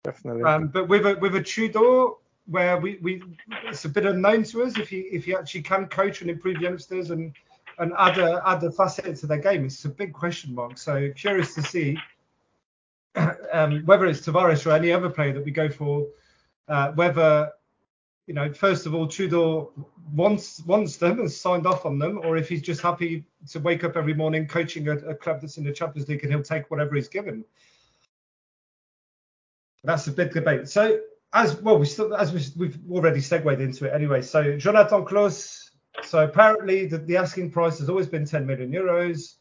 Definitely. 0.04 0.42
Um, 0.42 0.68
but 0.68 0.88
with 0.88 1.06
a 1.06 1.16
with 1.16 1.36
a 1.36 1.42
Tudor, 1.42 2.08
where 2.46 2.78
we, 2.78 2.98
we 3.02 3.22
it's 3.64 3.84
a 3.86 3.88
bit 3.88 4.04
unknown 4.04 4.44
to 4.44 4.62
us 4.62 4.76
if 4.76 4.90
he 4.90 5.00
if 5.00 5.24
he 5.24 5.34
actually 5.34 5.62
can 5.62 5.86
coach 5.86 6.20
and 6.20 6.30
improve 6.30 6.60
youngsters 6.60 7.10
and 7.10 7.32
and 7.78 7.92
add 7.98 8.18
a 8.18 8.42
add 8.46 8.62
a 8.62 8.70
facet 8.70 9.16
to 9.16 9.26
their 9.26 9.38
game. 9.38 9.64
It's 9.64 9.84
a 9.86 9.88
big 9.88 10.12
question 10.12 10.54
mark. 10.54 10.76
So 10.76 11.10
curious 11.16 11.54
to 11.54 11.62
see 11.62 11.98
um, 13.52 13.84
whether 13.86 14.04
it's 14.04 14.20
Tavares 14.20 14.66
or 14.66 14.72
any 14.72 14.92
other 14.92 15.08
player 15.08 15.32
that 15.32 15.44
we 15.44 15.50
go 15.50 15.70
for, 15.70 16.06
uh, 16.68 16.92
whether 16.92 17.52
you 18.26 18.34
know, 18.34 18.52
first 18.52 18.86
of 18.86 18.94
all, 18.94 19.06
Tudor 19.06 19.66
wants 20.12 20.60
wants 20.64 20.96
them 20.96 21.20
and 21.20 21.30
signed 21.30 21.66
off 21.66 21.86
on 21.86 21.98
them, 21.98 22.20
or 22.24 22.36
if 22.36 22.48
he's 22.48 22.62
just 22.62 22.80
happy 22.80 23.24
to 23.50 23.60
wake 23.60 23.84
up 23.84 23.96
every 23.96 24.14
morning 24.14 24.46
coaching 24.48 24.88
a, 24.88 24.96
a 24.96 25.14
club 25.14 25.40
that's 25.40 25.58
in 25.58 25.64
the 25.64 25.72
Champions 25.72 26.08
League 26.08 26.22
and 26.24 26.32
he'll 26.32 26.42
take 26.42 26.70
whatever 26.70 26.96
he's 26.96 27.08
given. 27.08 27.44
That's 29.84 30.08
a 30.08 30.12
big 30.12 30.32
debate. 30.32 30.68
So 30.68 30.98
as 31.32 31.54
well, 31.62 31.78
we 31.78 31.86
still 31.86 32.14
as 32.14 32.32
we, 32.56 32.66
have 32.66 32.78
already 32.90 33.20
segued 33.20 33.60
into 33.60 33.86
it 33.86 33.94
anyway. 33.94 34.22
So 34.22 34.56
Jonathan 34.56 35.04
Clauss. 35.04 35.70
So 36.02 36.24
apparently 36.24 36.86
the, 36.86 36.98
the 36.98 37.16
asking 37.16 37.52
price 37.52 37.78
has 37.78 37.88
always 37.88 38.06
been 38.06 38.26
10 38.26 38.46
million 38.46 38.70
euros. 38.70 39.36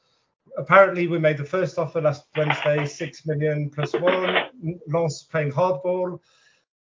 Apparently 0.57 1.07
we 1.07 1.19
made 1.19 1.37
the 1.37 1.43
first 1.43 1.77
offer 1.77 1.99
last 1.99 2.23
Wednesday, 2.37 2.85
six 2.85 3.25
million 3.25 3.69
plus 3.71 3.93
one. 3.93 4.45
Lens 4.87 5.23
playing 5.29 5.51
hardball. 5.51 6.19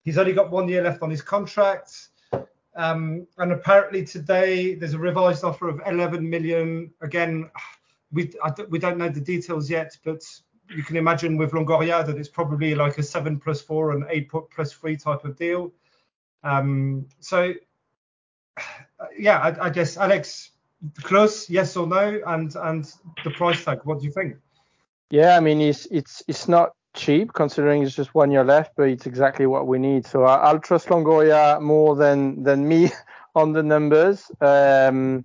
He's 0.05 0.19
only 0.19 0.33
got 0.33 0.51
one 0.51 0.69
year 0.69 0.83
left 0.83 1.03
on 1.03 1.11
his 1.11 1.23
contract. 1.23 2.09
Um, 2.77 3.27
and 3.39 3.53
apparently 3.53 4.05
today 4.05 4.75
there's 4.75 4.95
a 4.95 4.99
revised 4.99 5.45
offer 5.45 5.69
of 5.69 5.81
11 5.87 6.29
million. 6.29 6.93
Again, 7.01 7.51
we 8.13 8.33
we 8.69 8.79
don't 8.79 8.99
know 8.99 9.09
the 9.09 9.21
details 9.21 9.71
yet, 9.71 9.97
but 10.05 10.23
you 10.69 10.83
can 10.83 10.97
imagine 10.97 11.37
with 11.37 11.53
Longoria 11.53 12.05
that 12.07 12.17
it's 12.17 12.29
probably 12.29 12.75
like 12.75 12.99
a 12.99 13.03
seven 13.03 13.39
plus 13.39 13.61
four 13.61 13.93
and 13.93 14.05
eight 14.09 14.31
plus 14.31 14.73
three 14.73 14.97
type 14.97 15.25
of 15.25 15.37
deal. 15.37 15.73
Um, 16.43 17.07
so 17.21 17.55
yeah, 19.19 19.39
I, 19.39 19.67
I 19.67 19.71
guess 19.71 19.97
Alex, 19.97 20.51
Clauss, 21.03 21.49
yes 21.49 21.77
or 21.77 21.87
no, 21.87 22.21
and 22.27 22.55
and 22.57 22.93
the 23.25 23.31
price 23.31 23.65
tag. 23.65 23.81
What 23.85 24.01
do 24.01 24.07
you 24.07 24.13
think? 24.13 24.37
Yeah, 25.11 25.37
I 25.37 25.41
mean 25.41 25.61
it's 25.61 25.87
it's 25.87 26.23
it's 26.29 26.49
not 26.49 26.75
cheap 26.95 27.32
considering 27.32 27.82
it's 27.82 27.95
just 27.95 28.14
one 28.14 28.30
year 28.30 28.45
left, 28.45 28.72
but 28.76 28.88
it's 28.88 29.07
exactly 29.07 29.47
what 29.47 29.66
we 29.66 29.78
need. 29.78 30.07
So 30.07 30.24
I, 30.24 30.53
will 30.53 30.61
trust 30.61 30.88
Longoria 30.88 31.61
more 31.61 31.97
than 31.97 32.42
than 32.42 32.66
me 32.66 32.90
on 33.34 33.53
the 33.53 33.62
numbers. 33.62 34.30
Um, 34.40 35.24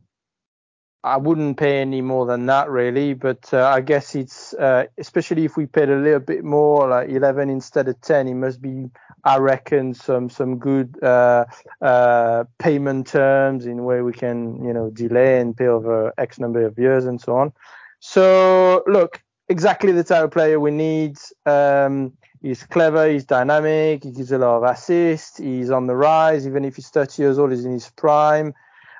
I 1.01 1.15
wouldn't 1.15 1.57
pay 1.57 1.79
any 1.79 2.01
more 2.01 2.25
than 2.25 2.47
that 2.47 2.69
really, 2.69 3.13
but 3.13 3.53
uh, 3.53 3.65
I 3.67 3.79
guess 3.79 4.15
it's 4.15 4.53
uh, 4.55 4.85
especially 4.97 5.45
if 5.45 5.55
we 5.55 5.65
paid 5.65 5.89
a 5.89 5.95
little 5.95 6.19
bit 6.19 6.43
more, 6.43 6.89
like 6.89 7.09
11 7.09 7.49
instead 7.49 7.87
of 7.87 8.01
10, 8.01 8.27
it 8.27 8.33
must 8.33 8.61
be, 8.61 8.89
I 9.23 9.37
reckon, 9.37 9.93
some 9.93 10.29
some 10.29 10.57
good 10.57 11.01
uh, 11.01 11.45
uh 11.81 12.43
payment 12.57 13.07
terms 13.07 13.65
in 13.65 13.85
where 13.85 14.03
we 14.03 14.11
can, 14.11 14.61
you 14.61 14.73
know, 14.73 14.89
delay 14.89 15.39
and 15.39 15.55
pay 15.55 15.67
over 15.67 16.13
X 16.17 16.37
number 16.37 16.65
of 16.65 16.77
years 16.77 17.05
and 17.05 17.21
so 17.21 17.37
on. 17.37 17.53
So 18.01 18.83
look, 18.85 19.21
exactly 19.49 19.91
the 19.91 20.03
type 20.03 20.23
of 20.23 20.31
player 20.31 20.59
we 20.59 20.71
need. 20.71 21.17
Um, 21.45 22.13
he's 22.41 22.63
clever, 22.63 23.09
he's 23.09 23.25
dynamic, 23.25 24.03
he 24.03 24.11
gives 24.11 24.31
a 24.31 24.37
lot 24.37 24.57
of 24.57 24.63
assists, 24.63 25.37
he's 25.37 25.71
on 25.71 25.87
the 25.87 25.95
rise, 25.95 26.47
even 26.47 26.63
if 26.63 26.75
he's 26.75 26.89
30 26.89 27.21
years 27.21 27.39
old, 27.39 27.51
he's 27.51 27.65
in 27.65 27.73
his 27.73 27.89
prime. 27.89 28.53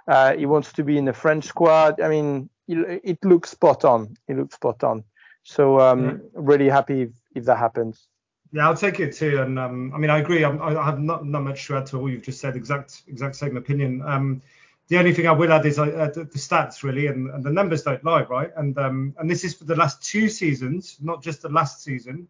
Uh, 0.07 0.35
he 0.35 0.45
wants 0.45 0.73
to 0.73 0.83
be 0.83 0.97
in 0.97 1.05
the 1.05 1.13
French 1.13 1.45
squad. 1.45 2.01
I 2.01 2.09
mean, 2.09 2.49
it 2.67 3.23
looks 3.23 3.51
spot 3.51 3.85
on. 3.85 4.15
It 4.27 4.37
looks 4.37 4.55
spot 4.55 4.83
on. 4.83 5.03
So 5.43 5.79
um, 5.79 6.05
yeah. 6.05 6.13
really 6.33 6.67
happy 6.67 7.03
if, 7.03 7.09
if, 7.35 7.45
that 7.45 7.57
happens. 7.57 8.07
Yeah, 8.51 8.67
I'll 8.67 8.75
take 8.75 8.99
it 8.99 9.13
too. 9.15 9.41
And 9.41 9.59
um, 9.59 9.91
I 9.93 9.99
mean, 9.99 10.09
I 10.09 10.17
agree. 10.17 10.43
I'm, 10.43 10.61
i 10.61 10.83
have 10.83 10.99
not, 10.99 11.25
not 11.25 11.43
much 11.43 11.67
to 11.67 11.77
add 11.77 11.85
to 11.87 11.99
all 11.99 12.09
you've 12.09 12.23
just 12.23 12.41
said. 12.41 12.55
Exact 12.55 13.03
exact 13.07 13.35
same 13.35 13.55
opinion. 13.55 14.01
Um, 14.01 14.41
the 14.89 14.97
only 14.97 15.13
thing 15.13 15.27
I 15.27 15.31
will 15.31 15.53
add 15.53 15.65
is 15.67 15.77
uh, 15.77 15.85
the, 16.13 16.23
the, 16.23 16.39
stats 16.39 16.83
really, 16.83 17.07
and, 17.07 17.29
and, 17.29 17.43
the 17.43 17.51
numbers 17.51 17.83
don't 17.83 18.03
lie, 18.03 18.23
right? 18.23 18.51
And 18.57 18.77
um, 18.79 19.15
and 19.19 19.29
this 19.29 19.43
is 19.43 19.53
for 19.53 19.65
the 19.65 19.75
last 19.75 20.03
two 20.03 20.27
seasons, 20.27 20.97
not 20.99 21.21
just 21.21 21.43
the 21.43 21.49
last 21.49 21.83
season. 21.83 22.27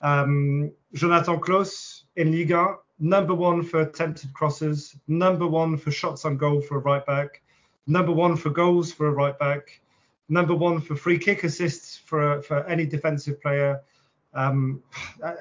Um, 0.00 0.72
Jonathan 0.94 1.40
Clauss 1.40 2.04
in 2.16 2.30
Liga, 2.30 2.76
number 3.00 3.34
one 3.34 3.64
for 3.64 3.82
attempted 3.82 4.32
crosses, 4.32 4.96
number 5.08 5.46
one 5.46 5.76
for 5.76 5.90
shots 5.90 6.24
on 6.24 6.36
goal 6.36 6.60
for 6.60 6.76
a 6.76 6.80
right 6.80 7.04
back, 7.04 7.42
number 7.88 8.12
one 8.12 8.36
for 8.36 8.50
goals 8.50 8.92
for 8.92 9.08
a 9.08 9.10
right 9.10 9.38
back, 9.38 9.80
number 10.28 10.54
one 10.54 10.80
for 10.80 10.94
free 10.94 11.18
kick 11.18 11.42
assists 11.42 11.96
for 11.98 12.40
for 12.42 12.64
any 12.66 12.86
defensive 12.86 13.42
player. 13.42 13.80
Um, 14.32 14.80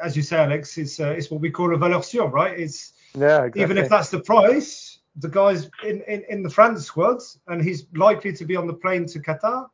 as 0.02 0.18
you 0.18 0.24
say, 0.24 0.38
Alex, 0.38 0.80
it's 0.80 1.00
uh, 1.00 1.14
it's 1.16 1.30
what 1.30 1.42
we 1.42 1.52
call 1.52 1.76
a 1.76 1.78
valeur 1.78 2.02
sûre, 2.02 2.32
right? 2.32 2.60
It's 2.60 2.94
yeah, 3.14 3.44
exactly. 3.44 3.62
even 3.62 3.78
if 3.78 3.88
that's 3.88 4.10
the 4.10 4.20
price 4.20 4.89
the 5.20 5.30
guy's 5.30 5.70
in, 5.84 6.02
in, 6.08 6.24
in 6.30 6.44
the 6.44 6.50
France 6.50 6.86
squad, 6.86 7.22
and 7.48 7.62
he's 7.62 7.86
likely 7.94 8.34
to 8.34 8.46
be 8.46 8.56
on 8.56 8.68
the 8.68 8.74
plane 8.74 9.06
to 9.08 9.20
Qatar. 9.20 9.70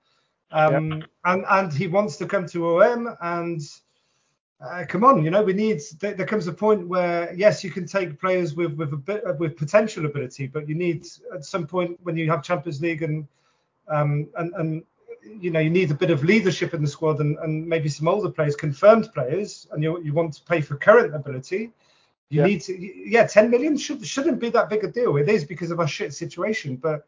Um, 0.51 0.91
yep. 0.91 1.09
and 1.25 1.45
and 1.49 1.73
he 1.73 1.87
wants 1.87 2.17
to 2.17 2.25
come 2.27 2.45
to 2.47 2.81
OM 2.81 3.15
and 3.21 3.61
uh, 4.61 4.85
come 4.87 5.03
on, 5.03 5.23
you 5.23 5.29
know, 5.29 5.43
we 5.43 5.53
need. 5.53 5.81
There, 5.99 6.13
there, 6.13 6.25
comes 6.25 6.47
a 6.47 6.53
point 6.53 6.87
where 6.87 7.33
yes, 7.33 7.63
you 7.63 7.71
can 7.71 7.85
take 7.85 8.19
players 8.19 8.55
with 8.55 8.73
with 8.73 8.93
a 8.93 8.97
bit 8.97 9.23
with 9.37 9.57
potential 9.57 10.05
ability, 10.05 10.47
but 10.47 10.69
you 10.69 10.75
need 10.75 11.05
at 11.33 11.43
some 11.43 11.67
point 11.67 11.99
when 12.03 12.15
you 12.15 12.29
have 12.29 12.41
Champions 12.41 12.81
League 12.81 13.03
and 13.03 13.27
um, 13.89 14.27
and 14.37 14.53
and 14.55 14.83
you 15.41 15.51
know 15.51 15.59
you 15.59 15.69
need 15.69 15.91
a 15.91 15.95
bit 15.95 16.09
of 16.09 16.23
leadership 16.23 16.73
in 16.73 16.81
the 16.81 16.87
squad 16.87 17.19
and, 17.19 17.37
and 17.39 17.67
maybe 17.67 17.89
some 17.89 18.07
older 18.07 18.29
players, 18.29 18.55
confirmed 18.55 19.09
players, 19.13 19.67
and 19.71 19.83
you 19.83 20.01
you 20.01 20.13
want 20.13 20.33
to 20.33 20.43
pay 20.43 20.61
for 20.61 20.77
current 20.77 21.13
ability. 21.13 21.71
You 22.29 22.41
yeah. 22.41 22.47
need 22.47 22.61
to, 22.61 23.09
yeah, 23.09 23.27
10 23.27 23.49
million 23.49 23.77
should, 23.77 24.05
shouldn't 24.05 24.39
be 24.39 24.49
that 24.49 24.69
big 24.69 24.83
a 24.83 24.91
deal. 24.91 25.17
It 25.17 25.29
is 25.29 25.43
because 25.43 25.71
of 25.71 25.79
our 25.79 25.87
shit 25.87 26.13
situation. 26.13 26.75
But, 26.75 27.05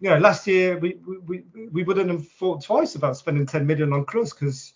you 0.00 0.10
know, 0.10 0.18
last 0.18 0.46
year 0.46 0.78
we, 0.78 0.98
we, 1.26 1.44
we 1.70 1.82
wouldn't 1.82 2.10
have 2.10 2.28
thought 2.28 2.62
twice 2.62 2.94
about 2.94 3.16
spending 3.16 3.46
10 3.46 3.66
million 3.66 3.92
on 3.92 4.04
Cruz 4.04 4.32
because, 4.32 4.74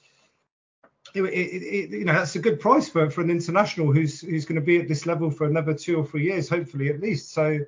it, 1.14 1.22
it, 1.22 1.62
it, 1.62 1.90
you 1.90 2.04
know, 2.04 2.12
that's 2.12 2.34
a 2.34 2.40
good 2.40 2.58
price 2.58 2.88
for, 2.88 3.10
for 3.10 3.20
an 3.20 3.30
international 3.30 3.92
who's 3.92 4.20
who's 4.20 4.44
going 4.44 4.60
to 4.60 4.66
be 4.66 4.78
at 4.78 4.88
this 4.88 5.06
level 5.06 5.30
for 5.30 5.46
another 5.46 5.72
two 5.72 5.96
or 5.96 6.04
three 6.04 6.24
years, 6.24 6.48
hopefully 6.48 6.88
at 6.88 7.00
least. 7.00 7.32
So, 7.32 7.60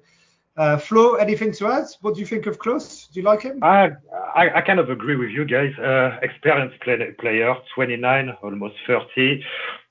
uh, 0.58 0.76
Flo, 0.76 1.14
anything 1.14 1.52
to 1.52 1.68
add? 1.68 1.86
What 2.00 2.14
do 2.14 2.20
you 2.20 2.26
think 2.26 2.46
of 2.46 2.58
Clauss? 2.58 3.08
Do 3.12 3.20
you 3.20 3.24
like 3.24 3.42
him? 3.42 3.60
I, 3.62 3.90
I, 4.34 4.50
I 4.56 4.60
kind 4.60 4.80
of 4.80 4.90
agree 4.90 5.16
with 5.16 5.30
you 5.30 5.44
guys. 5.44 5.72
Uh, 5.78 6.18
experienced 6.20 6.80
play, 6.80 6.98
player, 7.20 7.54
29, 7.74 8.30
almost 8.42 8.74
30. 8.86 9.42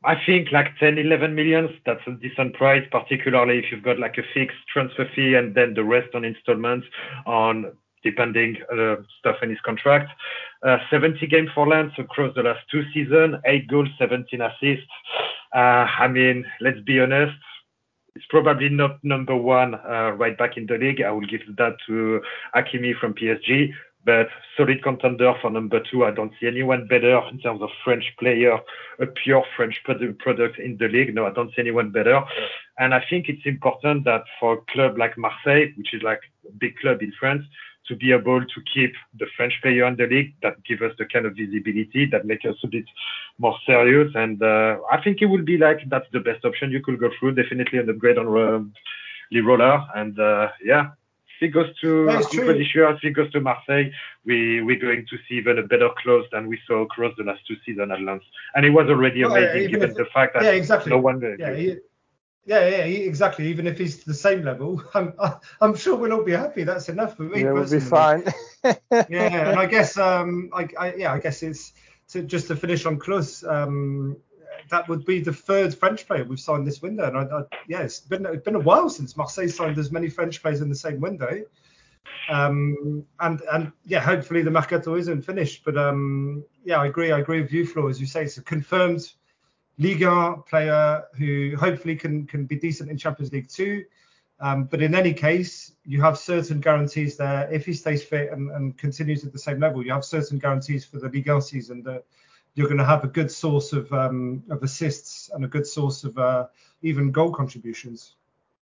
I 0.03 0.15
think 0.25 0.51
like 0.51 0.77
10, 0.79 0.97
11 0.97 1.33
millions, 1.33 1.69
that's 1.85 2.01
a 2.05 2.11
decent 2.11 2.53
price, 2.53 2.85
particularly 2.91 3.59
if 3.59 3.65
you've 3.71 3.83
got 3.83 3.97
like 3.97 4.17
a 4.17 4.23
fixed 4.33 4.57
transfer 4.71 5.09
fee 5.15 5.35
and 5.35 5.55
then 5.55 5.73
the 5.73 5.83
rest 5.83 6.13
on 6.13 6.25
installments 6.25 6.85
on 7.25 7.71
depending 8.03 8.57
uh, 8.71 8.95
stuff 9.19 9.37
in 9.41 9.49
his 9.49 9.59
contract. 9.65 10.11
Uh, 10.63 10.77
70 10.91 11.25
games 11.27 11.49
for 11.55 11.67
Lens 11.67 11.93
across 11.97 12.35
the 12.35 12.43
last 12.43 12.59
two 12.69 12.83
seasons, 12.93 13.35
eight 13.45 13.67
goals, 13.67 13.89
17 13.97 14.41
assists. 14.41 14.85
Uh, 15.55 15.87
I 15.99 16.07
mean, 16.07 16.45
let's 16.61 16.79
be 16.81 16.99
honest, 16.99 17.37
it's 18.17 18.25
probably 18.29 18.69
not 18.69 19.03
number 19.03 19.35
one 19.35 19.75
uh, 19.75 20.11
right 20.17 20.35
back 20.35 20.57
in 20.57 20.65
the 20.65 20.77
league. 20.77 21.01
I 21.01 21.11
will 21.11 21.21
give 21.21 21.41
that 21.57 21.75
to 21.85 22.21
Hakimi 22.55 22.97
from 22.99 23.13
PSG 23.13 23.73
but 24.07 24.29
solid 24.55 24.81
contender 24.81 25.33
for 25.41 25.49
number 25.51 25.81
two. 25.91 26.05
I 26.05 26.11
don't 26.11 26.31
see 26.39 26.47
anyone 26.47 26.87
better 26.87 27.21
in 27.29 27.39
terms 27.39 27.61
of 27.61 27.69
French 27.83 28.05
player, 28.17 28.57
a 28.99 29.05
pure 29.05 29.43
French 29.57 29.83
product 29.83 30.59
in 30.59 30.77
the 30.77 30.87
league. 30.87 31.13
No, 31.13 31.27
I 31.27 31.31
don't 31.31 31.49
see 31.49 31.59
anyone 31.61 31.91
better. 31.91 32.21
And 32.79 32.93
I 32.93 33.03
think 33.09 33.27
it's 33.27 33.45
important 33.45 34.05
that 34.05 34.23
for 34.39 34.53
a 34.53 34.71
club 34.71 34.97
like 34.97 35.17
Marseille, 35.17 35.73
which 35.75 35.93
is 35.93 36.01
like 36.03 36.21
a 36.47 36.53
big 36.53 36.77
club 36.77 37.01
in 37.01 37.11
France, 37.19 37.43
to 37.87 37.95
be 37.95 38.11
able 38.11 38.41
to 38.41 38.61
keep 38.73 38.93
the 39.19 39.25
French 39.35 39.53
player 39.61 39.85
in 39.85 39.95
the 39.95 40.07
league 40.07 40.33
that 40.43 40.63
give 40.63 40.81
us 40.81 40.93
the 40.97 41.05
kind 41.05 41.25
of 41.25 41.35
visibility 41.35 42.05
that 42.05 42.25
make 42.25 42.45
us 42.45 42.55
a 42.63 42.67
bit 42.67 42.85
more 43.37 43.57
serious. 43.65 44.11
And 44.15 44.41
uh, 44.41 44.77
I 44.91 45.01
think 45.01 45.21
it 45.21 45.27
will 45.27 45.43
be 45.43 45.57
like 45.57 45.79
that's 45.89 46.07
the 46.11 46.19
best 46.19 46.45
option 46.45 46.71
you 46.71 46.81
could 46.81 46.99
go 46.99 47.09
through. 47.19 47.35
Definitely 47.35 47.79
an 47.79 47.89
upgrade 47.89 48.17
on 48.17 48.27
um, 48.27 48.73
Roller. 49.33 49.85
And 49.95 50.19
uh, 50.19 50.49
yeah, 50.63 50.91
if 51.27 51.39
he 51.39 51.47
goes 51.47 51.69
to, 51.81 52.09
I'm 52.09 52.23
pretty 52.23 52.65
sure 52.65 52.89
if 52.91 52.99
he 53.01 53.11
goes 53.11 53.31
to 53.31 53.39
Marseille, 53.39 53.91
we 54.25 54.61
we're 54.61 54.79
going 54.79 55.05
to 55.09 55.17
see 55.27 55.35
even 55.35 55.59
a 55.59 55.63
better 55.63 55.89
Clauss 56.01 56.25
than 56.31 56.47
we 56.47 56.59
saw 56.67 56.81
across 56.81 57.13
the 57.17 57.23
last 57.23 57.41
two 57.47 57.55
seasons 57.65 57.91
at 57.91 58.01
Lens. 58.01 58.23
And 58.55 58.65
it 58.65 58.71
was 58.71 58.87
already 58.89 59.21
amazing 59.21 59.71
given 59.71 59.93
the 59.93 60.07
fact 60.13 60.33
that 60.33 60.43
yeah, 60.43 60.51
exactly. 60.51 60.89
no 60.89 60.97
one. 60.97 61.21
Yeah, 61.39 61.53
he, 61.55 61.77
yeah, 62.47 62.65
yeah, 62.65 62.85
exactly. 62.85 63.47
Even 63.47 63.67
if 63.67 63.77
he's 63.77 64.05
the 64.05 64.13
same 64.13 64.43
level, 64.43 64.81
I'm 64.93 65.13
I'm 65.59 65.75
sure 65.75 65.97
we'll 65.97 66.13
all 66.13 66.23
be 66.23 66.31
happy. 66.31 66.63
That's 66.63 66.87
enough 66.87 67.17
for 67.17 67.23
me. 67.23 67.41
Yeah, 67.43 67.51
we'll 67.51 67.69
be 67.69 67.79
fine. 67.79 68.23
yeah, 68.63 69.49
and 69.49 69.59
I 69.59 69.65
guess 69.65 69.97
um 70.09 70.49
I, 70.53 70.67
I 70.79 70.95
yeah 70.95 71.13
I 71.13 71.19
guess 71.19 71.43
it's 71.43 71.73
to 72.09 72.23
just 72.23 72.47
to 72.47 72.55
finish 72.55 72.85
on 72.85 72.97
Clauss 72.99 73.43
um 73.43 74.15
that 74.69 74.87
would 74.87 75.05
be 75.05 75.21
the 75.21 75.33
third 75.33 75.75
French 75.75 76.07
player 76.07 76.23
we've 76.23 76.39
signed 76.39 76.65
this 76.65 76.81
window. 76.81 77.07
And 77.07 77.17
I, 77.17 77.37
I, 77.37 77.43
yeah, 77.67 77.81
it's 77.81 77.99
been 77.99 78.25
it's 78.25 78.43
been 78.43 78.55
a 78.55 78.59
while 78.59 78.89
since 78.89 79.17
Marseille 79.17 79.49
signed 79.49 79.77
as 79.77 79.91
many 79.91 80.09
French 80.09 80.41
players 80.41 80.61
in 80.61 80.69
the 80.69 80.75
same 80.75 81.01
window. 81.01 81.43
Um, 82.29 83.05
and 83.19 83.41
and 83.51 83.71
yeah, 83.85 83.99
hopefully 83.99 84.41
the 84.41 84.51
mercato 84.51 84.95
isn't 84.95 85.23
finished. 85.23 85.63
But 85.65 85.77
um, 85.77 86.45
yeah, 86.63 86.79
I 86.79 86.87
agree. 86.87 87.11
I 87.11 87.19
agree 87.19 87.41
with 87.41 87.51
you, 87.51 87.65
Flo. 87.65 87.87
As 87.87 87.99
you 87.99 88.07
say, 88.07 88.23
it's 88.23 88.37
a 88.37 88.41
confirmed 88.41 89.11
Liga 89.77 90.37
player 90.47 91.03
who 91.17 91.55
hopefully 91.57 91.95
can 91.95 92.25
can 92.25 92.45
be 92.45 92.55
decent 92.55 92.89
in 92.89 92.97
Champions 92.97 93.31
League 93.31 93.47
too. 93.47 93.85
Um, 94.39 94.65
but 94.65 94.81
in 94.81 94.93
any 94.93 95.13
case, 95.13 95.73
you 95.83 95.99
have 96.01 96.17
certain 96.17 96.59
guarantees 96.59 97.17
there. 97.17 97.51
If 97.51 97.65
he 97.65 97.73
stays 97.73 98.03
fit 98.03 98.31
and, 98.31 98.51
and 98.51 98.77
continues 98.77 99.25
at 99.25 99.33
the 99.33 99.39
same 99.39 99.59
level, 99.59 99.83
you 99.83 99.91
have 99.91 100.05
certain 100.05 100.37
guarantees 100.37 100.85
for 100.85 100.99
the 100.99 101.09
Liga 101.09 101.41
season 101.41 101.81
that 101.83 102.03
you're 102.53 102.67
going 102.67 102.79
to 102.79 102.85
have 102.85 103.03
a 103.03 103.07
good 103.07 103.31
source 103.31 103.73
of 103.73 103.91
um, 103.93 104.43
of 104.49 104.63
assists 104.63 105.29
and 105.33 105.45
a 105.45 105.47
good 105.47 105.65
source 105.65 106.03
of 106.03 106.17
uh, 106.17 106.47
even 106.81 107.11
goal 107.11 107.31
contributions. 107.31 108.15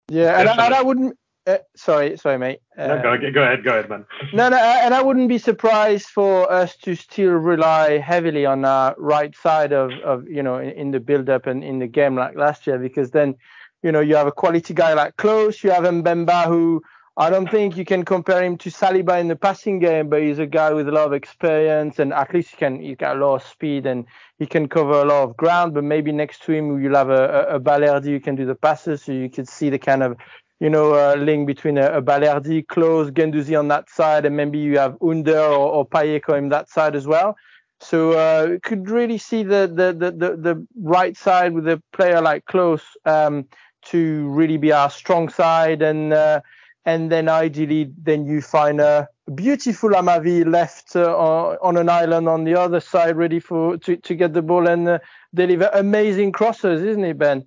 Yeah, 0.08 0.38
and 0.38 0.48
I, 0.48 0.66
and 0.66 0.74
I, 0.74 0.82
wouldn't. 0.82 1.18
Uh, 1.46 1.58
sorry, 1.76 2.16
sorry, 2.16 2.38
mate. 2.38 2.58
Uh, 2.76 2.96
no, 2.96 3.16
go, 3.18 3.30
go 3.30 3.42
ahead, 3.42 3.62
go 3.62 3.70
ahead, 3.70 3.88
man. 3.88 4.04
No, 4.32 4.48
no, 4.48 4.56
and 4.56 4.92
I 4.92 5.00
wouldn't 5.00 5.28
be 5.28 5.38
surprised 5.38 6.06
for 6.06 6.50
us 6.50 6.76
to 6.78 6.96
still 6.96 7.34
rely 7.34 7.98
heavily 7.98 8.44
on 8.44 8.64
our 8.64 8.96
right 8.98 9.34
side 9.36 9.72
of, 9.72 9.92
of 10.04 10.28
you 10.28 10.42
know, 10.42 10.58
in, 10.58 10.70
in 10.70 10.90
the 10.90 10.98
build-up 10.98 11.46
and 11.46 11.62
in 11.62 11.78
the 11.78 11.86
game 11.86 12.16
like 12.16 12.36
last 12.36 12.66
year, 12.66 12.78
because 12.78 13.12
then, 13.12 13.36
you 13.84 13.92
know, 13.92 14.00
you 14.00 14.16
have 14.16 14.26
a 14.26 14.32
quality 14.32 14.74
guy 14.74 14.94
like 14.94 15.16
Clauss, 15.18 15.62
you 15.62 15.70
have 15.70 15.84
Mbemba 15.84 16.46
who 16.46 16.82
I 17.18 17.30
don't 17.30 17.50
think 17.50 17.78
you 17.78 17.84
can 17.86 18.04
compare 18.04 18.44
him 18.44 18.58
to 18.58 18.68
Saliba 18.68 19.18
in 19.18 19.28
the 19.28 19.36
passing 19.36 19.78
game, 19.78 20.10
but 20.10 20.20
he's 20.20 20.38
a 20.38 20.46
guy 20.46 20.74
with 20.74 20.86
a 20.86 20.92
lot 20.92 21.06
of 21.06 21.14
experience 21.14 21.98
and 21.98 22.12
at 22.12 22.34
least 22.34 22.50
he 22.50 22.56
can 22.58 22.78
he's 22.82 22.96
got 22.96 23.16
a 23.16 23.20
lot 23.20 23.36
of 23.36 23.42
speed 23.42 23.86
and 23.86 24.04
he 24.38 24.46
can 24.46 24.68
cover 24.68 25.00
a 25.00 25.04
lot 25.04 25.22
of 25.22 25.36
ground. 25.36 25.72
But 25.72 25.84
maybe 25.84 26.12
next 26.12 26.42
to 26.42 26.52
him 26.52 26.82
you'll 26.82 26.94
have 26.94 27.08
a, 27.08 27.46
a, 27.48 27.56
a 27.56 27.60
Balerdi 27.60 28.06
who 28.06 28.20
can 28.20 28.34
do 28.34 28.44
the 28.44 28.54
passes, 28.54 29.02
so 29.02 29.12
you 29.12 29.30
could 29.30 29.48
see 29.48 29.70
the 29.70 29.78
kind 29.78 30.02
of 30.02 30.16
you 30.60 30.70
know 30.70 30.94
uh, 30.94 31.14
link 31.16 31.46
between 31.46 31.78
a, 31.78 31.98
a 31.98 32.02
Balerdi, 32.02 32.66
Clauss, 32.66 33.10
Guendouzi 33.10 33.58
on 33.58 33.68
that 33.68 33.90
side, 33.90 34.24
and 34.24 34.36
maybe 34.36 34.58
you 34.58 34.78
have 34.78 34.96
Under 35.02 35.38
or, 35.38 35.86
or 35.86 36.34
on 36.36 36.48
that 36.48 36.68
side 36.70 36.96
as 36.96 37.06
well. 37.06 37.36
So 37.80 38.12
uh, 38.12 38.58
could 38.62 38.88
really 38.88 39.18
see 39.18 39.42
the, 39.42 39.70
the 39.72 39.92
the, 39.92 40.10
the 40.10 40.36
the 40.36 40.66
right 40.80 41.16
side 41.16 41.52
with 41.52 41.68
a 41.68 41.82
player 41.92 42.20
like 42.20 42.46
Clauss 42.46 42.82
um, 43.04 43.46
to 43.86 44.28
really 44.28 44.56
be 44.56 44.72
our 44.72 44.90
strong 44.90 45.28
side 45.28 45.82
and. 45.82 46.12
Uh, 46.12 46.40
and 46.86 47.10
then 47.10 47.28
ideally 47.28 47.92
then 47.98 48.24
you 48.24 48.40
find 48.40 48.80
a 48.80 49.08
beautiful 49.34 49.90
Amavi 49.90 50.46
left 50.46 50.94
uh, 50.94 51.56
on 51.60 51.76
an 51.76 51.88
island 51.88 52.28
on 52.28 52.44
the 52.44 52.54
other 52.54 52.80
side 52.80 53.16
ready 53.16 53.40
for 53.40 53.76
to, 53.78 53.96
to 53.96 54.14
get 54.14 54.32
the 54.32 54.40
ball 54.40 54.68
and 54.68 54.88
uh, 54.88 54.98
deliver 55.34 55.68
amazing 55.74 56.32
crosses 56.32 56.82
isn't 56.82 57.04
it 57.04 57.18
Ben 57.18 57.46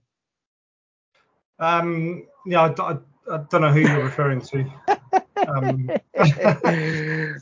um 1.59 2.27
yeah 2.45 2.61
I, 2.63 2.91
I, 2.91 2.97
I 3.31 3.37
don't 3.49 3.61
know 3.61 3.71
who 3.71 3.81
you're 3.81 4.03
referring 4.03 4.41
to. 4.41 4.59
Um, 5.47 5.87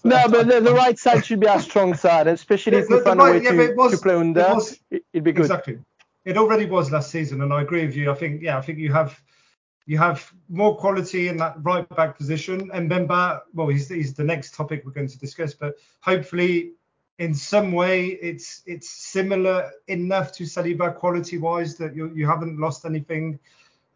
no 0.03 0.27
but 0.29 0.47
the, 0.47 0.61
the, 0.63 0.73
right 0.73 0.97
side 0.99 1.25
should 1.25 1.39
be 1.39 1.47
our 1.47 1.61
strong 1.61 1.93
side 1.95 2.27
especially 2.27 2.77
if 2.77 2.89
we 2.89 2.99
find 3.01 3.19
right, 3.19 3.29
a 3.29 3.39
way 3.39 3.43
yeah, 3.43 3.67
to, 3.67 3.73
was, 3.75 3.91
to 3.93 3.97
play 3.97 4.15
under 4.15 4.41
it 4.41 4.55
was, 4.55 4.79
it'd 4.91 5.23
be 5.23 5.31
good. 5.31 5.45
Exactly. 5.45 5.79
It 6.25 6.37
already 6.37 6.65
was 6.65 6.91
last 6.91 7.09
season 7.09 7.41
and 7.41 7.51
I 7.53 7.61
agree 7.61 7.85
with 7.85 7.95
you. 7.95 8.11
I 8.11 8.15
think 8.15 8.41
yeah 8.41 8.57
I 8.57 8.61
think 8.61 8.79
you 8.79 8.91
have 8.93 9.19
you 9.87 9.97
have 9.97 10.31
more 10.49 10.77
quality 10.77 11.29
in 11.29 11.37
that 11.37 11.55
right 11.63 11.87
back 11.95 12.17
position. 12.17 12.69
And 12.73 12.91
Mbemba, 12.91 13.39
well, 13.53 13.67
he's, 13.67 13.87
he's 13.87 14.13
the 14.13 14.23
next 14.23 14.53
topic 14.53 14.83
we're 14.85 14.91
going 14.91 15.07
to 15.07 15.17
discuss, 15.17 15.53
but 15.53 15.75
hopefully 16.01 16.73
in 17.19 17.33
some 17.33 17.71
way 17.71 18.09
it's 18.21 18.61
it's 18.67 18.89
similar 18.89 19.71
enough 19.87 20.31
to 20.33 20.43
Saliba 20.43 20.95
quality 20.95 21.37
wise 21.37 21.75
that 21.77 21.95
you, 21.95 22.11
you 22.13 22.27
haven't 22.27 22.59
lost 22.59 22.85
anything 22.85 23.39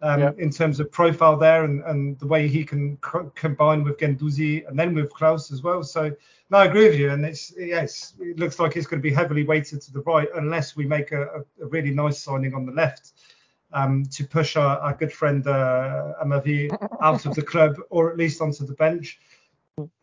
um, 0.01 0.19
yeah. 0.19 0.31
in 0.37 0.49
terms 0.49 0.79
of 0.79 0.91
profile 0.91 1.37
there 1.37 1.63
and, 1.63 1.83
and 1.83 2.17
the 2.19 2.27
way 2.27 2.47
he 2.47 2.63
can 2.63 2.97
co- 2.97 3.31
combine 3.35 3.83
with 3.83 3.97
Guendouzi 3.97 4.67
and 4.67 4.77
then 4.77 4.93
with 4.93 5.11
Clauss 5.13 5.51
as 5.51 5.61
well. 5.61 5.83
So 5.83 6.11
no, 6.49 6.57
I 6.57 6.65
agree 6.65 6.89
with 6.89 6.99
you. 6.99 7.11
And 7.11 7.25
it's 7.25 7.53
yes, 7.57 8.13
it 8.19 8.39
looks 8.39 8.59
like 8.59 8.75
it's 8.75 8.87
going 8.87 9.01
to 9.01 9.07
be 9.07 9.13
heavily 9.13 9.43
weighted 9.43 9.81
to 9.81 9.91
the 9.91 10.01
right 10.01 10.27
unless 10.35 10.75
we 10.75 10.85
make 10.85 11.11
a, 11.11 11.43
a 11.61 11.65
really 11.65 11.91
nice 11.91 12.19
signing 12.19 12.53
on 12.53 12.65
the 12.65 12.71
left 12.71 13.13
um, 13.73 14.03
to 14.05 14.25
push 14.25 14.55
our, 14.55 14.79
our 14.79 14.93
good 14.95 15.13
friend 15.13 15.45
uh, 15.47 16.13
Amavi 16.23 16.75
out 17.01 17.25
of 17.25 17.35
the 17.35 17.43
club 17.43 17.75
or 17.89 18.11
at 18.11 18.17
least 18.17 18.41
onto 18.41 18.65
the 18.65 18.73
bench. 18.73 19.19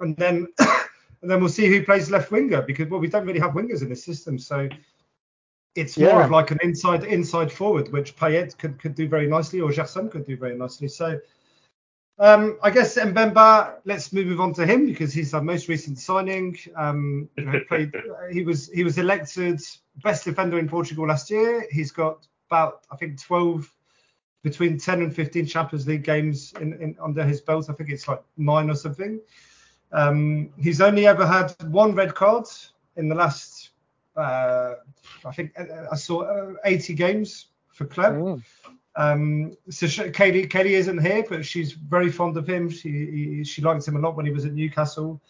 And 0.01 0.17
then 0.17 0.47
and 1.23 1.31
then 1.31 1.41
we'll 1.41 1.49
see 1.49 1.67
who 1.67 1.85
plays 1.85 2.11
left 2.11 2.31
winger 2.31 2.63
because 2.63 2.89
well 2.89 3.01
we 3.01 3.09
don't 3.09 3.27
really 3.27 3.41
have 3.41 3.53
wingers 3.53 3.83
in 3.83 3.89
the 3.89 3.97
system, 3.97 4.39
so 4.39 4.69
it's 5.79 5.97
more 5.97 6.09
yeah. 6.09 6.25
of 6.25 6.31
like 6.31 6.51
an 6.51 6.59
inside 6.63 7.05
inside 7.05 7.53
forward, 7.53 7.93
which 7.93 8.17
Payet 8.17 8.57
could, 8.59 8.79
could 8.79 8.95
do 8.95 9.09
very 9.09 9.27
nicely 9.27 9.61
or 9.61 9.73
Gerson 9.73 10.11
could 10.11 10.27
do 10.27 10.37
very 10.37 10.57
nicely. 10.57 10.89
So 10.89 11.21
um, 12.19 12.59
I 12.63 12.71
guess 12.71 12.99
Mbemba, 12.99 13.77
let's 13.85 14.13
move 14.13 14.41
on 14.41 14.53
to 14.55 14.67
him 14.67 14.87
because 14.87 15.13
he's 15.13 15.35
our 15.35 15.43
most 15.43 15.69
recent 15.69 15.99
signing. 15.99 16.59
Um, 16.77 17.29
you 17.37 17.45
know, 17.45 17.61
played, 17.69 17.95
he 18.33 18.43
was 18.43 18.69
he 18.71 18.83
was 18.83 18.99
elected 18.99 19.61
best 20.03 20.25
defender 20.25 20.59
in 20.59 20.69
Portugal 20.69 21.07
last 21.07 21.31
year. 21.31 21.67
He's 21.71 21.93
got 21.93 22.27
about 22.51 22.87
I 22.91 22.97
think 22.97 23.23
12 23.23 23.73
between 24.43 24.79
10 24.79 25.03
and 25.03 25.15
15 25.15 25.47
Champions 25.47 25.87
League 25.87 26.05
games 26.05 26.53
in, 26.61 26.73
in 26.75 26.97
under 27.01 27.25
his 27.25 27.41
belt. 27.41 27.71
I 27.71 27.73
think 27.73 27.91
it's 27.91 28.09
like 28.09 28.23
nine 28.37 28.69
or 28.71 28.75
something. 28.75 29.21
Um, 29.93 30.51
he's 30.59 30.81
only 30.81 31.07
ever 31.07 31.27
had 31.27 31.55
one 31.71 31.95
red 31.95 32.15
card 32.15 32.47
in 32.97 33.09
the 33.09 33.15
last 33.15 33.68
uh, 34.19 34.75
I 35.25 35.33
think 35.33 35.53
uh, 35.59 35.87
I 35.91 35.97
saw 35.97 36.23
uh, 36.23 36.55
80 36.65 36.95
games 36.95 37.47
for 37.73 37.87
club. 37.87 38.15
Mm. 38.15 38.43
Um, 38.97 39.57
so 39.71 39.87
she, 39.87 40.11
Katie, 40.11 40.47
Katie 40.47 40.75
isn't 40.75 40.99
here, 40.99 41.25
but 41.29 41.45
she's 41.45 41.73
very 41.73 42.11
fond 42.11 42.37
of 42.37 42.49
him. 42.49 42.69
She 42.69 42.91
he, 42.91 43.45
she 43.45 43.63
liked 43.63 43.87
him 43.87 43.97
a 43.97 44.01
lot 44.01 44.17
when 44.17 44.27
he 44.27 44.33
was 44.33 44.45
at 44.45 44.53
Newcastle. 44.53 45.21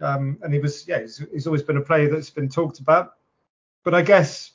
Um, 0.00 0.38
and 0.42 0.52
he 0.52 0.60
was 0.60 0.86
yeah 0.86 1.00
he's, 1.00 1.24
he's 1.32 1.46
always 1.46 1.62
been 1.62 1.76
a 1.76 1.80
player 1.80 2.10
that's 2.10 2.30
been 2.30 2.48
talked 2.48 2.80
about. 2.80 3.14
But 3.84 3.94
I 3.94 4.02
guess 4.02 4.52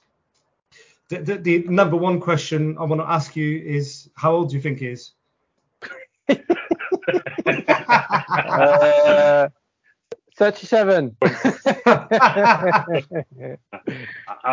the, 1.08 1.20
the, 1.20 1.38
the, 1.38 1.60
number 1.70 1.96
one 1.96 2.20
question 2.20 2.78
I 2.78 2.84
want 2.84 3.02
to 3.02 3.10
ask 3.10 3.36
you 3.36 3.60
is 3.60 4.10
how 4.16 4.34
old 4.34 4.50
do 4.50 4.56
you 4.58 4.62
think 4.62 4.80
he 4.80 4.88
is? 4.88 5.14
uh, 8.28 9.50
37. 10.44 11.16
I'm 11.22 11.30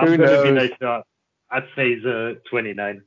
going 0.06 0.20
to 0.20 0.42
be 0.44 0.52
like, 0.52 0.80
uh, 0.80 1.02
I'd 1.50 1.64
say 1.74 1.96
he's 1.96 2.06
uh, 2.06 2.34
29. 2.48 3.02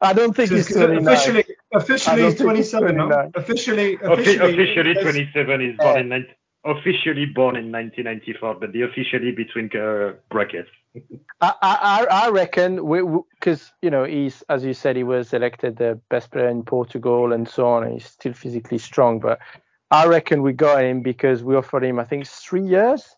I 0.00 0.14
don't 0.14 0.34
think 0.34 0.50
he's 0.50 0.68
29. 0.68 1.06
Officially, 1.06 1.44
officially 1.74 2.22
he's 2.22 2.36
27. 2.36 2.96
No? 2.96 3.30
Officially, 3.34 3.98
officially, 4.02 4.50
officially 4.50 4.94
27. 4.94 5.60
is 5.60 5.76
born 5.76 5.98
in 5.98 6.08
19, 6.08 6.34
officially 6.64 7.26
born 7.26 7.56
in 7.56 7.70
1994, 7.70 8.54
but 8.54 8.72
the 8.72 8.80
officially 8.82 9.32
between 9.32 9.68
uh, 9.76 10.12
brackets. 10.30 10.70
I, 11.42 11.52
I, 11.60 12.06
I 12.10 12.30
reckon 12.30 12.76
because 13.38 13.72
you 13.80 13.90
know 13.90 14.04
he's 14.04 14.42
as 14.50 14.62
you 14.62 14.74
said 14.74 14.96
he 14.96 15.04
was 15.04 15.32
elected 15.32 15.76
the 15.76 15.98
best 16.10 16.30
player 16.30 16.48
in 16.48 16.64
Portugal 16.64 17.32
and 17.32 17.48
so 17.48 17.66
on 17.66 17.84
and 17.84 17.94
he's 17.94 18.04
still 18.04 18.34
physically 18.34 18.76
strong 18.76 19.18
but 19.18 19.38
I 19.92 20.06
reckon 20.06 20.42
we 20.42 20.52
got 20.52 20.82
him 20.82 21.02
because 21.02 21.44
we 21.44 21.54
offered 21.54 21.84
him 21.84 21.98
I 21.98 22.04
think 22.04 22.26
three 22.26 22.66
years 22.66 23.16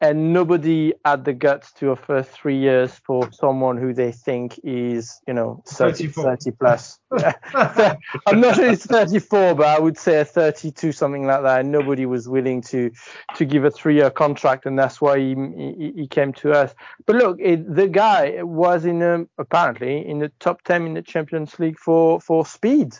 and 0.00 0.34
nobody 0.34 0.92
had 1.06 1.24
the 1.24 1.32
guts 1.32 1.72
to 1.72 1.90
offer 1.92 2.22
three 2.22 2.58
years 2.58 2.92
for 3.06 3.30
someone 3.32 3.78
who 3.78 3.94
they 3.94 4.12
think 4.12 4.60
is, 4.62 5.20
you 5.26 5.32
know, 5.32 5.62
30, 5.66 6.08
30 6.08 6.50
plus. 6.50 6.98
I'm 7.16 8.40
not 8.40 8.56
sure 8.56 8.70
it's 8.70 8.84
34, 8.84 9.54
but 9.54 9.66
I 9.66 9.78
would 9.78 9.96
say 9.96 10.20
a 10.20 10.24
32, 10.24 10.92
something 10.92 11.26
like 11.26 11.42
that. 11.42 11.60
And 11.60 11.72
nobody 11.72 12.04
was 12.04 12.28
willing 12.28 12.60
to 12.62 12.90
to 13.36 13.44
give 13.46 13.64
a 13.64 13.70
three-year 13.70 14.10
contract, 14.10 14.66
and 14.66 14.78
that's 14.78 15.00
why 15.00 15.18
he 15.18 15.34
he, 15.56 15.92
he 15.96 16.06
came 16.06 16.34
to 16.34 16.52
us. 16.52 16.74
But 17.06 17.16
look, 17.16 17.38
it, 17.40 17.74
the 17.74 17.88
guy 17.88 18.42
was 18.42 18.84
in 18.84 19.00
a, 19.00 19.24
apparently 19.38 20.06
in 20.06 20.18
the 20.18 20.30
top 20.40 20.62
10 20.62 20.86
in 20.86 20.94
the 20.94 21.02
Champions 21.02 21.58
League 21.58 21.78
for 21.78 22.20
for 22.20 22.44
speed. 22.44 22.96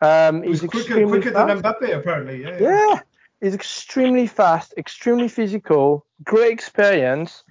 Um, 0.00 0.42
he's 0.42 0.60
quicker, 0.60 1.06
quicker 1.06 1.30
than 1.30 1.60
Mbappe, 1.60 1.96
apparently. 1.96 2.42
Yeah, 2.42 2.58
yeah. 2.60 2.86
yeah 2.90 3.00
is 3.40 3.54
extremely 3.54 4.26
fast, 4.26 4.74
extremely 4.76 5.28
physical, 5.28 6.04
great 6.24 6.52
experience. 6.52 7.44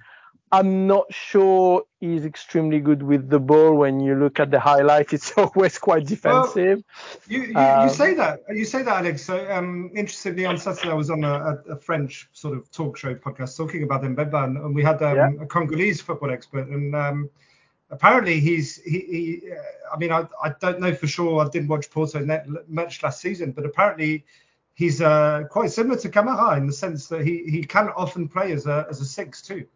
I'm 0.50 0.86
not 0.86 1.12
sure 1.12 1.82
he's 2.00 2.24
extremely 2.24 2.80
good 2.80 3.02
with 3.02 3.28
the 3.28 3.38
ball. 3.38 3.74
When 3.74 4.00
you 4.00 4.14
look 4.14 4.40
at 4.40 4.50
the 4.50 4.58
highlights, 4.58 5.12
it's 5.12 5.32
always 5.36 5.78
quite 5.78 6.06
defensive. 6.06 6.82
Well, 6.86 7.20
you, 7.28 7.42
you, 7.42 7.56
um, 7.56 7.88
you, 7.88 7.94
say 7.94 8.14
that. 8.14 8.40
You 8.48 8.64
say 8.64 8.82
that, 8.82 8.96
Alex. 8.98 9.22
So, 9.22 9.50
um, 9.50 9.90
interestingly, 9.94 10.46
on 10.46 10.56
Saturday 10.56 10.90
I 10.90 10.94
was 10.94 11.10
on 11.10 11.24
a, 11.24 11.58
a, 11.68 11.76
French 11.76 12.28
sort 12.32 12.56
of 12.56 12.70
talk 12.70 12.96
show 12.96 13.14
podcast 13.14 13.58
talking 13.58 13.82
about 13.82 14.02
Mbemba, 14.02 14.44
and, 14.44 14.56
and 14.56 14.74
we 14.74 14.82
had 14.82 15.02
um, 15.02 15.16
yeah. 15.16 15.30
a 15.42 15.46
Congolese 15.46 16.00
football 16.00 16.30
expert, 16.30 16.68
and 16.68 16.94
um, 16.96 17.28
apparently 17.90 18.40
he's 18.40 18.82
he. 18.82 18.98
he 19.42 19.52
uh, 19.52 19.94
I 19.94 19.96
mean, 19.96 20.12
I, 20.12 20.26
I 20.42 20.50
don't 20.60 20.80
know 20.80 20.94
for 20.94 21.06
sure. 21.06 21.44
I 21.44 21.48
didn't 21.48 21.68
watch 21.68 21.90
Porto 21.90 22.20
net 22.20 22.46
much 22.68 23.02
last 23.02 23.20
season, 23.20 23.52
but 23.52 23.64
apparently 23.64 24.24
he's 24.74 25.00
uh, 25.00 25.44
quite 25.50 25.70
similar 25.70 25.98
to 26.00 26.08
Kamara 26.08 26.56
in 26.58 26.66
the 26.66 26.72
sense 26.72 27.08
that 27.08 27.24
he, 27.24 27.44
he 27.44 27.64
can 27.64 27.88
often 27.96 28.28
play 28.28 28.52
as 28.52 28.66
a 28.66 28.86
as 28.90 29.00
a 29.00 29.04
six 29.04 29.40
too. 29.42 29.66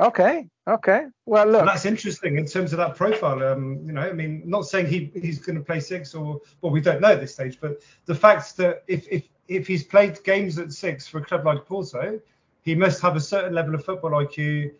Okay. 0.00 0.48
Okay. 0.66 1.06
Well, 1.26 1.46
look. 1.46 1.60
And 1.60 1.68
that's 1.68 1.84
interesting 1.84 2.38
in 2.38 2.46
terms 2.46 2.72
of 2.72 2.78
that 2.78 2.96
profile. 2.96 3.42
Um, 3.42 3.82
you 3.84 3.92
know, 3.92 4.00
I 4.00 4.12
mean, 4.12 4.42
not 4.44 4.62
saying 4.62 4.86
he 4.86 5.10
he's 5.14 5.38
going 5.38 5.56
to 5.56 5.64
play 5.64 5.80
six 5.80 6.14
or 6.14 6.40
well, 6.62 6.72
we 6.72 6.80
don't 6.80 7.00
know 7.00 7.12
at 7.12 7.20
this 7.20 7.34
stage, 7.34 7.58
but 7.60 7.82
the 8.06 8.14
fact 8.14 8.56
that 8.56 8.82
if 8.88 9.06
if 9.10 9.28
if 9.46 9.66
he's 9.66 9.84
played 9.84 10.22
games 10.24 10.58
at 10.58 10.72
six 10.72 11.06
for 11.06 11.18
a 11.18 11.24
club 11.24 11.44
like 11.44 11.66
Porto, 11.66 12.18
he 12.62 12.74
must 12.74 13.02
have 13.02 13.14
a 13.14 13.20
certain 13.20 13.54
level 13.54 13.74
of 13.74 13.84
football 13.84 14.12
IQ 14.12 14.72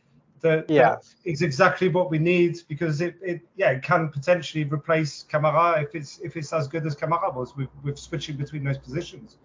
that, 0.45 0.71
Yeah. 0.71 0.91
that 0.91 1.05
is 1.25 1.43
exactly 1.43 1.89
what 1.89 2.11
we 2.11 2.19
need 2.19 2.59
because 2.69 3.01
it, 3.01 3.17
it 3.23 3.41
yeah 3.57 3.71
it 3.71 3.83
can 3.83 4.11
potentially 4.11 4.65
replace 4.65 5.25
Kamara 5.31 5.83
if 5.83 5.95
it's 5.95 6.21
if 6.23 6.37
it's 6.37 6.53
as 6.53 6.69
good 6.69 6.87
as 6.87 6.95
Kamara 6.95 7.35
was 7.35 7.57
with, 7.57 7.71
with 7.83 7.99
switching 7.99 8.37
between 8.37 8.63
those 8.63 8.79
positions. 8.79 9.39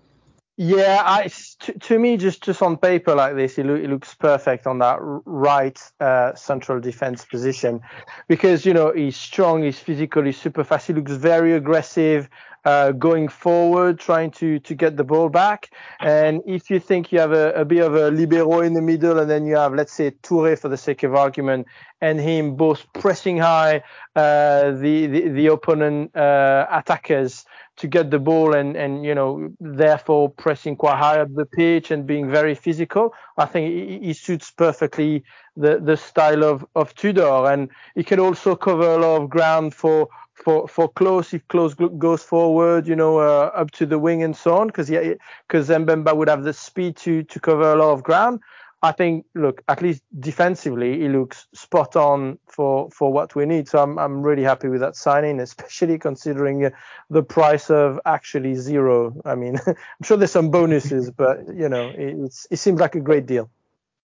Yeah, 0.61 1.03
I, 1.05 1.29
to, 1.61 1.79
to 1.79 1.99
me, 1.99 2.17
just 2.17 2.43
just 2.43 2.61
on 2.61 2.75
paper 2.75 3.15
like 3.15 3.37
this, 3.37 3.57
it, 3.57 3.65
loo- 3.65 3.75
it 3.75 3.89
looks 3.89 4.13
perfect 4.13 4.67
on 4.67 4.79
that 4.79 4.97
right 4.99 5.79
uh, 6.01 6.35
central 6.35 6.81
defense 6.81 7.23
position, 7.23 7.79
because 8.27 8.65
you 8.65 8.73
know 8.73 8.91
he's 8.91 9.15
strong, 9.15 9.63
he's 9.63 9.79
physical, 9.79 10.21
he's 10.25 10.37
super 10.37 10.65
fast. 10.65 10.87
He 10.87 10.93
looks 10.93 11.13
very 11.13 11.53
aggressive, 11.53 12.27
uh, 12.69 12.91
going 12.91 13.27
forward, 13.27 13.99
trying 13.99 14.31
to 14.39 14.59
to 14.67 14.73
get 14.75 14.91
the 14.97 15.03
ball 15.03 15.29
back. 15.29 15.71
And 15.99 16.41
if 16.45 16.69
you 16.71 16.79
think 16.79 17.11
you 17.11 17.19
have 17.19 17.31
a, 17.31 17.47
a 17.63 17.65
bit 17.65 17.81
of 17.89 17.95
a 17.95 18.11
libero 18.11 18.61
in 18.61 18.73
the 18.73 18.81
middle, 18.91 19.17
and 19.19 19.29
then 19.29 19.45
you 19.45 19.55
have 19.55 19.73
let's 19.73 19.93
say 19.99 20.11
Toure 20.23 20.55
for 20.61 20.69
the 20.69 20.77
sake 20.77 21.01
of 21.07 21.15
argument, 21.15 21.67
and 22.01 22.19
him 22.19 22.55
both 22.55 22.81
pressing 22.93 23.37
high 23.37 23.75
uh, 24.15 24.71
the, 24.83 25.07
the 25.13 25.21
the 25.29 25.47
opponent 25.47 26.15
uh, 26.15 26.67
attackers 26.79 27.45
to 27.79 27.87
get 27.87 28.11
the 28.11 28.19
ball 28.19 28.53
and 28.53 28.75
and 28.75 29.05
you 29.05 29.15
know 29.15 29.49
therefore 29.59 30.29
pressing 30.29 30.75
quite 30.75 30.97
high 30.97 31.19
up 31.19 31.33
the 31.33 31.45
pitch 31.45 31.91
and 31.91 32.05
being 32.05 32.29
very 32.29 32.53
physical. 32.53 33.13
I 33.37 33.45
think 33.45 34.03
he, 34.03 34.13
suits 34.13 34.51
perfectly 34.51 35.23
the 35.55 35.79
the 35.79 35.95
style 35.97 36.43
of 36.43 36.65
of 36.75 36.93
Tudor 36.95 37.51
and 37.51 37.69
he 37.95 38.03
can 38.03 38.19
also 38.19 38.55
cover 38.55 38.83
a 38.83 38.97
lot 38.97 39.21
of 39.21 39.29
ground 39.29 39.73
for. 39.73 40.07
For, 40.45 40.69
for 40.69 40.87
Clauss 40.87 41.33
if 41.33 41.45
Clauss 41.49 41.73
goes 41.73 42.23
forward 42.23 42.87
you 42.87 42.95
know 42.95 43.19
uh, 43.19 43.51
up 43.53 43.71
to 43.71 43.85
the 43.85 43.99
wing 43.99 44.23
and 44.23 44.33
so 44.33 44.55
on 44.55 44.67
because 44.67 44.89
yeah 44.89 45.15
because 45.45 45.67
Mbemba 45.67 46.15
would 46.15 46.29
have 46.29 46.45
the 46.45 46.53
speed 46.53 46.95
to 47.03 47.23
to 47.23 47.39
cover 47.41 47.73
a 47.73 47.75
lot 47.75 47.91
of 47.91 48.03
ground 48.03 48.39
I 48.81 48.93
think, 48.93 49.25
look, 49.35 49.61
at 49.67 49.81
least 49.81 50.03
defensively, 50.19 50.99
he 50.99 51.09
looks 51.09 51.47
spot 51.53 51.95
on 51.95 52.39
for 52.47 52.89
for 52.91 53.11
what 53.11 53.35
we 53.35 53.45
need. 53.45 53.67
So 53.67 53.83
I'm 53.83 53.99
I'm 53.99 54.21
really 54.21 54.43
happy 54.43 54.69
with 54.69 54.79
that 54.81 54.95
signing, 54.95 55.39
especially 55.49 55.97
considering 55.97 56.65
uh, 56.65 56.69
the 57.09 57.23
price 57.23 57.69
of 57.69 57.99
actually 58.05 58.55
zero. 58.55 59.13
I 59.25 59.35
mean, 59.35 59.59
I'm 59.67 59.75
sure 60.03 60.17
there's 60.17 60.31
some 60.31 60.49
bonuses, 60.49 61.11
but 61.17 61.39
you 61.53 61.67
know, 61.67 61.89
it, 61.89 62.15
it's 62.19 62.47
it 62.49 62.57
seems 62.57 62.79
like 62.79 62.95
a 62.95 63.01
great 63.01 63.25
deal. 63.25 63.49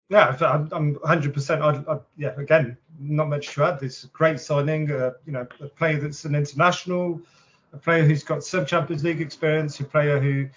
Yeah, 0.09 0.35
I'm, 0.41 0.67
I'm 0.71 0.95
100%. 0.95 1.61
I, 1.61 1.93
I, 1.93 1.99
yeah, 2.17 2.33
again, 2.37 2.75
not 2.99 3.29
much 3.29 3.53
to 3.53 3.63
add. 3.63 3.79
This 3.79 4.05
great 4.05 4.39
signing. 4.39 4.91
Uh, 4.91 5.11
you 5.27 5.31
know, 5.31 5.47
a 5.61 5.67
player 5.67 5.99
that's 5.99 6.25
an 6.25 6.33
international, 6.33 7.21
a 7.73 7.77
player 7.77 8.03
who's 8.03 8.23
got 8.23 8.43
some 8.43 8.65
Champions 8.65 9.03
League 9.03 9.21
experience, 9.21 9.79
a 9.79 9.83
player 9.83 10.19
who, 10.19 10.49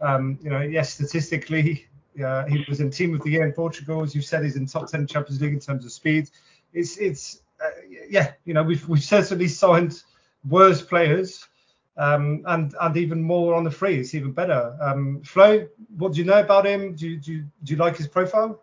um, 0.00 0.38
you 0.40 0.48
know, 0.48 0.60
yes, 0.60 0.94
statistically, 0.94 1.88
uh, 2.22 2.46
he 2.46 2.64
was 2.68 2.80
in 2.80 2.90
Team 2.90 3.14
of 3.14 3.22
the 3.22 3.30
Year 3.30 3.44
in 3.44 3.52
Portugal. 3.52 4.02
As 4.02 4.14
you 4.14 4.22
said, 4.22 4.44
he's 4.44 4.56
in 4.56 4.66
top 4.66 4.90
10 4.90 5.06
Champions 5.06 5.40
League 5.40 5.52
in 5.52 5.60
terms 5.60 5.84
of 5.84 5.92
speed. 5.92 6.30
It's, 6.72 6.96
it's, 6.98 7.42
uh, 7.62 7.68
yeah, 8.08 8.32
you 8.44 8.54
know, 8.54 8.62
we've 8.62 8.88
we've 8.88 9.02
certainly 9.02 9.48
signed 9.48 10.02
worse 10.48 10.82
players. 10.82 11.46
Um, 11.96 12.44
and 12.46 12.74
and 12.80 12.96
even 12.96 13.20
more 13.20 13.54
on 13.54 13.64
the 13.64 13.70
free, 13.70 13.98
it's 13.98 14.14
even 14.14 14.32
better. 14.32 14.74
Um, 14.80 15.20
Flo, 15.22 15.66
what 15.98 16.12
do 16.12 16.18
you 16.20 16.24
know 16.24 16.40
about 16.40 16.64
him? 16.64 16.94
Do 16.94 17.06
you, 17.06 17.16
do 17.18 17.32
you, 17.32 17.44
do 17.64 17.74
you 17.74 17.76
like 17.78 17.96
his 17.96 18.08
profile? 18.08 18.62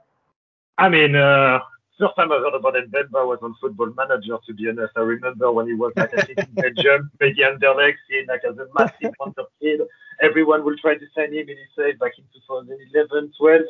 I 0.77 0.89
mean, 0.89 1.15
uh, 1.15 1.59
first 1.99 2.15
time 2.15 2.31
I 2.31 2.37
heard 2.37 2.55
about 2.55 2.73
Mbemba 2.75 3.25
was 3.25 3.39
on 3.41 3.55
Football 3.59 3.93
Manager. 3.95 4.37
To 4.45 4.53
be 4.53 4.69
honest, 4.69 4.93
I 4.95 5.01
remember 5.01 5.51
when 5.51 5.67
he 5.67 5.73
was 5.73 5.93
like 5.95 6.13
I 6.17 6.21
think 6.21 6.39
in 6.39 6.53
Belgium, 6.53 7.11
maybe 7.19 7.41
Anderlecht, 7.41 7.95
seeing 8.09 8.27
like 8.27 8.41
as 8.43 8.57
a 8.57 8.67
massive 8.77 9.13
wonder 9.19 9.43
kid. 9.61 9.81
Everyone 10.21 10.63
will 10.63 10.77
try 10.77 10.95
to 10.95 11.05
sign 11.15 11.33
him, 11.33 11.47
and 11.47 11.57
he 11.57 11.65
said 11.75 11.99
back 11.99 12.13
in 12.17 12.23
2011, 12.33 13.33
12. 13.37 13.61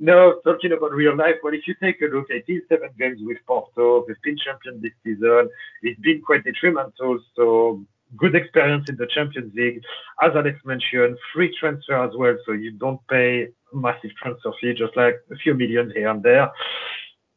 No, 0.00 0.40
talking 0.44 0.72
about 0.72 0.92
real 0.92 1.16
life. 1.16 1.36
Well, 1.42 1.54
if 1.54 1.68
you 1.68 1.74
take 1.80 2.00
a 2.02 2.06
look 2.06 2.28
at 2.30 2.42
his 2.48 2.62
seven 2.68 2.90
games 2.98 3.20
with 3.22 3.38
Porto, 3.46 4.04
they've 4.06 4.16
been 4.24 4.36
champion 4.36 4.80
this 4.82 4.92
season. 5.04 5.48
It's 5.82 6.00
been 6.00 6.20
quite 6.20 6.42
detrimental. 6.42 7.20
So 7.36 7.84
good 8.16 8.34
experience 8.34 8.88
in 8.88 8.96
the 8.96 9.06
Champions 9.06 9.54
League. 9.54 9.82
As 10.20 10.32
Alex 10.34 10.58
mentioned, 10.64 11.16
free 11.32 11.54
transfer 11.58 12.02
as 12.02 12.10
well, 12.16 12.36
so 12.44 12.52
you 12.52 12.72
don't 12.72 13.00
pay 13.08 13.48
massive 13.72 14.10
transfer 14.20 14.52
fee, 14.60 14.74
just 14.74 14.96
like 14.96 15.16
a 15.30 15.36
few 15.36 15.54
million 15.54 15.92
here 15.94 16.08
and 16.08 16.22
there. 16.22 16.50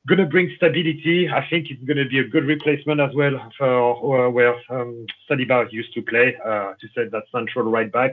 Going 0.07 0.19
to 0.19 0.25
bring 0.25 0.49
stability. 0.55 1.27
I 1.27 1.45
think 1.49 1.69
it's 1.69 1.83
going 1.83 1.97
to 1.97 2.07
be 2.07 2.19
a 2.19 2.23
good 2.23 2.45
replacement 2.45 3.01
as 3.01 3.13
well 3.13 3.51
for 3.57 4.27
uh, 4.27 4.29
where 4.29 4.55
um, 4.69 5.05
Saliba 5.29 5.69
used 5.69 5.93
to 5.95 6.01
play. 6.01 6.33
Uh, 6.45 6.75
to 6.79 6.87
say 6.95 7.09
that 7.09 7.23
central 7.29 7.69
right 7.69 7.91
back, 7.91 8.11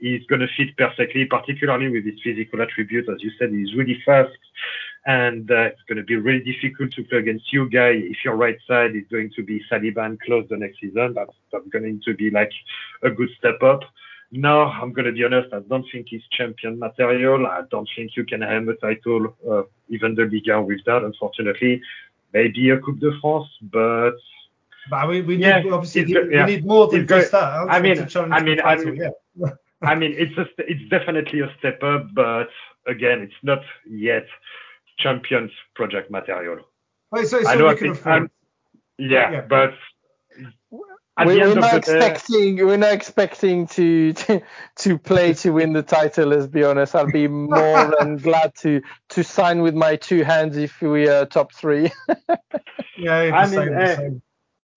he's 0.00 0.24
going 0.24 0.40
to 0.40 0.48
fit 0.56 0.74
perfectly, 0.78 1.26
particularly 1.26 1.90
with 1.90 2.06
his 2.06 2.18
physical 2.24 2.62
attributes. 2.62 3.10
As 3.12 3.22
you 3.22 3.30
said, 3.38 3.50
he's 3.50 3.74
really 3.74 4.02
fast, 4.06 4.32
and 5.04 5.50
uh, 5.50 5.64
it's 5.64 5.82
going 5.86 5.98
to 5.98 6.02
be 6.04 6.16
really 6.16 6.40
difficult 6.40 6.92
to 6.92 7.04
play 7.04 7.18
against 7.18 7.52
you, 7.52 7.68
guy. 7.68 7.90
If 7.90 8.24
your 8.24 8.36
right 8.36 8.56
side 8.66 8.96
is 8.96 9.04
going 9.10 9.30
to 9.36 9.42
be 9.42 9.62
Saliba 9.70 10.06
and 10.06 10.18
Clauss 10.22 10.46
the 10.48 10.56
next 10.56 10.80
season, 10.80 11.12
that's, 11.12 11.34
that's 11.52 11.68
going 11.68 12.00
to 12.06 12.14
be 12.14 12.30
like 12.30 12.52
a 13.02 13.10
good 13.10 13.28
step 13.36 13.62
up. 13.62 13.82
No, 14.36 14.62
I'm 14.64 14.92
going 14.92 15.04
to 15.06 15.12
be 15.12 15.22
honest. 15.24 15.52
I 15.54 15.60
don't 15.60 15.86
think 15.92 16.08
he's 16.10 16.22
champion 16.32 16.78
material. 16.78 17.46
I 17.46 17.62
don't 17.70 17.88
think 17.94 18.16
you 18.16 18.24
can 18.24 18.42
have 18.42 18.66
a 18.68 18.74
title, 18.74 19.36
uh, 19.48 19.62
even 19.88 20.14
the 20.16 20.24
Liga 20.24 20.60
with 20.60 20.80
that, 20.86 21.04
unfortunately. 21.04 21.80
Maybe 22.32 22.70
a 22.70 22.78
Coupe 22.80 22.98
de 22.98 23.12
France, 23.20 23.46
but 23.62 24.16
But 24.90 25.08
we, 25.08 25.22
we 25.22 25.36
Yeah, 25.36 25.60
need 25.60 25.72
obviously 25.72 26.00
it's 26.02 26.10
we, 26.10 26.34
yeah. 26.34 26.46
we 26.46 26.52
need 26.56 26.66
more 26.66 26.88
than 26.88 27.02
It's 27.02 27.08
just 27.08 27.30
that. 27.32 27.44
I 27.70 27.80
mean- 27.80 27.98
I 28.00 28.04
the 28.40 28.44
mean, 28.44 28.60
I 28.60 28.76
mean- 28.76 28.96
yeah. 28.96 29.50
I 29.82 29.94
mean, 29.94 30.14
it's 30.16 30.36
a, 30.38 30.46
it's 30.58 30.88
definitely 30.88 31.40
a 31.40 31.54
step 31.58 31.82
up, 31.82 32.06
but 32.14 32.48
again, 32.86 33.20
it's 33.20 33.40
not 33.42 33.60
yet 33.88 34.26
champions 34.98 35.50
project 35.74 36.10
material. 36.10 36.58
Wait, 37.12 37.26
so, 37.28 37.42
so 37.42 37.48
I 37.48 37.54
know 37.54 37.68
we 37.68 37.76
can 37.76 37.90
afford. 37.90 38.14
I'm, 38.14 38.30
yeah, 38.98 39.30
Yeah. 39.30 39.40
but 39.42 39.74
at 40.38 40.52
we, 41.18 41.34
the 41.34 41.40
we're 41.40 41.54
not 41.54 41.72
the 41.72 41.80
day, 41.80 41.96
expecting 41.96 42.66
we're 42.66 42.76
not 42.76 42.92
expecting 42.92 43.66
to, 43.68 44.12
to 44.14 44.42
to 44.76 44.98
play 44.98 45.34
to 45.34 45.50
win 45.50 45.72
the 45.72 45.82
title. 45.82 46.28
Let's 46.28 46.46
be 46.46 46.64
honest. 46.64 46.94
I'll 46.94 47.10
be 47.10 47.28
more 47.28 47.94
than 47.98 48.16
glad 48.28 48.54
to 48.56 48.82
to 49.10 49.22
sign 49.22 49.62
with 49.62 49.74
my 49.74 49.96
two 49.96 50.24
hands 50.24 50.56
if 50.56 50.80
we 50.80 51.08
are 51.08 51.26
top 51.26 51.52
three. 51.52 51.90
Yeah, 52.96 53.16
I 53.34 53.46
mean, 53.46 53.54
same, 53.54 53.74
the 53.74 53.80
eh, 53.80 53.96
same. 53.96 54.22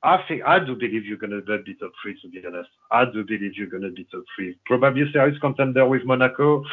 I 0.03 0.23
think 0.27 0.43
I 0.45 0.59
do 0.59 0.75
believe 0.75 1.05
you're 1.05 1.17
gonna 1.17 1.41
be 1.41 1.75
top 1.75 1.91
three. 2.01 2.19
To 2.21 2.29
be 2.29 2.41
honest, 2.45 2.69
I 2.91 3.05
do 3.05 3.23
believe 3.23 3.53
you're 3.55 3.67
gonna 3.67 3.91
be 3.91 4.05
top 4.11 4.23
three. 4.35 4.57
Probably 4.65 5.03
a 5.03 5.11
serious 5.11 5.39
contender 5.39 5.87
with 5.87 6.03
Monaco, 6.05 6.63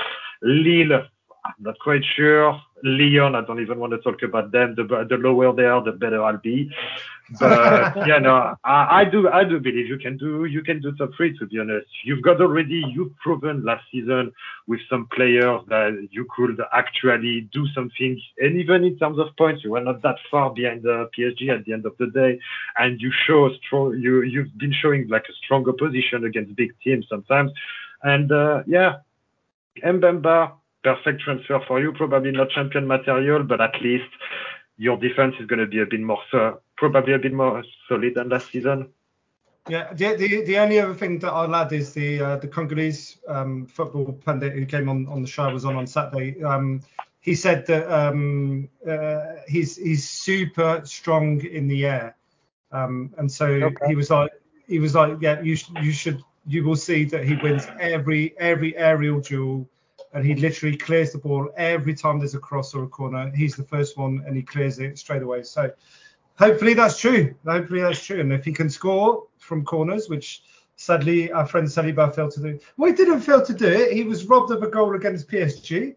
Lille. 0.42 1.06
I'm 1.44 1.54
not 1.58 1.78
quite 1.78 2.02
sure. 2.16 2.58
Lyon, 2.82 3.34
I 3.34 3.42
don't 3.42 3.60
even 3.60 3.78
want 3.78 3.92
to 3.92 3.98
talk 3.98 4.22
about 4.22 4.50
them. 4.50 4.74
The, 4.74 4.84
the 5.08 5.16
lower 5.16 5.54
they 5.54 5.64
are, 5.64 5.82
the 5.82 5.92
better 5.92 6.22
I'll 6.22 6.38
be. 6.38 6.70
But 7.38 7.96
yeah, 8.06 8.18
no, 8.18 8.56
I, 8.64 9.00
I 9.00 9.04
do, 9.04 9.28
I 9.28 9.44
do 9.44 9.60
believe 9.60 9.86
you 9.86 9.98
can 9.98 10.16
do, 10.16 10.46
you 10.46 10.62
can 10.62 10.80
do 10.80 10.92
top 10.92 11.10
three. 11.16 11.36
To 11.38 11.46
be 11.46 11.58
honest, 11.58 11.86
you've 12.02 12.22
got 12.22 12.40
already, 12.40 12.82
you've 12.94 13.14
proven 13.18 13.62
last 13.62 13.84
season 13.92 14.32
with 14.66 14.80
some 14.88 15.06
players 15.14 15.60
that 15.68 16.08
you 16.10 16.26
could 16.34 16.60
actually 16.72 17.42
do 17.52 17.66
something. 17.74 18.20
And 18.38 18.56
even 18.56 18.84
in 18.84 18.98
terms 18.98 19.18
of 19.18 19.36
points, 19.36 19.64
you 19.64 19.70
were 19.70 19.80
not 19.80 20.00
that 20.02 20.16
far 20.30 20.50
behind 20.50 20.82
the 20.82 21.08
PSG 21.16 21.50
at 21.50 21.66
the 21.66 21.74
end 21.74 21.84
of 21.84 21.96
the 21.98 22.06
day. 22.06 22.38
And 22.78 23.00
you 23.00 23.12
show 23.26 23.50
strong, 23.54 23.98
you, 23.98 24.22
you've 24.22 24.56
been 24.56 24.72
showing 24.72 25.08
like 25.08 25.24
a 25.28 25.34
strong 25.44 25.68
opposition 25.68 26.24
against 26.24 26.56
big 26.56 26.72
teams 26.82 27.06
sometimes. 27.08 27.52
And 28.02 28.32
uh, 28.32 28.62
yeah, 28.66 28.96
Mbemba, 29.82 30.52
perfect 30.84 31.22
transfer 31.22 31.60
for 31.66 31.80
you. 31.80 31.92
Probably 31.92 32.30
not 32.30 32.50
champion 32.50 32.86
material, 32.86 33.42
but 33.42 33.60
at 33.60 33.74
least 33.82 34.10
your 34.76 34.96
defense 34.96 35.34
is 35.40 35.46
going 35.46 35.60
to 35.60 35.66
be 35.66 35.80
a 35.80 35.86
bit 35.86 36.00
more, 36.00 36.22
so, 36.30 36.60
probably 36.76 37.14
a 37.14 37.18
bit 37.18 37.32
more 37.32 37.64
solid 37.88 38.14
than 38.14 38.28
last 38.28 38.52
season. 38.52 38.90
Yeah, 39.66 39.94
the, 39.94 40.14
the 40.16 40.44
the 40.44 40.58
only 40.58 40.78
other 40.78 40.94
thing 40.94 41.18
that 41.20 41.32
I'll 41.32 41.54
add 41.54 41.72
is 41.72 41.94
the 41.94 42.20
uh, 42.20 42.36
the 42.36 42.48
Congolese 42.48 43.16
um, 43.26 43.64
football 43.64 44.12
pundit 44.12 44.52
who 44.52 44.66
came 44.66 44.90
on 44.90 45.06
on 45.08 45.22
the 45.22 45.28
show 45.28 45.44
I 45.44 45.52
was 45.52 45.64
on 45.64 45.76
on 45.76 45.86
Saturday. 45.86 46.42
Um, 46.44 46.82
he 47.20 47.34
said 47.34 47.64
that 47.68 47.90
um, 47.90 48.68
uh, 48.86 49.36
he's 49.48 49.76
he's 49.78 50.06
super 50.06 50.82
strong 50.84 51.40
in 51.46 51.66
the 51.66 51.86
air, 51.86 52.14
um, 52.72 53.14
and 53.16 53.32
so 53.32 53.46
Okay. 53.46 53.86
he 53.88 53.94
was 53.94 54.10
like 54.10 54.32
he 54.68 54.78
was 54.78 54.94
like 54.94 55.16
yeah 55.22 55.40
you 55.40 55.56
sh- 55.56 55.70
you 55.80 55.92
should 55.92 56.22
you 56.46 56.62
will 56.62 56.76
see 56.76 57.06
that 57.06 57.24
he 57.24 57.34
wins 57.36 57.66
every 57.80 58.38
every 58.38 58.76
aerial 58.76 59.20
duel, 59.20 59.66
and 60.14 60.24
he 60.24 60.34
literally 60.34 60.76
clears 60.76 61.12
the 61.12 61.18
ball 61.18 61.50
every 61.56 61.94
time 61.94 62.18
there's 62.18 62.34
a 62.34 62.38
cross 62.38 62.74
or 62.74 62.84
a 62.84 62.88
corner. 62.88 63.30
He's 63.34 63.56
the 63.56 63.64
first 63.64 63.98
one 63.98 64.22
and 64.26 64.36
he 64.36 64.42
clears 64.42 64.78
it 64.78 64.98
straight 64.98 65.22
away. 65.22 65.42
So 65.42 65.70
hopefully 66.36 66.74
that's 66.74 66.98
true. 66.98 67.34
Hopefully 67.46 67.82
that's 67.82 68.04
true. 68.04 68.20
And 68.20 68.32
if 68.32 68.44
he 68.44 68.52
can 68.52 68.70
score 68.70 69.26
from 69.38 69.64
corners, 69.64 70.08
which 70.08 70.42
sadly, 70.76 71.30
our 71.32 71.46
friend 71.46 71.66
Saliba 71.66 72.14
failed 72.14 72.32
to 72.32 72.40
do. 72.40 72.58
Well, 72.76 72.90
he 72.90 72.96
didn't 72.96 73.20
fail 73.20 73.44
to 73.44 73.54
do 73.54 73.68
it. 73.68 73.92
He 73.92 74.04
was 74.04 74.24
robbed 74.24 74.50
of 74.50 74.62
a 74.62 74.68
goal 74.68 74.94
against 74.94 75.28
PSG. 75.28 75.96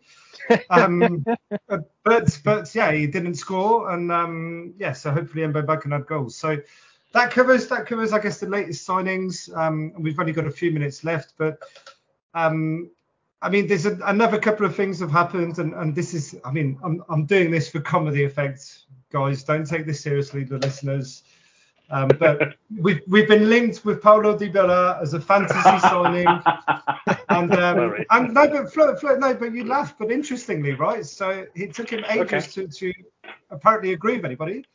Um, 0.69 1.25
but 2.03 2.39
but 2.43 2.75
yeah, 2.75 2.91
he 2.91 3.07
didn't 3.07 3.35
score, 3.35 3.91
and 3.91 4.11
um, 4.11 4.73
yeah, 4.77 4.93
so 4.93 5.11
hopefully 5.11 5.43
Mbemba 5.43 5.81
can 5.81 5.93
add 5.93 6.05
goals. 6.05 6.37
So 6.37 6.57
that 7.13 7.31
covers 7.31 7.67
that 7.67 7.85
covers, 7.85 8.13
I 8.13 8.19
guess, 8.19 8.39
the 8.39 8.47
latest 8.47 8.87
signings. 8.87 9.55
Um, 9.57 9.93
we've 9.97 10.19
only 10.19 10.33
got 10.33 10.45
a 10.47 10.51
few 10.51 10.71
minutes 10.71 11.03
left, 11.03 11.33
but 11.37 11.59
um, 12.33 12.89
I 13.41 13.49
mean, 13.49 13.67
there's 13.67 13.85
a, 13.85 13.97
another 14.05 14.39
couple 14.39 14.65
of 14.65 14.75
things 14.75 14.99
have 14.99 15.11
happened, 15.11 15.59
and, 15.59 15.73
and 15.73 15.93
this 15.93 16.13
is, 16.13 16.35
I 16.43 16.51
mean, 16.51 16.79
I'm, 16.83 17.03
I'm 17.09 17.25
doing 17.25 17.51
this 17.51 17.69
for 17.69 17.79
comedy 17.79 18.23
effect, 18.23 18.85
guys. 19.11 19.43
Don't 19.43 19.65
take 19.65 19.85
this 19.85 20.01
seriously, 20.01 20.43
the 20.43 20.57
listeners. 20.57 21.23
Um, 21.89 22.09
but 22.19 22.55
we've 22.81 23.01
we've 23.07 23.27
been 23.27 23.49
linked 23.49 23.85
with 23.85 24.01
Paulo 24.01 24.37
Dybala 24.37 25.01
as 25.01 25.13
a 25.13 25.21
fantasy 25.21 25.79
signing, 25.79 26.27
and 27.29 27.53
um, 27.53 27.95
and 28.09 28.33
no, 28.33 28.47
but 28.47 28.73
Flo, 28.73 28.95
Flo, 28.95 29.15
no, 29.15 29.33
but 29.35 29.53
you 29.53 29.63
laugh, 29.63 29.95
but 29.97 30.11
interestingly, 30.11 30.73
right? 30.73 31.05
So 31.05 31.45
it 31.55 31.73
took 31.73 31.89
him 31.89 32.03
ages 32.09 32.57
okay. 32.57 32.67
to 32.67 32.67
to 32.67 32.93
apparently 33.51 33.93
agree 33.93 34.17
with 34.17 34.25
anybody, 34.25 34.65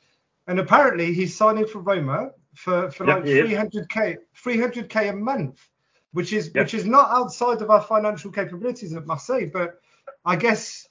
and 0.46 0.58
apparently 0.58 1.12
he's 1.12 1.36
signing 1.36 1.66
for 1.66 1.80
Roma 1.80 2.30
for 2.54 2.90
for 2.90 3.06
like 3.06 3.24
300k 3.24 4.16
300k 4.42 5.10
a 5.10 5.12
month 5.12 5.68
which 6.12 6.32
is 6.32 6.50
yep. 6.54 6.64
which 6.64 6.74
is 6.74 6.84
not 6.84 7.10
outside 7.10 7.62
of 7.62 7.70
our 7.70 7.80
financial 7.80 8.30
capabilities 8.30 8.94
at 8.94 9.06
Marseille. 9.06 9.50
But 9.52 9.80
I 10.24 10.36
guess, 10.36 10.86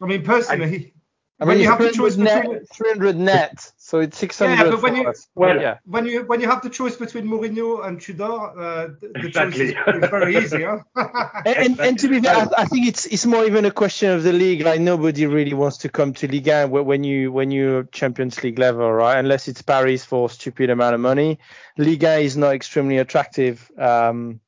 I 0.00 0.06
mean, 0.06 0.22
personally, 0.22 0.94
I, 1.38 1.44
I 1.44 1.44
mean, 1.44 1.58
you 1.58 1.68
have 1.68 1.78
the 1.78 1.90
choice 1.90 2.16
net, 2.16 2.44
between 2.44 2.64
300 2.64 3.16
net, 3.16 3.72
so 3.76 4.00
it's 4.00 4.16
600. 4.16 4.54
Yeah, 4.54 4.70
but 4.70 4.82
when 4.82 4.96
you 4.96 5.12
well, 5.34 5.60
yeah. 5.60 5.78
when 5.84 6.06
you 6.06 6.22
when 6.22 6.40
you 6.40 6.48
have 6.48 6.62
the 6.62 6.70
choice 6.70 6.96
between 6.96 7.26
Mourinho 7.26 7.86
and 7.86 8.00
Tudor, 8.00 8.24
uh, 8.24 8.88
the, 8.98 9.10
the 9.20 9.30
choice 9.30 9.54
is, 9.54 9.70
is, 9.72 10.10
very 10.10 10.36
easy. 10.36 10.62
Huh? 10.62 10.78
and, 11.44 11.78
and, 11.78 11.98
to 11.98 12.08
be 12.08 12.20
fair, 12.20 12.36
I, 12.36 12.62
I, 12.62 12.64
think 12.64 12.86
it's 12.86 13.04
it's 13.04 13.26
more 13.26 13.44
even 13.44 13.66
a 13.66 13.70
question 13.70 14.12
of 14.12 14.22
the 14.22 14.32
league. 14.32 14.62
Like 14.62 14.80
nobody 14.80 15.26
really 15.26 15.52
wants 15.52 15.76
to 15.78 15.90
come 15.90 16.14
to 16.14 16.26
Ligue 16.26 16.70
1 16.70 16.86
when 16.86 17.04
you 17.04 17.30
when 17.30 17.50
you're 17.50 17.82
Champions 17.84 18.42
League 18.42 18.58
level, 18.58 18.90
right? 18.90 19.18
Unless 19.18 19.46
it's 19.46 19.60
Paris 19.60 20.06
for 20.06 20.30
stupid 20.30 20.70
amount 20.70 20.94
of 20.94 21.00
money. 21.00 21.38
Ligue 21.76 22.02
1 22.02 22.20
is 22.20 22.38
not 22.38 22.54
extremely 22.54 22.96
attractive. 22.96 23.70
Um, 23.76 24.40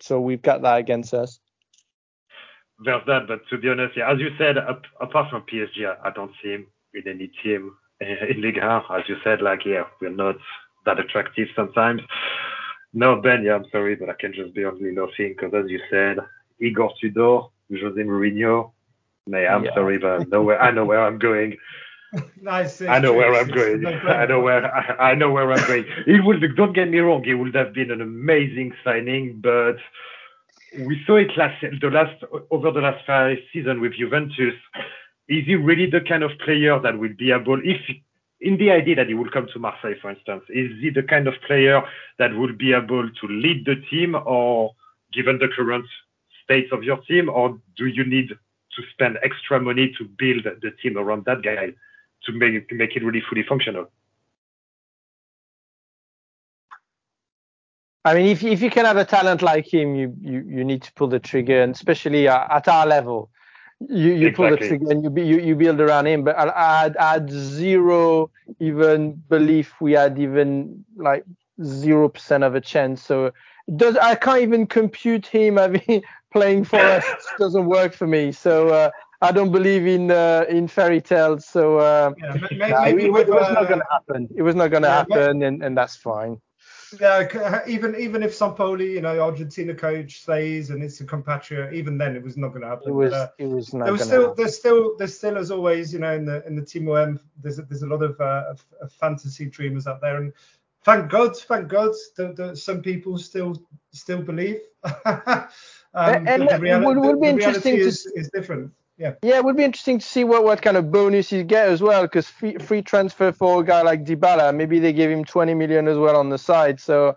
so 0.00 0.20
we've 0.20 0.42
got 0.42 0.62
that 0.62 0.78
against 0.78 1.14
us. 1.14 1.40
There's 2.84 3.02
that, 3.06 3.26
but 3.26 3.40
to 3.48 3.58
be 3.58 3.70
honest, 3.70 3.96
yeah, 3.96 4.10
as 4.10 4.18
you 4.18 4.30
said, 4.36 4.56
apart 4.58 5.30
from 5.30 5.44
PSG, 5.50 5.86
I 6.04 6.10
don't 6.10 6.32
see 6.42 6.50
him 6.50 6.66
in 6.92 7.08
any 7.08 7.30
team 7.42 7.74
in 8.00 8.40
Ligue 8.40 8.60
1. 8.62 8.82
As 8.90 9.08
you 9.08 9.16
said, 9.24 9.40
like, 9.40 9.64
yeah, 9.64 9.84
we're 10.00 10.10
not 10.10 10.36
that 10.84 11.00
attractive 11.00 11.48
sometimes. 11.56 12.02
No, 12.92 13.20
Ben, 13.20 13.44
yeah, 13.44 13.54
I'm 13.54 13.66
sorry, 13.70 13.96
but 13.96 14.08
I 14.08 14.14
can 14.18 14.32
just 14.32 14.54
be 14.54 14.64
only 14.64 14.94
laughing 14.94 15.34
because, 15.36 15.52
as 15.54 15.70
you 15.70 15.80
said, 15.90 16.18
Igor 16.60 16.92
Tudor, 17.00 17.42
Jose 17.70 18.00
Mourinho, 18.00 18.72
May, 19.26 19.46
I'm 19.46 19.64
yeah. 19.64 19.74
sorry, 19.74 19.98
but 19.98 20.20
I 20.20 20.24
know 20.24 20.42
where, 20.42 20.60
I 20.60 20.70
know 20.70 20.84
where 20.84 21.04
I'm 21.04 21.18
going. 21.18 21.56
nice. 22.40 22.80
I 22.82 22.98
know 22.98 23.12
where 23.12 23.34
I'm 23.34 23.48
going. 23.48 23.84
I 23.86 24.26
know 24.26 24.40
where 24.40 24.64
I, 24.64 25.10
I, 25.10 25.14
know 25.14 25.30
where 25.30 25.52
I'm 25.52 25.66
going. 25.66 25.84
It 26.06 26.24
would 26.24 26.42
don't 26.56 26.72
get 26.72 26.88
me 26.88 26.98
wrong. 26.98 27.24
It 27.24 27.34
would 27.34 27.54
have 27.54 27.74
been 27.74 27.90
an 27.90 28.00
amazing 28.00 28.72
signing, 28.84 29.40
but 29.40 29.76
we 30.78 31.02
saw 31.06 31.16
it 31.16 31.30
last 31.36 31.64
the 31.80 31.90
last 31.90 32.22
over 32.50 32.70
the 32.70 32.80
last 32.80 33.04
five 33.06 33.38
season 33.52 33.80
with 33.80 33.94
Juventus. 33.94 34.54
Is 35.28 35.44
he 35.46 35.56
really 35.56 35.90
the 35.90 36.00
kind 36.00 36.22
of 36.22 36.30
player 36.44 36.78
that 36.80 36.98
will 36.98 37.14
be 37.18 37.32
able, 37.32 37.60
if 37.64 37.80
in 38.40 38.58
the 38.58 38.70
idea 38.70 38.94
that 38.96 39.08
he 39.08 39.14
will 39.14 39.30
come 39.30 39.48
to 39.52 39.58
Marseille, 39.58 39.94
for 40.00 40.10
instance, 40.10 40.44
is 40.48 40.70
he 40.80 40.90
the 40.90 41.02
kind 41.02 41.26
of 41.26 41.34
player 41.46 41.82
that 42.18 42.34
will 42.34 42.52
be 42.52 42.72
able 42.72 43.10
to 43.10 43.26
lead 43.26 43.64
the 43.66 43.76
team, 43.90 44.14
or 44.14 44.72
given 45.12 45.38
the 45.38 45.48
current 45.56 45.86
state 46.44 46.70
of 46.72 46.84
your 46.84 46.98
team, 47.08 47.28
or 47.28 47.58
do 47.76 47.86
you 47.86 48.04
need 48.04 48.28
to 48.28 48.82
spend 48.92 49.18
extra 49.24 49.60
money 49.60 49.92
to 49.98 50.04
build 50.04 50.44
the 50.44 50.70
team 50.82 50.96
around 50.96 51.24
that 51.24 51.42
guy? 51.42 51.72
To 52.26 52.32
make, 52.32 52.70
make 52.72 52.96
it 52.96 53.04
really 53.04 53.22
fully 53.28 53.44
functional. 53.48 53.90
I 58.04 58.14
mean, 58.14 58.26
if 58.26 58.44
if 58.44 58.62
you 58.62 58.70
can 58.70 58.84
have 58.84 58.96
a 58.96 59.04
talent 59.04 59.42
like 59.42 59.66
him, 59.66 59.96
you 59.96 60.14
you, 60.20 60.44
you 60.46 60.64
need 60.64 60.82
to 60.82 60.92
pull 60.92 61.08
the 61.08 61.18
trigger, 61.18 61.60
and 61.60 61.74
especially 61.74 62.28
at 62.28 62.68
our 62.68 62.86
level, 62.86 63.30
you, 63.80 64.12
you 64.12 64.28
exactly. 64.28 64.32
pull 64.32 64.50
the 64.50 64.56
trigger 64.56 64.90
and 64.90 65.02
you, 65.02 65.24
you 65.24 65.40
you 65.40 65.56
build 65.56 65.80
around 65.80 66.06
him. 66.06 66.22
But 66.22 66.36
I 66.38 66.82
had, 66.82 66.96
I 66.98 67.12
had 67.14 67.30
zero 67.30 68.30
even 68.60 69.20
belief 69.28 69.74
we 69.80 69.92
had 69.92 70.20
even 70.20 70.84
like 70.96 71.24
zero 71.64 72.08
percent 72.08 72.44
of 72.44 72.54
a 72.54 72.60
chance. 72.60 73.02
So 73.02 73.32
does 73.74 73.96
I 73.96 74.14
can't 74.14 74.42
even 74.42 74.68
compute 74.68 75.26
him 75.26 75.56
having 75.56 76.04
playing 76.32 76.62
for 76.62 76.78
us. 76.78 77.04
doesn't 77.38 77.66
work 77.66 77.92
for 77.92 78.06
me. 78.06 78.30
So 78.30 78.68
uh, 78.68 78.90
I 79.22 79.32
don't 79.32 79.50
believe 79.50 79.86
in 79.86 80.10
uh, 80.10 80.44
in 80.48 80.68
fairy 80.68 81.00
tales, 81.00 81.46
so 81.46 81.78
uh, 81.78 82.12
yeah, 82.18 82.34
maybe, 82.34 82.56
maybe 82.56 83.04
it, 83.04 83.12
with, 83.12 83.28
it, 83.28 83.32
was 83.32 83.48
uh, 83.48 83.52
not 83.52 83.68
going 83.68 83.80
to 83.80 83.86
happen. 83.90 84.28
It 84.36 84.42
was 84.42 84.54
not 84.54 84.70
going 84.70 84.82
to 84.82 84.88
yeah, 84.88 84.96
happen, 84.96 85.42
and, 85.42 85.62
and 85.62 85.76
that's 85.76 85.96
fine. 85.96 86.40
Yeah, 87.00 87.62
even 87.66 87.96
even 87.96 88.22
if 88.22 88.32
Sampaoli, 88.32 88.92
you 88.92 89.00
know, 89.00 89.18
Argentina 89.18 89.74
coach 89.74 90.22
stays 90.22 90.70
and 90.70 90.82
it's 90.82 91.00
a 91.00 91.04
compatriot, 91.04 91.74
even 91.74 91.98
then 91.98 92.14
it 92.14 92.22
was 92.22 92.36
not 92.36 92.48
going 92.48 92.60
to 92.60 92.68
happen. 92.68 92.90
It 92.90 92.92
was. 92.92 93.10
But, 93.10 93.20
uh, 93.20 93.28
it 93.38 93.48
was 93.48 93.74
not. 93.74 93.84
There 93.84 93.92
was 93.92 94.04
still. 94.04 94.20
Happen. 94.22 94.34
There's 94.36 94.56
still. 94.56 94.96
There's 94.96 95.16
still, 95.16 95.38
as 95.38 95.50
always, 95.50 95.92
you 95.92 95.98
know, 95.98 96.14
in 96.14 96.24
the 96.24 96.46
in 96.46 96.54
the 96.54 96.64
Team 96.64 96.88
OM, 96.88 97.18
there's 97.42 97.58
a, 97.58 97.62
there's 97.62 97.82
a 97.82 97.86
lot 97.86 98.02
of, 98.02 98.20
uh, 98.20 98.44
of, 98.50 98.64
of 98.80 98.92
fantasy 98.92 99.46
dreamers 99.46 99.86
out 99.86 100.00
there, 100.00 100.18
and 100.18 100.32
thank 100.84 101.10
God, 101.10 101.36
thank 101.36 101.68
God 101.68 101.92
that, 102.16 102.36
that 102.36 102.58
some 102.58 102.82
people 102.82 103.18
still 103.18 103.60
still 103.92 104.22
believe. 104.22 104.60
um, 104.84 105.48
and, 105.94 106.28
and 106.28 106.42
the, 106.42 106.54
reali- 106.54 106.84
would, 106.84 106.98
would 106.98 107.20
the, 107.20 107.32
the 107.32 107.36
reality 107.36 107.80
is, 107.80 108.04
to... 108.04 108.20
is 108.20 108.30
different 108.32 108.70
yeah. 108.96 109.14
Yeah, 109.22 109.36
it 109.36 109.44
would 109.44 109.56
be 109.56 109.64
interesting 109.64 109.98
to 109.98 110.06
see 110.06 110.24
what, 110.24 110.44
what 110.44 110.62
kind 110.62 110.76
of 110.76 110.90
bonus 110.90 111.30
he 111.30 111.42
get 111.42 111.68
as 111.68 111.82
well, 111.82 112.02
because 112.02 112.28
free, 112.28 112.56
free 112.56 112.82
transfer 112.82 113.32
for 113.32 113.60
a 113.60 113.64
guy 113.64 113.82
like 113.82 114.04
Dybala, 114.04 114.54
maybe 114.54 114.78
they 114.78 114.92
give 114.92 115.10
him 115.10 115.24
20 115.24 115.54
million 115.54 115.86
as 115.88 115.98
well 115.98 116.16
on 116.16 116.30
the 116.30 116.38
side. 116.38 116.80
So, 116.80 117.14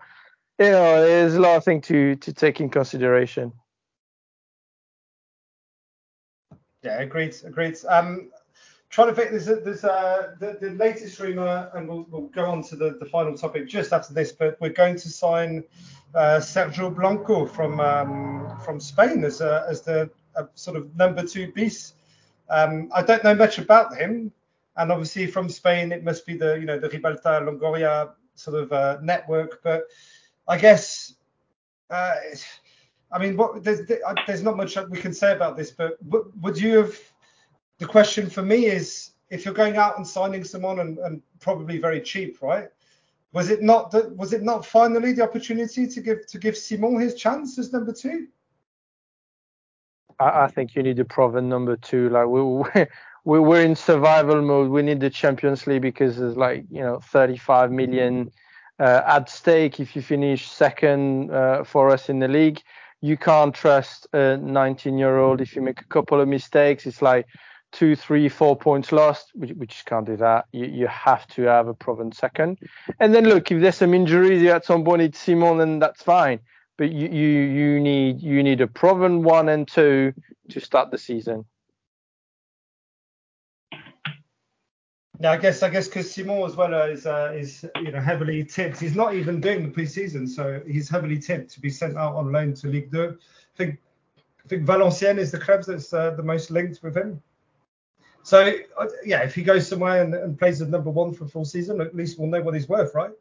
you 0.58 0.66
know, 0.66 1.02
there's 1.02 1.34
a 1.34 1.40
lot 1.40 1.56
of 1.56 1.64
things 1.64 1.86
to 1.86 2.16
to 2.16 2.32
take 2.34 2.60
in 2.60 2.68
consideration. 2.68 3.52
Yeah, 6.82 7.00
agreed, 7.00 7.34
agreed. 7.44 7.76
Um, 7.88 8.30
trying 8.90 9.08
to 9.08 9.14
think, 9.14 9.30
there's, 9.30 9.48
a, 9.48 9.56
there's 9.56 9.84
a, 9.84 10.34
the, 10.40 10.58
the 10.60 10.70
latest 10.70 11.20
rumor, 11.20 11.70
and 11.74 11.88
we'll, 11.88 12.06
we'll 12.10 12.28
go 12.28 12.44
on 12.44 12.62
to 12.64 12.76
the, 12.76 12.96
the 12.98 13.06
final 13.06 13.36
topic 13.36 13.68
just 13.68 13.92
after 13.92 14.14
this, 14.14 14.32
but 14.32 14.58
we're 14.60 14.70
going 14.70 14.96
to 14.96 15.08
sign 15.08 15.64
uh, 16.14 16.40
Sergio 16.40 16.94
Blanco 16.94 17.46
from 17.46 17.80
um, 17.80 18.58
from 18.64 18.80
Spain 18.80 19.24
as 19.24 19.40
a, 19.40 19.64
as 19.68 19.82
the 19.82 20.10
a 20.36 20.48
sort 20.54 20.76
of 20.76 20.94
number 20.96 21.24
two 21.24 21.52
piece. 21.52 21.94
Um, 22.48 22.90
I 22.94 23.02
don't 23.02 23.24
know 23.24 23.34
much 23.34 23.58
about 23.58 23.96
him, 23.96 24.32
and 24.76 24.90
obviously 24.90 25.26
from 25.26 25.48
Spain 25.48 25.92
it 25.92 26.04
must 26.04 26.26
be 26.26 26.36
the 26.36 26.54
you 26.58 26.66
know 26.66 26.78
the 26.78 26.88
Ribalta 26.88 27.42
Longoria 27.42 28.12
sort 28.34 28.62
of 28.62 28.72
uh, 28.72 28.98
network. 29.02 29.62
But 29.62 29.84
I 30.48 30.58
guess, 30.58 31.14
uh, 31.90 32.14
I 33.12 33.18
mean, 33.18 33.36
what 33.36 33.62
there's, 33.62 33.86
there's 34.26 34.42
not 34.42 34.56
much 34.56 34.76
we 34.88 34.98
can 34.98 35.14
say 35.14 35.32
about 35.32 35.56
this. 35.56 35.70
But 35.70 35.96
would 36.40 36.58
you 36.58 36.78
have? 36.78 36.94
The 37.78 37.86
question 37.86 38.28
for 38.28 38.42
me 38.42 38.66
is, 38.66 39.12
if 39.30 39.44
you're 39.44 39.54
going 39.54 39.76
out 39.76 39.96
and 39.96 40.06
signing 40.06 40.44
someone 40.44 40.80
and, 40.80 40.98
and 40.98 41.22
probably 41.38 41.78
very 41.78 42.00
cheap, 42.00 42.42
right? 42.42 42.68
Was 43.32 43.48
it 43.48 43.62
not 43.62 43.90
that? 43.92 44.14
Was 44.16 44.32
it 44.32 44.42
not 44.42 44.66
finally 44.66 45.12
the 45.12 45.22
opportunity 45.22 45.86
to 45.86 46.00
give 46.00 46.26
to 46.26 46.38
give 46.38 46.56
Simon 46.56 47.00
his 47.00 47.14
chance 47.14 47.58
as 47.58 47.72
number 47.72 47.92
two? 47.92 48.26
I, 50.20 50.44
I 50.44 50.48
think 50.48 50.76
you 50.76 50.82
need 50.82 50.98
a 51.00 51.04
proven 51.04 51.48
number 51.48 51.76
two. 51.76 52.10
Like 52.10 52.26
we, 52.26 52.42
we 53.24 53.40
we're 53.40 53.64
in 53.64 53.74
survival 53.74 54.40
mode. 54.42 54.70
We 54.70 54.82
need 54.82 55.00
the 55.00 55.10
Champions 55.10 55.66
League 55.66 55.82
because 55.82 56.18
there's 56.18 56.36
like 56.36 56.64
you 56.70 56.80
know 56.80 57.00
35 57.00 57.72
million 57.72 58.30
uh, 58.78 59.02
at 59.06 59.28
stake 59.28 59.80
if 59.80 59.96
you 59.96 60.02
finish 60.02 60.48
second 60.48 61.30
uh, 61.30 61.64
for 61.64 61.90
us 61.90 62.08
in 62.08 62.18
the 62.18 62.28
league. 62.28 62.62
You 63.02 63.16
can't 63.16 63.54
trust 63.54 64.06
a 64.12 64.36
19 64.36 64.98
year 64.98 65.18
old 65.18 65.40
if 65.40 65.56
you 65.56 65.62
make 65.62 65.80
a 65.80 65.86
couple 65.86 66.20
of 66.20 66.28
mistakes. 66.28 66.86
It's 66.86 67.00
like 67.00 67.26
two, 67.72 67.96
three, 67.96 68.28
four 68.28 68.56
points 68.56 68.92
lost. 68.92 69.30
We, 69.34 69.52
we 69.52 69.66
just 69.66 69.86
can't 69.86 70.04
do 70.04 70.18
that. 70.18 70.46
You, 70.52 70.66
you 70.66 70.86
have 70.88 71.26
to 71.28 71.42
have 71.42 71.66
a 71.66 71.72
proven 71.72 72.12
second. 72.12 72.58
And 72.98 73.14
then 73.14 73.24
look, 73.24 73.50
if 73.50 73.62
there's 73.62 73.76
some 73.76 73.94
injuries 73.94 74.46
at 74.50 74.66
some 74.66 74.84
point, 74.84 75.00
it's 75.00 75.18
Simon, 75.18 75.56
then 75.56 75.78
that's 75.78 76.02
fine 76.02 76.40
but 76.80 76.90
you, 76.92 77.08
you 77.08 77.40
you 77.58 77.78
need 77.78 78.22
you 78.22 78.42
need 78.42 78.62
a 78.62 78.66
proven 78.66 79.22
one 79.22 79.50
and 79.50 79.68
two 79.68 80.14
to 80.48 80.60
start 80.60 80.90
the 80.90 80.96
season. 80.96 81.44
Yeah, 85.20 85.32
I 85.32 85.36
guess 85.36 85.62
I 85.62 85.68
guess 85.68 85.88
because 85.88 86.10
Simon 86.10 86.42
as 86.42 86.56
well 86.56 86.72
is 86.88 87.04
uh, 87.04 87.34
is 87.36 87.66
you 87.76 87.92
know 87.92 88.00
heavily 88.00 88.42
tipped. 88.44 88.80
He's 88.80 88.96
not 88.96 89.14
even 89.14 89.42
doing 89.42 89.62
the 89.62 89.68
preseason, 89.68 90.26
so 90.26 90.62
he's 90.66 90.88
heavily 90.88 91.18
tipped 91.18 91.50
to 91.50 91.60
be 91.60 91.68
sent 91.68 91.98
out 91.98 92.14
on 92.14 92.32
loan 92.32 92.54
to 92.54 92.68
League 92.68 92.90
2. 92.90 93.10
I 93.10 93.56
think 93.58 93.78
I 94.42 94.48
think 94.48 94.64
Valenciennes 94.64 95.18
is 95.18 95.30
the 95.30 95.38
club 95.38 95.64
that's 95.66 95.92
uh, 95.92 96.12
the 96.12 96.22
most 96.22 96.50
linked 96.50 96.82
with 96.82 96.96
him. 96.96 97.22
So 98.22 98.54
uh, 98.78 98.86
yeah, 99.04 99.20
if 99.20 99.34
he 99.34 99.42
goes 99.42 99.68
somewhere 99.68 100.02
and, 100.02 100.14
and 100.14 100.38
plays 100.38 100.62
as 100.62 100.68
number 100.68 100.88
one 100.88 101.12
for 101.12 101.26
full 101.26 101.44
season, 101.44 101.82
at 101.82 101.94
least 101.94 102.18
we'll 102.18 102.28
know 102.28 102.40
what 102.40 102.54
he's 102.54 102.70
worth, 102.70 102.94
right? 102.94 103.12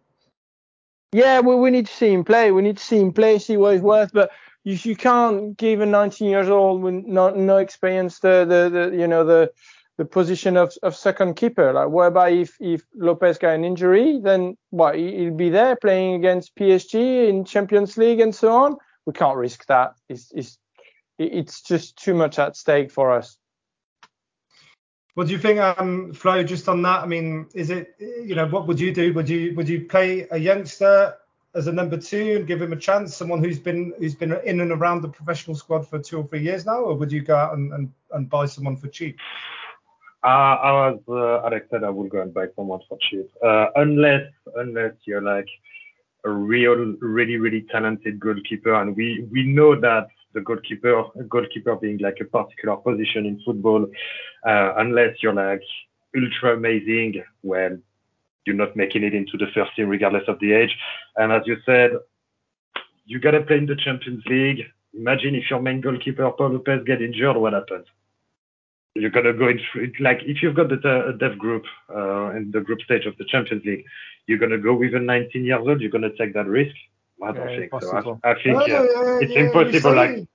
Yeah, 1.11 1.39
well, 1.39 1.57
we 1.59 1.71
need 1.71 1.87
to 1.87 1.93
see 1.93 2.13
him 2.13 2.23
play. 2.23 2.51
We 2.51 2.61
need 2.61 2.77
to 2.77 2.83
see 2.83 2.99
him 2.99 3.13
play, 3.13 3.39
see 3.39 3.57
what 3.57 3.73
he's 3.73 3.81
worth. 3.81 4.11
But 4.13 4.31
you, 4.63 4.77
you 4.83 4.95
can't 4.95 5.57
give 5.57 5.81
a 5.81 5.85
19 5.85 6.29
years 6.29 6.49
old 6.49 6.83
with 6.83 6.93
no, 6.93 7.31
no 7.31 7.57
experience 7.57 8.19
the, 8.19 8.45
the, 8.45 8.69
the 8.89 8.97
you 8.97 9.07
know 9.07 9.23
the 9.25 9.51
the 9.97 10.05
position 10.05 10.55
of, 10.55 10.73
of 10.83 10.95
second 10.95 11.35
keeper. 11.35 11.73
Like, 11.73 11.87
about 11.87 12.31
if 12.31 12.55
if 12.59 12.83
Lopez 12.95 13.39
got 13.39 13.55
an 13.55 13.65
injury? 13.65 14.19
Then 14.23 14.55
what? 14.69 14.95
He'll 14.95 15.33
be 15.35 15.49
there 15.49 15.75
playing 15.75 16.15
against 16.15 16.55
PSG 16.55 17.27
in 17.27 17.43
Champions 17.43 17.97
League 17.97 18.19
and 18.19 18.33
so 18.33 18.51
on. 18.51 18.77
We 19.07 19.13
can't 19.13 19.37
risk 19.37 19.65
that. 19.65 19.95
It's 20.09 20.31
it's 20.33 20.59
it's 21.17 21.63
just 21.63 21.97
too 21.97 22.13
much 22.13 22.37
at 22.39 22.55
stake 22.55 22.91
for 22.91 23.11
us. 23.13 23.38
What 25.15 25.27
do 25.27 25.33
you 25.33 25.39
think, 25.39 25.59
um, 25.59 26.13
Flo? 26.13 26.43
Just 26.43 26.69
on 26.69 26.81
that, 26.83 27.03
I 27.03 27.05
mean, 27.05 27.47
is 27.53 27.69
it 27.69 27.95
you 27.99 28.35
know 28.35 28.47
what 28.47 28.67
would 28.67 28.79
you 28.79 28.93
do? 28.93 29.13
Would 29.13 29.27
you 29.27 29.55
would 29.55 29.67
you 29.67 29.85
play 29.85 30.27
a 30.31 30.37
youngster 30.37 31.15
as 31.55 31.67
a 31.67 31.71
number 31.71 31.97
two 31.97 32.35
and 32.37 32.47
give 32.47 32.61
him 32.61 32.73
a 32.73 32.75
chance, 32.75 33.15
someone 33.15 33.43
who's 33.43 33.59
been 33.59 33.93
who's 33.97 34.15
been 34.15 34.33
in 34.45 34.61
and 34.61 34.71
around 34.71 35.01
the 35.01 35.09
professional 35.09 35.55
squad 35.55 35.87
for 35.87 35.99
two 35.99 36.19
or 36.19 36.27
three 36.27 36.41
years 36.41 36.65
now, 36.65 36.79
or 36.79 36.95
would 36.95 37.11
you 37.11 37.21
go 37.21 37.35
out 37.35 37.55
and, 37.55 37.73
and, 37.73 37.91
and 38.11 38.29
buy 38.29 38.45
someone 38.45 38.77
for 38.77 38.87
cheap? 38.87 39.17
Uh, 40.23 40.27
I 40.27 40.71
was 40.71 40.99
uh, 41.09 41.45
Alex 41.45 41.67
said 41.71 41.83
I 41.83 41.89
will 41.89 42.07
go 42.07 42.21
and 42.21 42.33
buy 42.33 42.47
someone 42.55 42.81
for 42.87 42.97
cheap, 43.09 43.29
uh, 43.43 43.67
unless 43.75 44.27
unless 44.55 44.93
you're 45.05 45.21
like 45.21 45.47
a 46.25 46.29
real, 46.29 46.95
really, 46.99 47.37
really 47.37 47.65
talented 47.71 48.19
goalkeeper, 48.19 48.73
and 48.75 48.95
we 48.95 49.25
we 49.31 49.43
know 49.43 49.79
that 49.79 50.07
the 50.33 50.41
goalkeeper 50.41 51.05
goalkeeper 51.27 51.75
being 51.75 51.97
like 51.99 52.17
a 52.21 52.25
particular 52.25 52.77
position 52.77 53.25
in 53.25 53.41
football, 53.45 53.85
uh, 54.45 54.73
unless 54.77 55.15
you're 55.21 55.33
like 55.33 55.61
ultra 56.15 56.55
amazing, 56.55 57.23
well, 57.43 57.77
you're 58.45 58.55
not 58.55 58.75
making 58.75 59.03
it 59.03 59.13
into 59.13 59.37
the 59.37 59.47
first 59.53 59.75
team 59.75 59.89
regardless 59.89 60.27
of 60.27 60.39
the 60.39 60.53
age. 60.53 60.75
And 61.15 61.31
as 61.31 61.43
you 61.45 61.57
said, 61.65 61.91
you 63.05 63.19
gotta 63.19 63.41
play 63.41 63.57
in 63.57 63.65
the 63.65 63.75
Champions 63.75 64.23
League. 64.27 64.65
Imagine 64.93 65.35
if 65.35 65.49
your 65.49 65.61
main 65.61 65.81
goalkeeper 65.81 66.29
Pau 66.31 66.47
Lopez 66.47 66.83
get 66.85 67.01
injured, 67.01 67.37
what 67.37 67.53
happens? 67.53 67.85
you're 68.95 69.09
gonna 69.09 69.33
go 69.33 69.47
in 69.47 69.59
like 69.99 70.19
if 70.23 70.41
you've 70.41 70.55
got 70.55 70.69
the 70.69 71.15
dev 71.19 71.37
group 71.37 71.63
uh, 71.95 72.31
in 72.31 72.51
the 72.51 72.61
group 72.61 72.81
stage 72.81 73.05
of 73.05 73.17
the 73.17 73.25
Champions 73.25 73.63
League, 73.65 73.85
you're 74.27 74.37
gonna 74.37 74.57
go 74.57 74.73
with 74.73 74.93
a 74.93 74.99
19 74.99 75.45
years 75.45 75.61
old. 75.65 75.81
You're 75.81 75.91
gonna 75.91 76.15
take 76.17 76.33
that 76.33 76.47
risk. 76.47 76.75
I 77.21 77.31
don't 77.31 77.35
Yeah, 77.35 77.45
think 77.47 77.71
so. 77.81 77.91
impossible. 77.91 78.21
I, 78.23 78.31
I 78.31 78.33
think 78.35 78.45
yeah, 78.67 78.83
yeah, 78.83 79.19
it's 79.21 79.31
yeah, 79.31 79.41
impossible. 79.41 79.91
say- 79.91 79.95
Like 79.95 80.27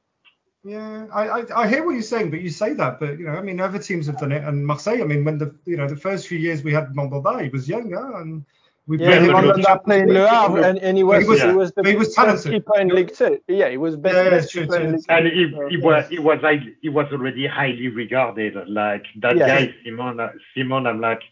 Yeah, 0.66 1.06
I, 1.12 1.22
I 1.28 1.62
I 1.62 1.68
hear 1.68 1.84
what 1.84 1.92
you're 1.92 2.02
saying, 2.02 2.30
but 2.30 2.40
you 2.40 2.48
say 2.48 2.72
that, 2.74 2.98
but 2.98 3.18
you 3.18 3.26
know, 3.26 3.32
I 3.32 3.42
mean, 3.42 3.60
other 3.60 3.78
teams 3.78 4.06
have 4.06 4.18
done 4.18 4.32
it, 4.32 4.44
and 4.44 4.66
Marseille. 4.66 5.02
I 5.02 5.04
mean, 5.04 5.22
when 5.24 5.36
the 5.38 5.54
you 5.66 5.76
know 5.76 5.86
the 5.86 5.96
first 5.96 6.26
few 6.26 6.38
years 6.38 6.62
we 6.64 6.72
had 6.72 6.94
Mandanda, 6.94 7.42
he 7.42 7.50
was 7.50 7.68
younger, 7.68 8.04
and 8.20 8.44
we 8.86 8.96
Yeah, 8.96 9.08
played 9.08 9.22
he 9.22 9.28
him 9.28 9.36
in 9.36 9.46
was 9.48 9.56
the 9.56 9.62
that 9.62 9.84
playing 9.84 10.08
League. 10.08 10.16
Le 10.18 10.28
Havre, 10.28 10.62
and, 10.68 10.78
and 10.78 10.96
he 10.96 11.04
was 11.04 11.22
He 11.22 11.28
was- 11.28 11.42
he 11.42 11.52
was 11.52 11.72
the 11.72 11.82
he 11.90 11.96
was 11.96 12.08
best 12.08 12.16
talented. 12.16 12.52
keeper 12.52 12.78
in 12.80 12.88
League 12.88 13.12
Two. 13.14 13.40
Yeah, 13.46 13.68
he 13.68 13.76
was 13.76 13.96
best, 13.96 14.14
Yeah, 14.16 14.30
best 14.30 14.52
true, 14.52 14.62
keeper 14.62 14.76
in 14.76 14.82
true. 14.82 14.92
League 14.92 15.04
and 15.10 15.26
he, 15.26 15.32
he 15.72 15.76
yeah. 15.76 15.84
was 15.86 16.08
he 16.08 16.18
was 16.18 16.40
highly, 16.40 16.76
he 16.80 16.88
was 16.88 17.06
already 17.12 17.46
highly 17.46 17.88
regarded. 17.88 18.54
Like 18.66 19.04
that 19.20 19.36
Yeah. 19.36 19.46
guy 19.46 19.74
Simon 19.84 20.16
Simon. 20.54 20.86
I'm 20.86 21.00
like 21.00 21.22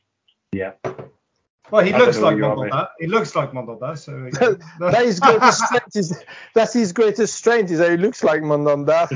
yeah. 0.53 0.73
Well, 1.71 1.85
he 1.85 1.93
I 1.93 1.99
looks 1.99 2.19
like 2.19 2.37
who 2.37 2.43
Mandanda. 2.43 2.89
He 2.99 3.07
looks 3.07 3.35
like 3.35 3.53
Mandanda, 3.53 3.97
so 3.97 4.29
that 4.81 5.03
is 5.05 5.21
greatest 5.21 5.65
strength. 5.65 5.97
Is, 5.97 6.25
that's 6.55 6.73
his 6.75 6.93
greatest 6.93 7.35
strength. 7.35 7.71
Is 7.71 7.79
that 7.79 7.91
he 7.91 7.97
looks 7.97 8.23
like 8.23 8.43
Mandanda. 8.43 9.09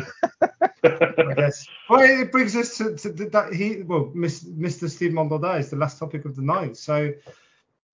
I 0.85 1.35
guess. 1.35 1.67
Well, 1.91 2.01
it 2.01 2.33
brings 2.33 2.57
us 2.57 2.79
to, 2.79 2.97
to 2.97 3.11
that 3.31 3.53
he 3.53 3.83
well, 3.83 4.13
Mr. 4.15 4.89
Steve 4.89 5.13
Mandanda 5.13 5.59
is 5.59 5.71
the 5.71 5.77
last 5.77 5.99
topic 5.99 6.25
of 6.25 6.37
the 6.37 6.43
night. 6.43 6.77
So, 6.77 7.13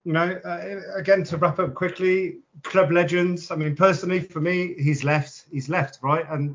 you 0.05 0.13
know, 0.13 0.39
uh, 0.45 0.81
again 0.97 1.25
to 1.25 1.39
wrap 1.39 1.59
up 1.59 1.75
quickly, 1.75 2.39
club 2.63 2.93
legends. 2.93 3.51
I 3.51 3.57
mean, 3.57 3.75
personally, 3.75 4.21
for 4.21 4.41
me, 4.41 4.75
he's 4.79 5.03
left. 5.03 5.47
He's 5.51 5.69
left, 5.69 5.99
right? 6.03 6.27
And 6.29 6.55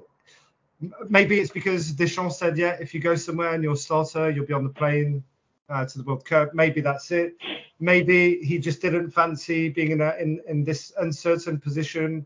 maybe 1.09 1.39
it's 1.39 1.51
because 1.51 1.91
Deschamps 1.91 2.37
said, 2.37 2.57
yeah, 2.57 2.77
if 2.79 2.93
you 2.93 2.99
go 2.99 3.15
somewhere 3.15 3.53
and 3.53 3.63
you're 3.63 3.73
a 3.73 3.77
starter, 3.77 4.29
you'll 4.29 4.45
be 4.45 4.53
on 4.53 4.63
the 4.63 4.69
plane 4.69 5.23
uh, 5.69 5.85
to 5.85 5.97
the 5.97 6.03
World 6.03 6.25
Cup. 6.25 6.53
Maybe 6.53 6.81
that's 6.81 7.11
it. 7.11 7.35
Maybe 7.79 8.39
he 8.43 8.57
just 8.57 8.81
didn't 8.81 9.11
fancy 9.11 9.69
being 9.69 9.91
in 9.91 10.01
a, 10.01 10.15
in, 10.19 10.41
in 10.47 10.63
this 10.63 10.91
uncertain 10.99 11.59
position. 11.59 12.25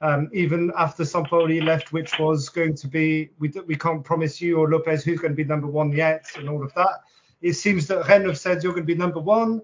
Um, 0.00 0.28
even 0.32 0.72
after 0.76 1.04
Sampaoli 1.04 1.62
left, 1.62 1.92
which 1.92 2.18
was 2.18 2.48
going 2.48 2.74
to 2.74 2.88
be, 2.88 3.30
we, 3.38 3.52
we 3.66 3.76
can't 3.76 4.04
promise 4.04 4.40
you 4.40 4.58
or 4.58 4.68
Lopez 4.68 5.04
who's 5.04 5.20
going 5.20 5.30
to 5.32 5.36
be 5.36 5.44
number 5.44 5.68
one 5.68 5.92
yet, 5.92 6.26
and 6.36 6.48
all 6.48 6.64
of 6.64 6.74
that. 6.74 7.02
It 7.40 7.54
seems 7.54 7.86
that 7.86 8.08
Rennes 8.08 8.26
have 8.26 8.38
said 8.38 8.62
you're 8.62 8.72
going 8.72 8.84
to 8.84 8.94
be 8.94 8.98
number 8.98 9.20
one. 9.20 9.62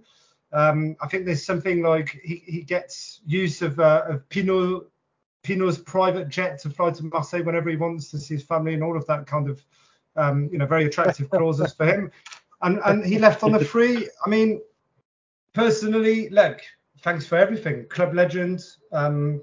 Um, 0.53 0.97
I 1.01 1.09
think 1.09 1.27
there's 1.27 1.45
something 1.45 1.83
like 1.83 2.21
he, 2.23 2.43
he 2.47 2.63
gets 2.63 3.21
use 3.27 3.63
of, 3.63 3.79
uh, 3.81 4.05
of 4.09 4.29
Pinault, 4.29 4.87
Pinault's 5.43 5.79
private 5.79 6.29
jet 6.29 6.61
to 6.61 6.71
fly 6.71 6.91
to 6.91 7.05
Marseille 7.05 7.43
whenever 7.43 7.69
he 7.71 7.77
wants 7.77 8.11
to 8.13 8.19
see 8.19 8.35
his 8.35 8.45
family 8.45 8.75
and 8.75 8.83
all 8.83 8.97
of 8.97 9.07
that 9.07 9.27
kind 9.27 9.49
of, 9.49 9.65
um, 10.17 10.49
you 10.53 10.59
know, 10.59 10.67
very 10.67 10.87
attractive 10.87 11.31
clauses 11.31 11.75
for 11.75 11.87
him. 11.87 12.11
And 12.63 12.81
and 12.85 13.05
he 13.05 13.19
left 13.19 13.43
on 13.43 13.53
the 13.53 13.65
free. 13.65 14.09
I 14.25 14.29
mean, 14.29 14.61
personally, 15.55 16.29
look, 16.31 16.61
thanks 17.03 17.27
for 17.27 17.37
everything. 17.37 17.87
Club 17.87 18.15
legend. 18.15 18.65
Um, 18.93 19.43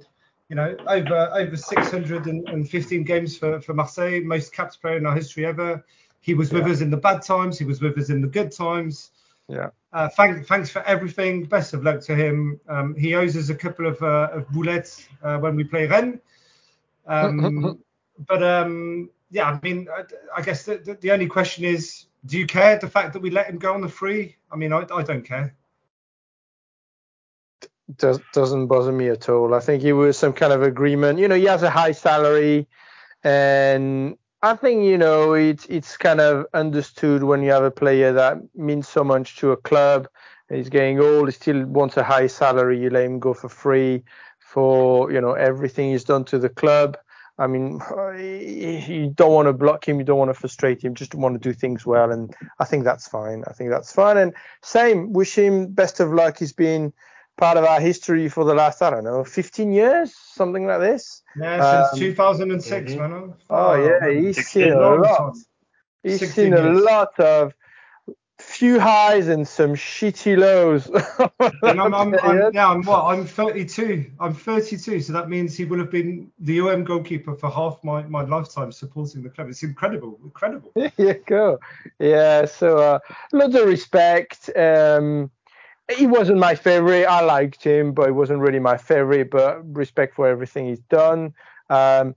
you 0.50 0.56
know, 0.56 0.76
over 0.88 1.30
over 1.34 1.58
615 1.58 3.04
games 3.04 3.38
for, 3.38 3.60
for 3.62 3.74
Marseille, 3.74 4.22
most 4.22 4.54
caps 4.54 4.78
player 4.78 4.98
in 4.98 5.06
our 5.06 5.16
history 5.16 5.46
ever. 5.46 5.84
He 6.22 6.34
was 6.34 6.52
with 6.52 6.66
Yeah. 6.68 6.74
us 6.74 6.82
in 6.82 6.90
the 6.90 6.98
bad 6.98 7.22
times. 7.22 7.58
He 7.58 7.66
was 7.66 7.82
with 7.82 7.98
us 7.98 8.10
in 8.10 8.22
the 8.22 8.28
good 8.28 8.52
times. 8.52 9.12
Yeah. 9.48 9.70
Uh, 9.94 10.10
thank, 10.10 10.46
thanks 10.48 10.70
for 10.70 10.82
everything. 10.84 11.46
Best 11.46 11.74
of 11.74 11.84
luck 11.84 12.02
to 12.02 12.16
him. 12.16 12.60
Um, 12.68 12.96
he 12.96 13.16
owes 13.16 13.38
us 13.38 13.50
a 13.50 13.56
couple 13.56 13.88
of, 13.88 14.02
uh, 14.02 14.30
of 14.34 14.48
boulettes 14.50 15.08
uh, 15.24 15.38
when 15.38 15.56
we 15.56 15.64
play 15.64 15.88
Rennes. 15.88 16.20
Um, 17.08 17.80
but 18.28 18.44
um, 18.44 19.10
yeah, 19.32 19.50
I 19.52 19.60
mean, 19.62 19.88
I, 19.96 20.04
I 20.36 20.42
guess 20.42 20.64
the, 20.66 20.78
the, 20.78 20.96
the 20.96 21.12
only 21.12 21.28
question 21.28 21.64
is, 21.64 22.06
do 22.26 22.38
you 22.38 22.48
care 22.48 22.78
the 22.78 22.90
fact 22.90 23.14
that 23.14 23.22
we 23.22 23.30
let 23.30 23.48
him 23.48 23.58
go 23.58 23.74
on 23.74 23.82
the 23.82 23.90
free? 23.90 24.36
I 24.52 24.56
mean, 24.56 24.74
I, 24.74 24.86
I 24.94 25.04
don't 25.04 25.24
care. 25.24 25.56
does, 27.98 28.20
doesn't 28.34 28.68
bother 28.68 28.92
me 28.92 29.10
at 29.10 29.30
all. 29.30 29.54
I 29.54 29.60
think 29.60 29.84
it 29.84 29.94
was 29.94 30.18
some 30.18 30.34
kind 30.34 30.54
of 30.54 30.64
agreement. 30.64 31.20
You 31.20 31.28
know, 31.28 31.36
he 31.36 31.46
has 31.46 31.64
a 31.64 31.70
high 31.70 31.92
salary, 31.92 32.68
and 33.24 34.18
I 34.42 34.56
think 34.56 34.84
you 34.84 34.98
know 34.98 35.34
it's 35.34 35.66
it's 35.68 35.98
kind 35.98 36.22
of 36.22 36.46
understood 36.54 37.24
when 37.24 37.44
you 37.44 37.52
have 37.52 37.64
a 37.64 37.72
player 37.72 38.14
that 38.14 38.38
means 38.56 38.88
so 38.88 39.04
much 39.04 39.38
to 39.38 39.52
a 39.52 39.58
club. 39.58 40.08
He's 40.50 40.70
getting 40.70 41.00
old. 41.00 41.28
He 41.28 41.32
still 41.32 41.66
wants 41.66 41.98
a 41.98 42.04
high 42.04 42.28
salary. 42.28 42.80
You 42.80 42.90
let 42.90 43.06
him 43.06 43.20
go 43.20 43.34
for 43.34 43.50
free 43.50 44.04
for 44.40 45.12
you 45.12 45.22
know 45.22 45.34
everything 45.34 45.92
he's 45.92 46.04
done 46.04 46.26
to 46.26 46.40
the 46.40 46.50
club. 46.50 46.98
I 47.38 47.48
mean, 47.48 47.82
you 48.18 49.12
don't 49.14 49.34
want 49.34 49.48
to 49.48 49.54
block 49.54 49.88
him. 49.88 50.00
You 50.00 50.06
don't 50.06 50.18
want 50.18 50.30
to 50.30 50.40
frustrate 50.40 50.82
him. 50.82 50.96
Just 50.96 51.14
want 51.14 51.36
to 51.36 51.40
do 51.40 51.54
things 51.54 51.86
well, 51.86 52.12
and 52.12 52.34
I 52.60 52.66
think 52.66 52.86
that's 52.86 53.08
fine. 53.08 53.44
I 53.48 53.52
think 53.52 53.72
that's 53.72 53.92
fine. 53.92 54.18
And 54.18 54.34
same, 54.62 55.12
wish 55.12 55.38
him 55.38 55.68
best 55.68 56.00
of 56.00 56.14
luck. 56.14 56.40
He's 56.40 56.54
been 56.54 56.94
part 57.38 57.58
of 57.58 57.66
our 57.66 57.82
history 57.82 58.30
for 58.30 58.46
the 58.46 58.54
last, 58.54 58.82
I 58.82 58.90
don't 58.90 59.04
know, 59.04 59.26
15 59.26 59.74
years, 59.74 60.16
something 60.16 60.66
like 60.66 60.80
this. 60.80 61.22
Yeah, 61.38 61.90
since 61.90 61.94
Um, 61.94 62.00
2006, 62.00 62.94
mhm. 62.94 62.98
man. 62.98 63.34
Oh, 63.50 63.74
yeah, 63.76 64.10
he's 64.10 64.48
seen 64.48 64.72
a 64.72 64.96
lot. 64.96 65.36
He's 66.04 66.20
16 66.20 66.46
seen 66.46 66.54
a 66.54 66.72
lot 66.72 67.20
of 67.20 67.54
few 68.40 68.80
highs 68.80 69.28
and 69.28 69.48
some 69.48 69.74
shitty 69.74 70.38
lows. 70.38 70.90
And 71.64 71.82
I'm, 71.82 71.94
I'm, 71.94 72.16
I'm, 72.20 72.54
yeah, 72.54 72.70
I'm 72.70 72.84
what? 72.84 73.06
I'm 73.06 73.26
32. 73.26 74.12
I'm 74.20 74.34
32, 74.34 75.02
so 75.02 75.14
that 75.14 75.30
means 75.30 75.56
he 75.58 75.66
will 75.66 75.80
have 75.80 75.90
been 75.90 76.32
the 76.40 76.62
OM 76.62 76.84
goalkeeper 76.84 77.36
for 77.36 77.50
half 77.50 77.84
my, 77.84 78.04
my 78.04 78.24
lifetime 78.24 78.72
supporting 78.72 79.24
the 79.24 79.30
club. 79.30 79.50
It's 79.50 79.64
incredible, 79.64 80.20
incredible. 80.24 80.72
yeah, 80.98 81.14
go. 81.26 81.60
Yeah, 82.00 82.46
so 82.46 82.78
uh, 82.78 83.00
lots 83.34 83.56
of 83.56 83.68
respect. 83.68 84.50
Um, 84.56 85.32
he 85.96 86.08
wasn't 86.08 86.40
my 86.40 86.56
favorite. 86.56 87.06
I 87.06 87.22
liked 87.22 87.64
him, 87.64 87.94
but 87.94 88.08
he 88.08 88.12
wasn't 88.12 88.40
really 88.40 88.60
my 88.60 88.78
favorite. 88.78 89.30
But 89.32 89.62
respect 89.76 90.16
for 90.16 90.28
everything 90.28 90.68
he's 90.68 90.80
done. 90.80 91.34
Um, 91.70 92.16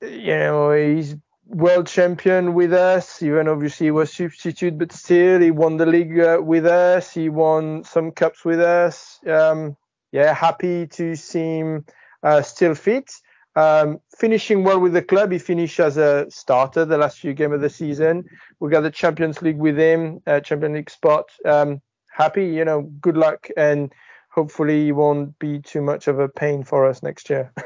you 0.00 0.36
know, 0.36 0.72
he's 0.72 1.16
world 1.46 1.86
champion 1.86 2.54
with 2.54 2.72
us. 2.72 3.22
Even 3.22 3.48
obviously 3.48 3.86
he 3.86 3.90
was 3.90 4.12
substitute, 4.12 4.78
but 4.78 4.92
still 4.92 5.40
he 5.40 5.50
won 5.50 5.76
the 5.76 5.86
league 5.86 6.18
uh, 6.18 6.40
with 6.42 6.66
us. 6.66 7.12
He 7.12 7.28
won 7.28 7.84
some 7.84 8.10
cups 8.10 8.44
with 8.44 8.60
us. 8.60 9.18
Um, 9.26 9.76
yeah, 10.12 10.32
happy 10.34 10.86
to 10.88 11.14
see 11.14 11.58
him 11.58 11.84
uh, 12.22 12.42
still 12.42 12.74
fit. 12.74 13.10
Um, 13.54 14.00
finishing 14.18 14.64
well 14.64 14.78
with 14.78 14.92
the 14.92 15.02
club, 15.02 15.32
he 15.32 15.38
finished 15.38 15.80
as 15.80 15.96
a 15.96 16.26
starter 16.30 16.84
the 16.84 16.98
last 16.98 17.18
few 17.18 17.32
games 17.32 17.54
of 17.54 17.60
the 17.62 17.70
season. 17.70 18.24
We 18.60 18.70
got 18.70 18.82
the 18.82 18.90
Champions 18.90 19.40
League 19.40 19.56
with 19.56 19.78
him, 19.78 20.20
uh, 20.26 20.40
Champions 20.40 20.74
League 20.74 20.90
spot. 20.90 21.30
Um, 21.44 21.80
happy, 22.10 22.46
you 22.46 22.64
know, 22.64 22.82
good 23.00 23.16
luck, 23.16 23.48
and 23.56 23.92
hopefully 24.30 24.84
he 24.84 24.92
won't 24.92 25.38
be 25.38 25.60
too 25.60 25.80
much 25.80 26.06
of 26.06 26.18
a 26.18 26.28
pain 26.28 26.64
for 26.64 26.86
us 26.86 27.02
next 27.02 27.30
year. 27.30 27.52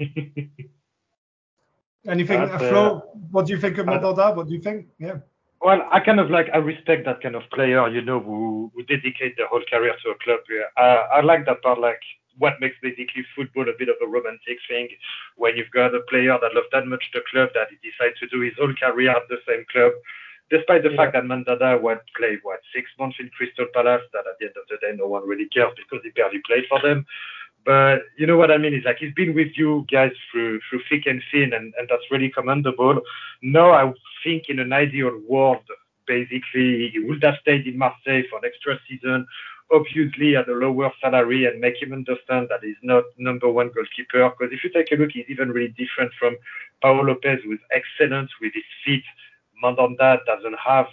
Anything, 2.06 2.40
That's, 2.40 2.62
uh, 2.62 2.68
Flo? 2.68 3.02
What 3.30 3.46
do 3.46 3.52
you 3.52 3.60
think 3.60 3.78
of 3.78 3.88
I- 3.88 3.98
Mandanda? 3.98 4.36
What 4.36 4.48
do 4.48 4.54
you 4.54 4.60
think? 4.60 4.86
Yeah. 4.98 5.18
Well, 5.60 5.82
I 5.90 5.98
kind 5.98 6.20
of 6.20 6.30
like 6.30 6.46
I 6.54 6.58
respect 6.58 7.04
that 7.06 7.20
kind 7.20 7.34
of 7.34 7.42
player, 7.52 7.88
you 7.88 8.00
know, 8.00 8.20
who, 8.20 8.70
who 8.74 8.82
dedicate 8.84 9.36
their 9.36 9.48
whole 9.48 9.62
career 9.68 9.92
to 10.04 10.10
a 10.10 10.18
club. 10.22 10.40
Yeah. 10.48 10.70
Uh, 10.80 11.08
I 11.12 11.20
like 11.20 11.46
that 11.46 11.62
part. 11.62 11.80
Like 11.80 11.98
what 12.38 12.54
makes 12.60 12.76
basically 12.80 13.26
football 13.34 13.68
a 13.68 13.76
bit 13.76 13.88
of 13.88 13.96
a 14.00 14.06
romantic 14.06 14.58
thing 14.68 14.88
when 15.36 15.56
you've 15.56 15.70
got 15.74 15.94
a 15.94 16.00
player 16.08 16.38
that 16.40 16.54
loves 16.54 16.68
that 16.72 16.86
much 16.86 17.02
the 17.12 17.22
club 17.30 17.50
that 17.54 17.66
he 17.70 17.76
decides 17.82 18.18
to 18.20 18.28
do 18.28 18.40
his 18.40 18.54
whole 18.58 18.72
career 18.78 19.10
at 19.10 19.26
the 19.28 19.38
same 19.46 19.64
club. 19.70 19.92
Despite 20.50 20.82
the 20.82 20.90
yeah. 20.90 20.96
fact 20.96 21.12
that 21.12 21.24
Mandanda 21.24 21.82
would 21.82 22.00
play 22.16 22.38
what 22.42 22.60
six 22.74 22.88
months 22.98 23.18
in 23.20 23.28
Crystal 23.36 23.66
Palace, 23.74 24.02
that 24.14 24.24
at 24.30 24.38
the 24.38 24.46
end 24.46 24.56
of 24.56 24.64
the 24.70 24.78
day 24.80 24.94
no 24.96 25.06
one 25.06 25.26
really 25.26 25.48
cares 25.48 25.74
because 25.76 26.02
he 26.04 26.10
barely 26.10 26.40
played 26.46 26.64
for 26.70 26.80
them. 26.80 27.04
But 27.68 28.04
you 28.16 28.26
know 28.26 28.38
what 28.38 28.50
I 28.50 28.56
mean? 28.56 28.72
Is 28.72 28.84
like 28.86 28.96
he's 28.96 29.12
been 29.12 29.34
with 29.34 29.48
you 29.54 29.84
guys 29.92 30.12
through 30.32 30.58
through 30.60 30.80
thick 30.88 31.04
and 31.04 31.22
thin, 31.30 31.52
and, 31.52 31.74
and 31.76 31.86
that's 31.86 32.10
really 32.10 32.30
commendable. 32.30 33.02
Now 33.42 33.72
I 33.72 33.92
think 34.24 34.44
in 34.48 34.58
an 34.58 34.72
ideal 34.72 35.20
world, 35.28 35.64
basically 36.06 36.88
he 36.88 36.98
would 36.98 37.22
have 37.22 37.34
stayed 37.42 37.66
in 37.66 37.76
Marseille 37.76 38.22
for 38.30 38.38
an 38.38 38.46
extra 38.46 38.80
season, 38.88 39.26
obviously 39.70 40.34
at 40.34 40.48
a 40.48 40.52
lower 40.52 40.90
salary, 40.98 41.44
and 41.44 41.60
make 41.60 41.82
him 41.82 41.92
understand 41.92 42.46
that 42.48 42.60
he's 42.62 42.82
not 42.82 43.04
number 43.18 43.50
one 43.50 43.70
goalkeeper. 43.74 44.30
Because 44.30 44.50
if 44.50 44.64
you 44.64 44.70
take 44.70 44.90
a 44.90 44.94
look, 44.94 45.10
he's 45.12 45.28
even 45.28 45.52
really 45.52 45.74
different 45.76 46.10
from 46.18 46.38
Paolo 46.80 47.02
Lopez, 47.02 47.40
who's 47.44 47.60
excellent 47.70 48.30
with 48.40 48.54
his 48.54 48.64
feet. 48.82 49.04
Mandanda 49.62 50.20
doesn't 50.24 50.56
have 50.58 50.86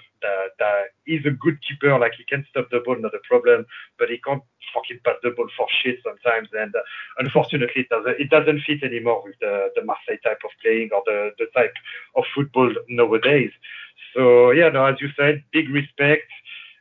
the 0.60 0.72
he's 1.06 1.26
a 1.26 1.32
good 1.32 1.58
keeper, 1.62 1.98
like 2.00 2.14
he 2.18 2.24
can 2.26 2.46
stop 2.50 2.70
the 2.72 2.82
ball, 2.84 2.98
not 3.00 3.14
a 3.14 3.24
problem, 3.28 3.66
but 4.00 4.10
he 4.10 4.18
can't 4.20 4.44
fucking 4.74 5.00
pass 5.06 5.16
the 5.24 5.32
ball 5.32 5.48
for 5.58 5.68
shit 5.82 6.00
sometimes. 6.04 6.50
And 6.54 6.76
uh, 6.76 6.80
unfortunately, 7.18 7.84
it 7.84 7.90
doesn't 7.90 8.20
it 8.20 8.30
doesn't 8.30 8.62
fit 8.68 8.84
anymore 8.84 9.24
with 9.24 9.36
the 9.40 9.70
the 9.76 9.84
Marseille 9.84 10.22
type 10.24 10.42
of 10.44 10.52
playing 10.62 10.90
or 10.94 11.02
the 11.06 11.32
the 11.40 11.48
type 11.56 11.74
of 12.16 12.24
football 12.36 12.72
nowadays. 12.90 13.52
So 14.16 14.52
yeah, 14.52 14.70
no, 14.70 14.86
as 14.86 15.00
you 15.02 15.10
said, 15.18 15.44
big 15.52 15.70
respect 15.70 16.32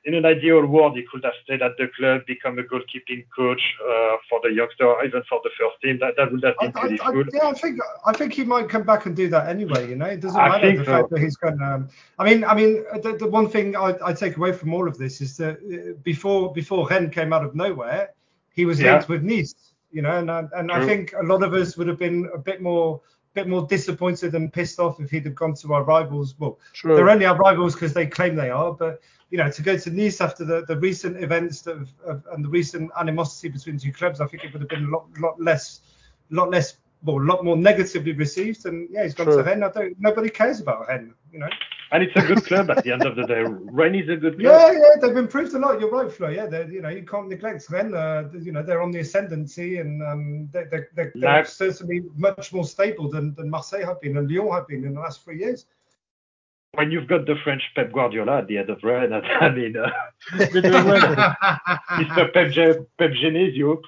in 0.07 0.15
an 0.15 0.27
ideal 0.27 0.67
world, 0.67 0.97
he 0.97 1.05
could 1.11 1.25
have 1.25 1.33
stayed 1.45 1.63
at 1.63 1.77
the 1.79 1.89
club, 1.97 2.23
become 2.27 2.59
a 2.59 2.63
goalkeeping 2.63 3.25
coach 3.35 3.61
uh, 3.83 4.17
for 4.29 4.39
the 4.43 4.51
youngster, 4.51 4.87
or 4.87 5.05
even 5.05 5.23
for 5.29 5.41
the 5.43 5.51
first 5.59 5.81
team. 5.83 5.99
That, 5.99 6.15
that 6.19 6.31
would 6.31 6.43
have 6.45 6.57
been 6.61 6.73
I, 6.77 6.81
pretty 6.81 7.01
I, 7.01 7.11
cool. 7.11 7.25
yeah, 7.33 7.49
I 7.49 7.53
think 7.55 7.81
I 8.05 8.13
think 8.13 8.35
he 8.35 8.45
might 8.45 8.69
come 8.69 8.83
back 8.83 9.07
and 9.07 9.17
do 9.17 9.29
that 9.31 9.49
anyway. 9.49 9.89
You 9.89 9.97
know, 9.97 10.07
it 10.07 10.21
doesn't 10.21 10.37
matter 10.37 10.77
the 10.77 10.85
so. 10.85 10.93
fact 10.93 11.11
that 11.11 11.21
he's 11.21 11.37
going. 11.37 11.61
Um, 11.63 11.89
I 12.19 12.25
mean, 12.25 12.45
I 12.45 12.55
mean, 12.55 12.85
the, 13.03 13.17
the 13.19 13.27
one 13.27 13.49
thing 13.49 13.77
I, 13.77 13.95
I, 14.05 14.13
take 14.13 14.37
away 14.37 14.53
from 14.53 14.75
all 14.75 14.87
of 14.87 14.99
this 14.99 15.23
is 15.23 15.37
that 15.39 15.57
uh, 15.57 15.99
before 16.03 16.53
before 16.53 16.87
Rennes 16.87 17.15
came 17.15 17.33
out 17.33 17.45
of 17.45 17.55
nowhere, 17.55 18.11
he 18.53 18.67
was 18.67 18.81
yeah. 18.81 18.93
linked 18.93 19.09
with 19.09 19.23
Nice. 19.23 19.55
You 19.91 20.03
know, 20.03 20.19
and 20.19 20.31
and 20.31 20.71
I 20.71 20.85
think 20.85 21.15
a 21.19 21.23
lot 21.23 21.43
of 21.43 21.55
us 21.55 21.77
would 21.79 21.89
have 21.89 21.99
been 21.99 22.29
a 22.35 22.39
bit 22.39 22.61
more 22.61 23.01
bit 23.35 23.49
more 23.49 23.67
disappointed 23.67 24.35
and 24.35 24.53
pissed 24.53 24.79
off 24.79 25.01
if 25.01 25.11
he'd 25.11 25.27
have 25.27 25.35
gone 25.35 25.55
to 25.55 25.75
our 25.75 25.83
rivals. 25.83 26.35
Well, 26.39 26.59
True. 26.73 26.95
they're 26.95 27.11
only 27.11 27.27
our 27.27 27.37
rivals 27.37 27.75
because 27.75 27.93
they 27.93 28.07
claim 28.07 28.37
they 28.37 28.51
are, 28.51 28.73
but 28.73 29.01
you 29.31 29.39
know, 29.39 29.51
to 29.51 29.63
go 29.63 29.77
to 29.77 29.91
Nice 29.91 30.21
after 30.21 30.45
the, 30.45 30.65
the 30.67 30.79
recent 30.79 31.23
events 31.23 31.67
of, 31.67 31.89
of, 32.07 32.25
and 32.33 32.45
the 32.45 32.49
recent 32.49 32.91
animosity 32.99 33.49
between 33.49 33.79
two 33.79 33.93
clubs, 33.93 34.21
I 34.21 34.27
think 34.27 34.45
it 34.45 34.53
would 34.53 34.63
have 34.63 34.69
been 34.69 34.85
a 34.85 34.89
lot 34.89 35.07
lot 35.19 35.41
less, 35.41 35.81
lot 36.31 36.51
less, 36.51 36.77
well, 37.03 37.17
a 37.17 37.27
lot 37.27 37.45
more 37.45 37.57
negatively 37.57 38.13
received. 38.13 38.65
And 38.67 38.89
yeah, 38.91 39.03
he's 39.03 39.15
gone 39.15 39.27
True. 39.27 39.39
to 39.39 39.43
Rennes. 39.43 39.65
I 39.65 39.71
don't, 39.71 40.01
nobody 40.01 40.31
cares 40.31 40.61
about 40.61 40.87
Rennes. 40.87 41.15
you 41.33 41.41
know. 41.41 41.49
And 41.93 42.03
it's 42.03 42.17
a 42.17 42.27
good 42.27 42.45
club 42.45 42.71
at 42.71 42.83
the 42.83 42.93
end 42.93 43.05
of 43.05 43.17
the 43.17 43.27
day. 43.27 43.43
Rennes 43.45 44.05
is 44.05 44.11
a 44.11 44.17
good 44.17 44.39
club. 44.39 44.41
Yeah, 44.41 44.73
yeah, 44.73 45.01
they've 45.01 45.17
improved 45.17 45.55
a 45.55 45.59
lot. 45.59 45.81
You're 45.81 45.91
right, 45.91 46.11
Flo. 46.11 46.29
Yeah, 46.29 46.49
you 46.67 46.83
know, 46.83 46.89
you 46.89 47.05
can't 47.05 47.29
neglect 47.29 47.69
Rennes. 47.71 47.95
Uh, 47.95 48.29
you 48.41 48.53
know, 48.53 48.63
they're 48.63 48.83
on 48.83 48.91
the 48.91 49.01
ascendancy, 49.01 49.79
and 49.79 50.03
um, 50.03 50.49
they, 50.53 50.65
they, 50.65 50.81
they're, 50.95 51.13
they're 51.15 51.45
certainly 51.45 52.03
much 52.17 52.53
more 52.53 52.65
stable 52.65 53.09
than, 53.09 53.35
than 53.35 53.51
Marseille 53.51 53.87
have 53.87 54.01
been 54.01 54.17
and 54.17 54.31
Lyon 54.31 54.53
have 54.53 54.67
been 54.67 54.85
in 54.85 54.95
the 54.95 55.01
last 55.01 55.25
three 55.25 55.39
years 55.39 55.67
when 56.77 56.91
you've 56.91 57.07
got 57.07 57.27
the 57.27 57.37
French 57.45 57.63
Pep 57.75 57.93
Guardiola 57.93 58.39
at 58.39 58.49
the 58.49 58.57
head 58.57 58.71
of 58.71 58.83
Rennes, 58.83 59.25
I 59.41 59.51
mean, 59.51 59.77
uh, 59.77 59.91
Mr. 60.33 62.33
Pep, 62.33 62.87
Pep 62.99 63.11
Genesio. 63.13 63.81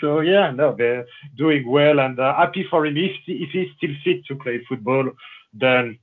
So 0.00 0.20
yeah, 0.20 0.50
no, 0.50 0.74
they're 0.76 1.06
doing 1.36 1.68
well 1.68 2.00
and 2.00 2.18
uh, 2.18 2.34
happy 2.34 2.66
for 2.68 2.86
him. 2.86 2.96
If, 2.96 3.12
if 3.26 3.50
he's 3.50 3.68
still 3.76 3.94
fit 4.04 4.24
to 4.26 4.36
play 4.36 4.64
football, 4.68 5.10
then 5.52 5.98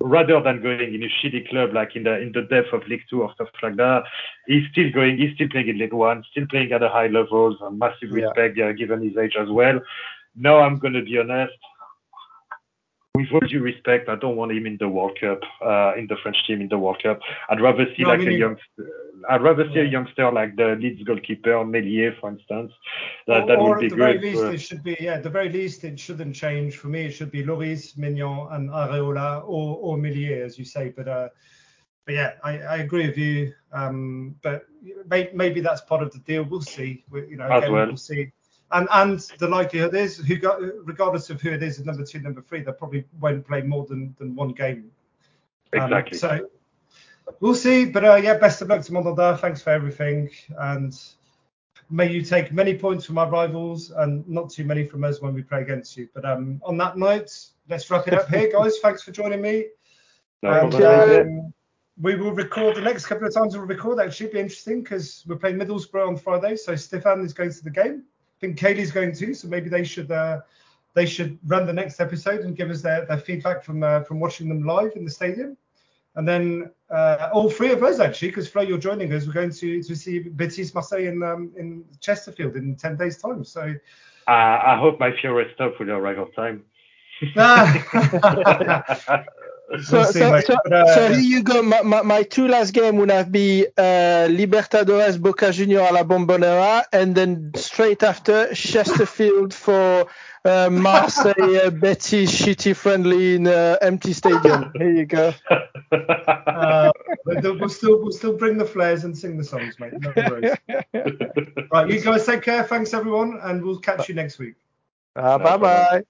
rather 0.00 0.40
than 0.40 0.62
going 0.62 0.94
in 0.94 1.02
a 1.02 1.08
shitty 1.08 1.48
club 1.48 1.72
like 1.72 1.96
in 1.96 2.04
the 2.04 2.20
in 2.20 2.32
the 2.32 2.42
depth 2.42 2.72
of 2.72 2.86
League 2.88 3.04
Two 3.10 3.22
or 3.22 3.32
stuff 3.34 3.48
like 3.62 3.76
that, 3.76 4.04
he's 4.46 4.68
still 4.70 4.90
going. 4.90 5.18
He's 5.18 5.34
still 5.34 5.48
playing 5.48 5.68
in 5.68 5.78
League 5.78 5.92
One, 5.92 6.24
still 6.30 6.46
playing 6.46 6.72
at 6.72 6.82
a 6.82 6.88
high 6.88 7.08
level, 7.08 7.56
And 7.60 7.78
massive 7.78 8.10
respect 8.10 8.56
yeah. 8.56 8.72
given 8.72 9.02
his 9.02 9.16
age 9.16 9.36
as 9.38 9.48
well. 9.48 9.80
Now 10.36 10.60
I'm 10.60 10.78
gonna 10.78 11.02
be 11.02 11.18
honest 11.18 11.54
with 13.14 13.28
all 13.32 13.40
due 13.40 13.60
respect, 13.60 14.08
I 14.08 14.16
don't 14.16 14.36
want 14.36 14.52
him 14.52 14.66
in 14.66 14.76
the 14.78 14.88
World 14.88 15.18
Cup, 15.20 15.40
uh, 15.64 15.94
in 15.96 16.06
the 16.06 16.16
French 16.22 16.36
team 16.46 16.60
in 16.60 16.68
the 16.68 16.78
World 16.78 17.02
Cup. 17.02 17.20
I'd 17.48 17.60
rather 17.60 17.86
see 17.96 18.02
no, 18.02 18.10
like 18.10 18.20
I 18.20 18.24
mean, 18.24 18.34
a 18.34 18.38
youngster. 18.38 18.90
I'd 19.28 19.42
rather 19.42 19.64
see 19.68 19.80
yeah. 19.80 19.82
a 19.82 19.88
youngster 19.88 20.30
like 20.30 20.56
the 20.56 20.76
Leeds 20.80 21.02
goalkeeper 21.02 21.64
Meslier, 21.64 22.14
for 22.20 22.30
instance. 22.30 22.72
That, 23.26 23.42
or, 23.42 23.46
that 23.46 23.60
would 23.60 23.80
be 23.80 23.88
good. 23.88 24.16
At 24.16 24.20
the 24.20 24.30
very 24.30 24.32
least, 24.32 24.42
it 24.54 24.58
should 24.58 24.82
be 24.84 24.96
yeah. 25.00 25.14
At 25.14 25.22
the 25.22 25.30
very 25.30 25.50
least, 25.50 25.84
it 25.84 25.98
shouldn't 25.98 26.34
change 26.34 26.76
for 26.76 26.88
me. 26.88 27.06
It 27.06 27.12
should 27.12 27.30
be 27.30 27.42
Lloris, 27.42 27.96
Maignan, 27.98 28.54
and 28.54 28.70
Areola, 28.70 29.42
or 29.44 29.78
or 29.78 29.96
Meslier, 29.96 30.44
as 30.44 30.58
you 30.58 30.64
say. 30.64 30.92
But 30.96 31.08
uh, 31.08 31.28
but 32.04 32.14
yeah, 32.14 32.32
I, 32.44 32.58
I 32.60 32.76
agree 32.78 33.06
with 33.06 33.18
you. 33.18 33.52
Um, 33.72 34.36
but 34.42 34.66
may, 35.08 35.30
maybe 35.34 35.60
that's 35.60 35.80
part 35.82 36.02
of 36.02 36.12
the 36.12 36.20
deal. 36.20 36.44
We'll 36.44 36.62
see. 36.62 37.04
We, 37.10 37.28
you 37.28 37.36
know, 37.36 37.46
again, 37.46 37.72
well. 37.72 37.86
we'll 37.86 37.96
see 37.96 38.32
and 38.72 38.88
and 38.92 39.20
the 39.38 39.48
likelihood 39.48 39.94
is, 39.94 40.18
who 40.18 40.36
got, 40.36 40.60
regardless 40.84 41.30
of 41.30 41.40
who 41.40 41.50
it 41.50 41.62
is, 41.62 41.84
number 41.84 42.04
two, 42.04 42.20
number 42.20 42.42
three, 42.42 42.62
they 42.62 42.72
probably 42.72 43.04
won't 43.20 43.46
play 43.46 43.62
more 43.62 43.86
than, 43.86 44.14
than 44.18 44.34
one 44.34 44.50
game. 44.50 44.90
Um, 45.72 45.92
exactly. 45.92 46.18
Um, 46.18 46.18
so 46.18 46.48
we'll 47.40 47.54
see. 47.54 47.86
But 47.86 48.04
uh, 48.04 48.16
yeah, 48.16 48.36
best 48.36 48.60
of 48.62 48.68
luck 48.68 48.82
to 48.82 48.92
Mandanda. 48.92 49.38
Thanks 49.38 49.62
for 49.62 49.70
everything, 49.70 50.30
and 50.58 50.98
may 51.90 52.12
you 52.12 52.22
take 52.22 52.52
many 52.52 52.76
points 52.76 53.06
from 53.06 53.18
our 53.18 53.30
rivals 53.30 53.90
and 53.90 54.28
not 54.28 54.50
too 54.50 54.64
many 54.64 54.84
from 54.84 55.04
us 55.04 55.20
when 55.20 55.34
we 55.34 55.42
play 55.42 55.62
against 55.62 55.96
you. 55.96 56.08
But 56.14 56.24
um, 56.24 56.60
on 56.64 56.76
that 56.78 56.98
note, 56.98 57.30
let's 57.68 57.90
wrap 57.90 58.06
it 58.06 58.14
up 58.14 58.28
here, 58.28 58.52
guys. 58.52 58.78
Thanks 58.82 59.02
for 59.02 59.12
joining 59.12 59.40
me. 59.40 59.66
No, 60.42 60.52
and 60.52 60.74
um, 60.74 61.54
we 62.00 62.14
will 62.14 62.32
record 62.32 62.76
the 62.76 62.80
next 62.80 63.06
couple 63.06 63.26
of 63.26 63.34
times 63.34 63.56
we'll 63.56 63.66
record. 63.66 63.98
That 63.98 64.14
should 64.14 64.30
be 64.30 64.38
interesting 64.38 64.82
because 64.82 65.24
we're 65.26 65.36
playing 65.36 65.56
Middlesbrough 65.56 66.06
on 66.06 66.16
Friday, 66.16 66.56
so 66.56 66.76
Stefan 66.76 67.24
is 67.24 67.32
going 67.32 67.50
to 67.50 67.64
the 67.64 67.70
game. 67.70 68.04
I 68.38 68.40
think 68.40 68.58
Kaylee's 68.58 68.92
going 68.92 69.12
to, 69.14 69.34
so 69.34 69.48
maybe 69.48 69.68
they 69.68 69.82
should 69.82 70.12
uh, 70.12 70.40
they 70.94 71.06
should 71.06 71.38
run 71.46 71.66
the 71.66 71.72
next 71.72 71.98
episode 72.00 72.40
and 72.40 72.56
give 72.56 72.70
us 72.70 72.82
their, 72.82 73.04
their 73.04 73.18
feedback 73.18 73.64
from 73.64 73.82
uh, 73.82 74.02
from 74.04 74.20
watching 74.20 74.48
them 74.48 74.64
live 74.64 74.92
in 74.94 75.04
the 75.04 75.10
stadium. 75.10 75.56
And 76.14 76.26
then 76.26 76.70
uh, 76.88 77.30
all 77.32 77.50
three 77.50 77.72
of 77.72 77.82
us 77.82 77.98
actually, 77.98 78.28
because 78.28 78.48
Flo, 78.48 78.62
you're 78.62 78.78
joining 78.78 79.12
us, 79.12 79.26
we're 79.26 79.32
going 79.32 79.52
to 79.52 79.82
to 79.82 79.96
see 79.96 80.20
Betis 80.20 80.72
Marseille 80.72 81.08
in 81.08 81.22
um, 81.24 81.52
in 81.56 81.84
Chesterfield 82.00 82.54
in 82.54 82.76
10 82.76 82.96
days 82.96 83.18
time. 83.18 83.44
So 83.44 83.74
uh, 84.28 84.30
I 84.30 84.78
hope 84.80 85.00
my 85.00 85.10
favorite 85.20 85.52
stuff 85.54 85.72
will 85.80 85.90
arrive 85.90 86.20
on 86.20 86.30
time. 86.32 86.64
So, 89.82 90.02
so, 90.02 90.40
so, 90.40 90.54
uh, 90.72 90.94
so, 90.94 91.08
here 91.12 91.20
you 91.20 91.42
go. 91.42 91.62
My, 91.62 91.82
my, 91.82 92.00
my, 92.00 92.22
two 92.22 92.48
last 92.48 92.72
game 92.72 92.96
would 92.96 93.10
have 93.10 93.30
be 93.30 93.66
uh, 93.76 94.26
Libertadores 94.30 95.20
Boca 95.20 95.52
Junior 95.52 95.80
a 95.80 95.92
la 95.92 96.04
Bombonera, 96.04 96.84
and 96.90 97.14
then 97.14 97.52
straight 97.54 98.02
after 98.02 98.54
Chesterfield 98.54 99.52
for 99.52 100.06
uh, 100.46 100.70
Marseille 100.70 101.66
uh, 101.66 101.70
Betis 101.70 102.32
shitty 102.32 102.74
friendly 102.74 103.36
in 103.36 103.46
uh, 103.46 103.76
empty 103.82 104.14
stadium. 104.14 104.72
Here 104.74 104.90
you 104.90 105.06
go. 105.06 105.34
Uh, 105.90 106.90
we'll 107.24 107.68
still 107.68 108.02
we'll 108.02 108.10
still 108.10 108.36
bring 108.36 108.58
the 108.58 108.64
flares 108.64 109.04
and 109.04 109.16
sing 109.16 109.38
the 109.38 109.44
songs, 109.44 109.78
mate. 109.78 109.92
No 110.00 110.12
worries. 110.16 110.56
right, 111.72 111.88
you 111.88 112.00
guys 112.00 112.26
take 112.26 112.42
care. 112.42 112.64
Thanks 112.64 112.92
everyone, 112.92 113.38
and 113.42 113.64
we'll 113.64 113.78
catch 113.78 114.08
you 114.08 114.14
next 114.14 114.38
week. 114.38 114.56
Uh, 115.14 115.38
bye 115.38 115.56
bye. 115.56 116.02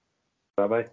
Bye 0.57 0.67
bye. 0.67 0.85